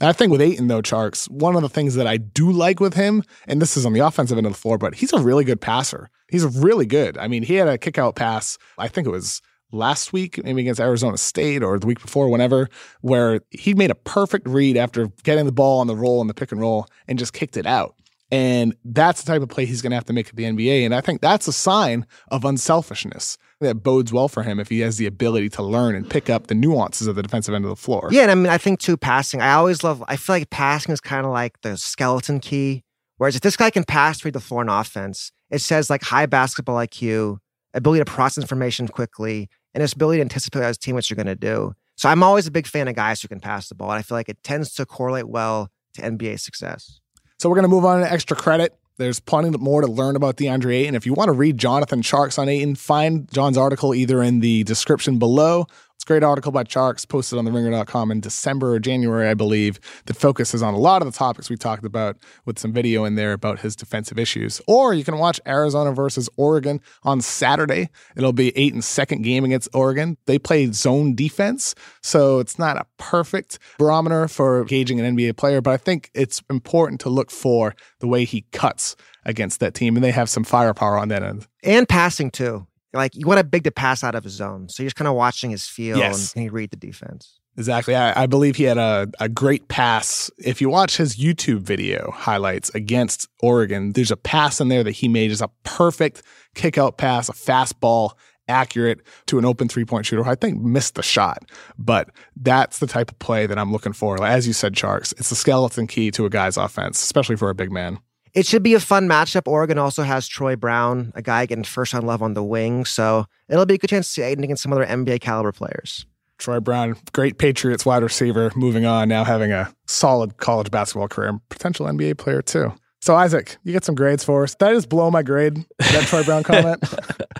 And 0.00 0.08
I 0.08 0.12
think 0.12 0.30
with 0.30 0.42
Ayton, 0.42 0.68
though, 0.68 0.82
Tjarks, 0.82 1.30
one 1.30 1.56
of 1.56 1.62
the 1.62 1.68
things 1.68 1.94
that 1.94 2.06
I 2.06 2.18
do 2.18 2.52
like 2.52 2.78
with 2.78 2.94
him, 2.94 3.22
and 3.46 3.60
this 3.60 3.76
is 3.76 3.86
on 3.86 3.94
the 3.94 4.00
offensive 4.00 4.36
end 4.36 4.46
of 4.46 4.52
the 4.52 4.58
floor, 4.58 4.76
but 4.76 4.96
he's 4.96 5.12
a 5.12 5.20
really 5.20 5.44
good 5.44 5.60
passer. 5.60 6.10
He's 6.28 6.44
really 6.44 6.86
good. 6.86 7.16
I 7.16 7.26
mean, 7.26 7.42
he 7.42 7.54
had 7.54 7.68
a 7.68 7.78
kick 7.78 7.98
out 7.98 8.16
pass, 8.16 8.58
I 8.78 8.88
think 8.88 9.06
it 9.06 9.10
was 9.10 9.40
last 9.72 10.12
week, 10.12 10.42
maybe 10.44 10.60
against 10.62 10.80
Arizona 10.80 11.16
State 11.16 11.62
or 11.62 11.78
the 11.78 11.86
week 11.86 12.00
before, 12.00 12.28
whenever, 12.28 12.68
where 13.00 13.40
he 13.50 13.74
made 13.74 13.90
a 13.90 13.94
perfect 13.94 14.46
read 14.46 14.76
after 14.76 15.08
getting 15.24 15.46
the 15.46 15.52
ball 15.52 15.80
on 15.80 15.86
the 15.86 15.96
roll 15.96 16.20
and 16.20 16.30
the 16.30 16.34
pick 16.34 16.52
and 16.52 16.60
roll 16.60 16.86
and 17.08 17.18
just 17.18 17.32
kicked 17.32 17.56
it 17.56 17.66
out. 17.66 17.96
And 18.30 18.74
that's 18.82 19.22
the 19.22 19.30
type 19.30 19.42
of 19.42 19.50
play 19.50 19.66
he's 19.66 19.82
going 19.82 19.90
to 19.90 19.96
have 19.96 20.06
to 20.06 20.14
make 20.14 20.30
at 20.30 20.36
the 20.36 20.44
NBA. 20.44 20.86
And 20.86 20.94
I 20.94 21.02
think 21.02 21.20
that's 21.20 21.46
a 21.46 21.52
sign 21.52 22.06
of 22.28 22.46
unselfishness 22.46 23.36
that 23.60 23.82
bodes 23.82 24.10
well 24.10 24.26
for 24.26 24.42
him 24.42 24.58
if 24.58 24.70
he 24.70 24.80
has 24.80 24.96
the 24.96 25.04
ability 25.04 25.50
to 25.50 25.62
learn 25.62 25.94
and 25.94 26.08
pick 26.08 26.30
up 26.30 26.46
the 26.46 26.54
nuances 26.54 27.06
of 27.06 27.14
the 27.14 27.22
defensive 27.22 27.54
end 27.54 27.66
of 27.66 27.68
the 27.68 27.76
floor. 27.76 28.08
Yeah. 28.10 28.22
And 28.22 28.30
I 28.30 28.34
mean, 28.34 28.46
I 28.46 28.56
think 28.56 28.80
too, 28.80 28.96
passing, 28.96 29.42
I 29.42 29.52
always 29.52 29.84
love, 29.84 30.02
I 30.08 30.16
feel 30.16 30.36
like 30.36 30.48
passing 30.48 30.92
is 30.92 31.00
kind 31.00 31.26
of 31.26 31.32
like 31.32 31.60
the 31.60 31.76
skeleton 31.76 32.40
key. 32.40 32.84
Whereas 33.18 33.36
if 33.36 33.42
this 33.42 33.56
guy 33.56 33.68
can 33.68 33.84
pass 33.84 34.24
read 34.24 34.32
the 34.32 34.40
floor 34.40 34.62
in 34.62 34.70
offense, 34.70 35.30
it 35.50 35.60
says 35.60 35.90
like 35.90 36.02
high 36.02 36.24
basketball 36.24 36.76
IQ, 36.76 37.36
ability 37.74 38.02
to 38.02 38.10
process 38.10 38.42
information 38.42 38.88
quickly, 38.88 39.50
and 39.74 39.82
his 39.82 39.92
ability 39.92 40.18
to 40.18 40.22
anticipate 40.22 40.62
as 40.62 40.78
team 40.78 40.94
what 40.94 41.08
you're 41.08 41.16
going 41.16 41.26
to 41.26 41.34
do. 41.34 41.74
So 41.96 42.08
I'm 42.08 42.22
always 42.22 42.46
a 42.46 42.50
big 42.50 42.66
fan 42.66 42.88
of 42.88 42.94
guys 42.94 43.22
who 43.22 43.28
can 43.28 43.40
pass 43.40 43.68
the 43.68 43.74
ball. 43.74 43.90
And 43.90 43.98
I 43.98 44.02
feel 44.02 44.16
like 44.16 44.28
it 44.28 44.42
tends 44.42 44.74
to 44.74 44.86
correlate 44.86 45.28
well 45.28 45.68
to 45.94 46.02
NBA 46.02 46.40
success. 46.40 47.00
So 47.38 47.48
we're 47.48 47.56
going 47.56 47.64
to 47.64 47.68
move 47.68 47.84
on 47.84 48.00
to 48.00 48.10
extra 48.10 48.36
credit. 48.36 48.76
There's 48.98 49.20
plenty 49.20 49.50
more 49.50 49.80
to 49.80 49.86
learn 49.86 50.16
about 50.16 50.36
DeAndre 50.36 50.74
Ayton. 50.74 50.94
If 50.94 51.06
you 51.06 51.14
want 51.14 51.28
to 51.28 51.32
read 51.32 51.58
Jonathan 51.58 52.02
Tjarks 52.02 52.38
on 52.38 52.48
Ayton, 52.48 52.76
find 52.76 53.30
John's 53.32 53.56
article 53.56 53.94
either 53.94 54.22
in 54.22 54.40
the 54.40 54.64
description 54.64 55.18
below 55.18 55.66
It's 56.02 56.10
a 56.10 56.14
great 56.14 56.24
article 56.24 56.50
by 56.50 56.64
Tjarks 56.64 57.08
posted 57.08 57.38
on 57.38 57.44
the 57.44 57.52
ringer.com 57.52 58.10
in 58.10 58.18
December 58.18 58.74
or 58.74 58.80
January, 58.80 59.28
I 59.28 59.34
believe, 59.34 59.78
that 60.06 60.14
focuses 60.14 60.60
on 60.60 60.74
a 60.74 60.76
lot 60.76 61.00
of 61.00 61.06
the 61.06 61.16
topics 61.16 61.48
we 61.48 61.56
talked 61.56 61.84
about 61.84 62.16
with 62.44 62.58
some 62.58 62.72
video 62.72 63.04
in 63.04 63.14
there 63.14 63.32
about 63.32 63.60
his 63.60 63.76
defensive 63.76 64.18
issues. 64.18 64.60
Or 64.66 64.94
you 64.94 65.04
can 65.04 65.18
watch 65.18 65.40
Arizona 65.46 65.92
versus 65.92 66.28
Oregon 66.36 66.80
on 67.04 67.20
Saturday. 67.20 67.88
It'll 68.16 68.32
be 68.32 68.50
eight 68.58 68.74
and 68.74 68.82
second 68.82 69.22
game 69.22 69.44
against 69.44 69.68
Oregon. 69.72 70.16
They 70.26 70.40
play 70.40 70.72
zone 70.72 71.14
defense, 71.14 71.72
so 72.02 72.40
it's 72.40 72.58
not 72.58 72.76
a 72.76 72.86
perfect 72.98 73.60
barometer 73.78 74.26
for 74.26 74.64
gauging 74.64 74.98
an 74.98 75.16
NBA 75.16 75.36
player, 75.36 75.60
but 75.60 75.70
I 75.70 75.76
think 75.76 76.10
it's 76.14 76.42
important 76.50 77.00
to 77.02 77.10
look 77.10 77.30
for 77.30 77.76
the 78.00 78.08
way 78.08 78.24
he 78.24 78.40
cuts 78.50 78.96
against 79.24 79.60
that 79.60 79.72
team, 79.72 79.94
and 79.94 80.02
they 80.02 80.10
have 80.10 80.28
some 80.28 80.42
firepower 80.42 80.98
on 80.98 81.06
that 81.10 81.22
end. 81.22 81.46
And 81.62 81.88
passing 81.88 82.32
too. 82.32 82.66
Like 82.94 83.14
you 83.14 83.26
want 83.26 83.40
a 83.40 83.44
big 83.44 83.64
to 83.64 83.70
pass 83.70 84.04
out 84.04 84.14
of 84.14 84.24
his 84.24 84.34
zone. 84.34 84.68
So 84.68 84.82
you're 84.82 84.88
just 84.88 84.96
kind 84.96 85.08
of 85.08 85.14
watching 85.14 85.50
his 85.50 85.66
feel 85.66 85.96
Yes. 85.96 86.18
and 86.28 86.32
can 86.34 86.42
he 86.42 86.48
read 86.50 86.70
the 86.70 86.76
defense? 86.76 87.38
Exactly. 87.56 87.94
I, 87.94 88.22
I 88.22 88.26
believe 88.26 88.56
he 88.56 88.64
had 88.64 88.78
a, 88.78 89.08
a 89.20 89.28
great 89.28 89.68
pass. 89.68 90.30
If 90.38 90.60
you 90.62 90.70
watch 90.70 90.96
his 90.96 91.16
YouTube 91.16 91.60
video 91.60 92.10
highlights 92.10 92.70
against 92.74 93.28
Oregon, 93.42 93.92
there's 93.92 94.10
a 94.10 94.16
pass 94.16 94.58
in 94.60 94.68
there 94.68 94.82
that 94.84 94.92
he 94.92 95.08
made 95.08 95.30
is 95.30 95.42
a 95.42 95.48
perfect 95.62 96.22
kick 96.54 96.78
out 96.78 96.96
pass, 96.96 97.28
a 97.28 97.32
fastball, 97.32 98.12
accurate 98.48 99.00
to 99.26 99.38
an 99.38 99.44
open 99.44 99.68
three 99.68 99.84
point 99.84 100.04
shooter 100.06 100.26
I 100.26 100.34
think 100.34 100.60
missed 100.60 100.94
the 100.94 101.02
shot. 101.02 101.44
But 101.78 102.08
that's 102.36 102.78
the 102.78 102.86
type 102.86 103.10
of 103.10 103.18
play 103.18 103.46
that 103.46 103.58
I'm 103.58 103.70
looking 103.70 103.92
for. 103.92 104.22
As 104.24 104.46
you 104.46 104.52
said, 104.52 104.74
Tjarks, 104.74 105.12
it's 105.18 105.28
the 105.30 105.36
skeleton 105.36 105.86
key 105.86 106.10
to 106.12 106.24
a 106.26 106.30
guy's 106.30 106.56
offense, 106.56 107.02
especially 107.02 107.36
for 107.36 107.50
a 107.50 107.54
big 107.54 107.70
man. 107.70 107.98
It 108.34 108.46
should 108.46 108.62
be 108.62 108.74
a 108.74 108.80
fun 108.80 109.08
matchup. 109.08 109.46
Oregon 109.46 109.76
also 109.76 110.02
has 110.02 110.26
Troy 110.26 110.56
Brown, 110.56 111.12
a 111.14 111.20
guy 111.20 111.44
getting 111.44 111.64
first 111.64 111.94
on 111.94 112.06
love 112.06 112.22
on 112.22 112.32
the 112.32 112.42
wing. 112.42 112.86
So 112.86 113.26
it'll 113.48 113.66
be 113.66 113.74
a 113.74 113.78
good 113.78 113.90
chance 113.90 114.06
to 114.06 114.12
see 114.12 114.22
Ayton 114.22 114.42
against 114.42 114.62
some 114.62 114.72
other 114.72 114.86
NBA 114.86 115.20
caliber 115.20 115.52
players. 115.52 116.06
Troy 116.38 116.58
Brown, 116.58 116.96
great 117.12 117.38
Patriots 117.38 117.86
wide 117.86 118.02
receiver, 118.02 118.50
moving 118.56 118.84
on, 118.84 119.08
now 119.08 119.22
having 119.22 119.52
a 119.52 119.72
solid 119.86 120.38
college 120.38 120.70
basketball 120.70 121.08
career 121.08 121.28
and 121.28 121.48
potential 121.50 121.86
NBA 121.86 122.16
player 122.18 122.42
too. 122.42 122.72
So, 123.00 123.16
Isaac, 123.16 123.56
you 123.64 123.72
get 123.72 123.84
some 123.84 123.96
grades 123.96 124.24
for 124.24 124.44
us. 124.44 124.54
Did 124.54 124.68
I 124.68 124.74
just 124.74 124.88
blow 124.88 125.10
my 125.10 125.22
grade? 125.22 125.56
That 125.78 126.06
Troy 126.06 126.22
Brown 126.22 126.44
comment? 126.44 126.82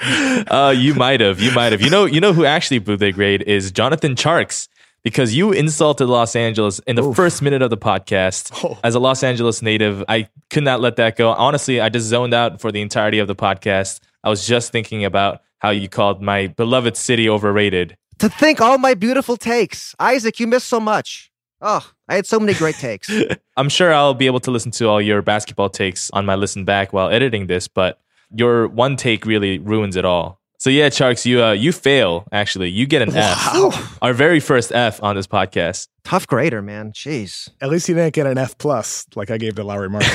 uh, 0.51 0.75
you 0.77 0.95
might 0.95 1.21
have. 1.21 1.41
You 1.41 1.53
might 1.53 1.71
have. 1.71 1.81
You 1.81 1.89
know. 1.89 2.05
You 2.05 2.21
know 2.21 2.33
who 2.33 2.45
actually 2.45 2.81
blew 2.81 2.97
their 2.97 3.13
grade 3.13 3.43
is 3.43 3.71
Jonathan 3.71 4.17
Tjarks 4.17 4.69
because 5.03 5.35
you 5.35 5.53
insulted 5.53 6.07
Los 6.07 6.37
Angeles 6.37 6.79
in 6.81 6.97
the 6.97 7.13
first 7.15 7.43
minute 7.43 7.63
of 7.63 7.71
the 7.71 7.77
podcast. 7.77 8.51
Oh. 8.65 8.79
As 8.85 8.95
a 8.95 9.01
Los 9.01 9.25
Angeles 9.25 9.61
native, 9.61 10.05
I 10.09 10.29
could 10.51 10.63
not 10.63 10.81
let 10.81 10.97
that 10.97 11.17
go. 11.17 11.31
Honestly, 11.33 11.81
I 11.81 11.89
just 11.89 12.07
zoned 12.07 12.33
out 12.33 12.61
for 12.61 12.71
the 12.71 12.81
entirety 12.81 13.19
of 13.19 13.27
the 13.27 13.35
podcast. 13.35 13.99
I 14.23 14.29
was 14.29 14.47
just 14.47 14.71
thinking 14.71 15.05
about 15.05 15.41
how 15.59 15.71
you 15.71 15.89
called 15.89 16.23
my 16.23 16.47
beloved 16.49 16.97
city 16.97 17.29
overrated. 17.29 17.97
To 18.19 18.29
think 18.29 18.61
all 18.61 18.79
my 18.79 18.95
beautiful 18.95 19.37
takes. 19.37 19.97
Isaac, 19.99 20.39
you 20.39 20.47
missed 20.47 20.69
so 20.69 20.79
much. 20.79 21.33
Oh, 21.61 21.89
I 22.09 22.15
had 22.15 22.27
so 22.27 22.39
many 22.39 22.55
great 22.55 22.77
takes. 22.77 23.11
I'm 23.57 23.69
sure 23.69 23.93
I'll 23.93 24.15
be 24.15 24.27
able 24.27 24.41
to 24.41 24.51
listen 24.51 24.71
to 24.73 24.89
all 24.89 25.01
your 25.01 25.23
basketball 25.23 25.71
takes 25.71 26.11
on 26.11 26.27
my 26.27 26.35
listen 26.35 26.65
back 26.65 26.93
while 26.93 27.09
editing 27.09 27.47
this, 27.47 27.67
but 27.69 28.01
your 28.35 28.69
one 28.69 28.97
take 28.97 29.25
really 29.25 29.59
ruins 29.59 29.97
it 29.97 30.05
all. 30.05 30.41
So 30.63 30.71
yeah, 30.71 30.91
Tjarks, 30.91 31.27
you 31.27 31.43
uh, 31.43 31.51
you 31.51 31.73
fail. 31.73 32.25
Actually, 32.31 32.71
you 32.71 32.87
get 32.87 33.03
an 33.03 33.17
F. 33.17 33.99
Our 34.01 34.13
very 34.13 34.39
first 34.39 34.71
F 34.71 35.03
on 35.03 35.17
this 35.17 35.27
podcast. 35.27 35.89
Tough 36.05 36.25
grader, 36.29 36.63
man. 36.63 36.93
Jeez. 36.93 37.49
At 37.61 37.69
least 37.69 37.89
you 37.89 37.97
didn't 37.97 38.15
get 38.15 38.29
an 38.29 38.39
F 38.39 38.57
plus 38.59 39.05
like 39.17 39.33
I 39.33 39.39
gave 39.39 39.57
to 39.57 39.65
Lowry 39.65 39.91
Martin. 39.91 40.09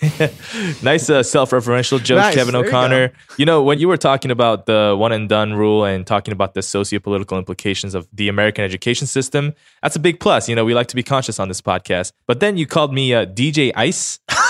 nice 0.84 1.10
uh, 1.10 1.24
self-referential 1.24 2.00
joke, 2.00 2.18
Nice. 2.18 2.36
Kevin 2.36 2.52
There 2.52 2.62
you 2.62 2.68
O'Connor. 2.68 3.12
You, 3.38 3.46
know, 3.46 3.60
when 3.64 3.80
you 3.80 3.88
were 3.88 3.96
talking 3.96 4.30
about 4.30 4.66
the 4.66 4.94
one 4.96 5.10
and 5.10 5.28
done 5.28 5.54
rule 5.54 5.84
and 5.84 6.06
talking 6.06 6.30
about 6.30 6.54
the 6.54 6.62
socio-political 6.62 7.36
implications 7.36 7.96
of 7.96 8.06
the 8.12 8.28
American 8.28 8.64
education 8.64 9.08
system, 9.08 9.52
that's 9.82 9.96
a 9.96 10.00
big 10.00 10.20
plus. 10.20 10.48
You 10.48 10.54
know, 10.54 10.64
we 10.64 10.74
like 10.74 10.86
to 10.88 10.96
be 10.96 11.02
conscious 11.02 11.40
on 11.40 11.48
this 11.48 11.60
podcast. 11.60 12.12
But 12.28 12.38
then 12.38 12.56
you 12.56 12.68
called 12.68 12.94
me 12.94 13.14
uh, 13.14 13.26
DJ 13.26 13.72
Ice. 13.74 14.20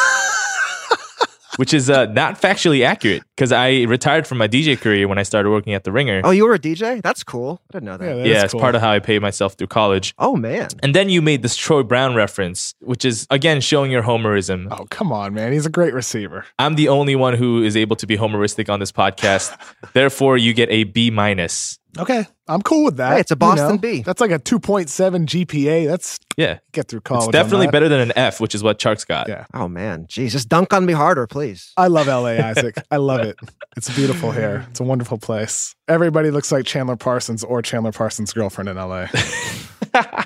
Which 1.59 1.75
is 1.75 1.91
uh, 1.91 2.07
not 2.07 2.41
factually 2.41 2.85
accurate 2.85 3.25
because 3.35 3.51
I 3.51 3.83
retired 3.83 4.29
from 4.29 4.39
my 4.39 4.47
DJ 4.47 4.81
career 4.81 5.09
when 5.09 5.19
I 5.19 5.25
started 5.25 5.51
working 5.51 5.75
at 5.75 5.83
The 5.83 5.91
Ringer. 5.91 6.21
Oh, 6.23 6.31
you 6.31 6.45
were 6.47 6.55
a 6.55 6.59
DJ? 6.59 7.03
That's 7.03 7.25
cool. 7.25 7.61
I 7.69 7.73
didn't 7.73 7.87
know 7.87 7.97
that. 7.97 8.05
Yeah, 8.07 8.15
that 8.15 8.27
yeah, 8.29 8.45
it's 8.45 8.53
cool. 8.53 8.61
part 8.61 8.77
of 8.77 8.81
how 8.81 8.93
I 8.93 9.01
paid 9.01 9.23
myself 9.23 9.55
through 9.55 9.67
college. 9.67 10.15
Oh, 10.19 10.37
man. 10.37 10.69
And 10.85 10.95
then 10.95 11.09
you 11.09 11.21
made 11.21 11.43
this 11.43 11.57
Troy 11.57 11.83
Brown 11.83 12.15
reference, 12.15 12.75
which 12.81 13.05
is 13.05 13.27
again 13.29 13.61
showing 13.61 13.91
your 13.91 14.05
homerism. 14.05 14.69
Oh, 14.71 14.87
come 14.91 15.13
on, 15.13 15.35
man. 15.35 15.53
He's 15.53 15.67
a 15.67 15.71
great 15.71 15.95
receiver. 15.95 16.45
I'm 16.61 16.77
the 16.77 16.89
only 16.89 17.17
one 17.17 17.35
who 17.35 17.63
is 17.63 17.77
able 17.77 17.97
to 17.97 18.07
be 18.07 18.17
homeristic 18.17 18.73
on 18.73 18.79
this 18.79 18.93
podcast. 18.93 19.57
Therefore, 19.95 20.37
you 20.39 20.55
get 20.55 20.71
a 20.71 20.85
B 20.85 21.11
minus. 21.11 21.79
Okay. 21.99 22.27
I'm 22.47 22.63
cool 22.63 22.85
with 22.85 22.97
that. 22.99 23.15
Hey, 23.15 23.21
it's 23.21 23.31
a 23.31 23.35
you 23.35 23.37
Boston 23.39 23.69
know. 23.73 23.79
B. 23.79 24.03
That's 24.03 24.21
like 24.21 24.31
a 24.31 24.39
2.7 24.39 25.27
GPA. 25.27 25.87
That's 25.89 26.19
Yeah, 26.37 26.59
get 26.73 26.89
through 26.89 27.01
college. 27.01 27.23
it's 27.23 27.27
on 27.29 27.33
definitely 27.33 27.67
that. 27.67 27.73
better 27.73 27.89
than 27.89 28.01
an 28.01 28.13
F, 28.17 28.41
which 28.41 28.55
is 28.55 28.63
what 28.63 28.79
Tjarks 28.79 29.07
got. 29.07 29.29
Yeah. 29.29 29.47
Oh, 29.53 29.69
man. 29.69 30.07
Jeez. 30.07 30.31
Just 30.31 30.49
dunk 30.49 30.73
on 30.73 30.87
me 30.87 30.93
harder, 30.93 31.27
please. 31.27 31.73
I 31.77 31.89
love 31.89 32.07
LA, 32.07 32.37
Isaac. 32.43 32.77
I 32.91 32.97
love 32.99 33.21
it. 33.21 33.37
It's 33.77 33.95
beautiful 33.95 34.31
here. 34.33 34.67
It's 34.71 34.81
a 34.81 34.85
wonderful 34.85 35.19
place. 35.19 35.75
Everybody 35.89 36.31
looks 36.31 36.51
like 36.53 36.65
Chandler 36.67 36.97
Parsons 36.97 37.43
or 37.45 37.63
Chandler 37.63 37.93
Parsons' 37.93 38.33
girlfriend 38.33 38.69
in 38.69 38.77
LA. 38.77 39.07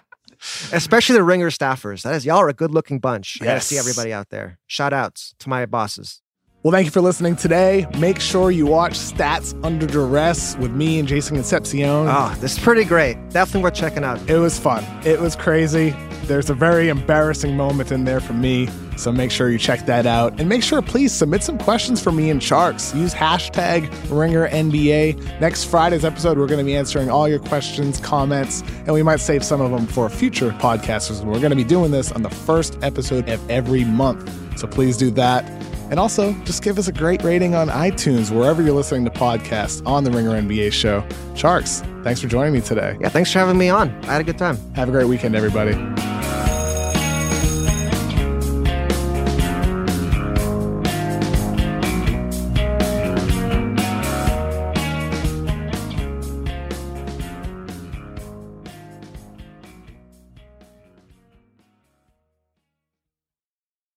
Especially 0.73 1.15
the 1.15 1.23
ringer 1.23 1.51
staffers. 1.51 2.03
That 2.03 2.15
is, 2.17 2.27
y'all 2.27 2.39
are 2.39 2.49
a 2.49 2.53
good 2.55 2.73
looking 2.73 2.99
bunch. 2.99 3.39
I 3.41 3.45
Yes. 3.45 3.67
see 3.67 3.79
everybody 3.79 4.13
out 4.13 4.31
there. 4.31 4.59
Shout 4.67 4.93
outs 4.93 5.35
to 5.39 5.49
my 5.49 5.67
bosses. 5.67 6.21
Well, 6.65 6.71
thank 6.71 6.85
you 6.85 6.93
for 6.93 7.01
listening 7.01 7.35
today. 7.35 7.89
Make 7.99 8.21
sure 8.21 8.53
you 8.53 8.67
watch 8.67 8.93
Stats 8.93 9.53
Under 9.65 9.85
Duress 9.85 10.57
with 10.59 10.71
me 10.71 11.01
and 11.01 11.09
Jason 11.09 11.35
Concepcion. 11.35 11.89
Oh, 11.89 12.07
ah, 12.07 12.37
this 12.39 12.53
is 12.53 12.59
pretty 12.61 12.85
great. 12.85 13.17
Definitely 13.31 13.65
worth 13.65 13.75
checking 13.75 14.05
out. 14.05 14.21
It 14.31 14.39
was 14.39 14.61
fun. 14.61 14.85
It 15.05 15.21
was 15.21 15.35
crazy. 15.35 15.93
There's 16.27 16.51
a 16.51 16.55
very 16.55 16.89
embarrassing 16.89 17.57
moment 17.57 17.91
in 17.91 18.05
there 18.05 18.21
for 18.21 18.35
me. 18.35 18.69
So 18.97 19.11
make 19.11 19.33
sure 19.33 19.51
you 19.51 19.59
check 19.59 19.87
that 19.87 20.07
out. 20.07 20.39
And 20.39 20.49
make 20.49 20.63
sure, 20.63 20.81
please, 20.83 21.13
submit 21.13 21.43
some 21.43 21.59
questions 21.59 22.01
for 22.01 22.13
me 22.13 22.31
and 22.31 22.41
Tjarks. 22.41 22.97
Use 22.97 23.13
hashtag 23.13 23.89
RingerNBA. 24.07 25.41
Next 25.41 25.65
Friday's 25.65 26.05
episode, 26.05 26.39
we're 26.39 26.47
going 26.47 26.61
to 26.61 26.65
be 26.65 26.77
answering 26.77 27.11
all 27.11 27.29
your 27.29 27.41
questions, 27.41 27.99
comments, 27.99 28.63
and 28.87 28.93
we 28.93 29.03
might 29.03 29.19
save 29.19 29.43
some 29.45 29.61
of 29.61 29.73
them 29.73 29.89
for 29.89 30.09
future 30.09 30.51
podcasters. 30.51 31.25
We're 31.25 31.41
going 31.41 31.51
to 31.51 31.57
be 31.57 31.65
doing 31.65 31.91
this 31.91 32.13
on 32.13 32.23
the 32.23 32.31
first 32.31 32.79
episode 32.83 33.29
of 33.29 33.51
every 33.51 33.85
month. 33.85 34.31
So 34.57 34.69
please 34.69 34.97
do 34.97 35.11
that. 35.13 35.45
And 35.93 36.01
also, 36.01 36.33
just 36.45 36.63
give 36.63 36.79
us 36.79 36.89
a 36.89 36.93
great 36.93 37.23
rating 37.23 37.55
on 37.55 37.69
iTunes, 37.69 38.35
wherever 38.35 38.63
you're 38.63 38.73
listening 38.73 39.05
to 39.05 39.11
podcasts 39.11 39.87
on 39.87 40.05
the 40.05 40.11
Ringer 40.11 40.31
NBA 40.31 40.73
show. 40.73 41.03
Tjarks, 41.35 41.83
thanks 42.03 42.19
for 42.19 42.29
joining 42.29 42.55
me 42.55 42.63
today. 42.63 42.97
Yeah, 42.99 43.11
thanks 43.11 43.31
for 43.31 43.41
having 43.41 43.59
me 43.59 43.69
on. 43.69 43.91
I 44.05 44.13
had 44.13 44.23
a 44.23 44.25
good 44.25 44.39
time. 44.39 44.57
Have 44.73 44.89
a 44.89 44.91
great 44.91 45.07
weekend, 45.07 45.37
everybody. 45.37 45.75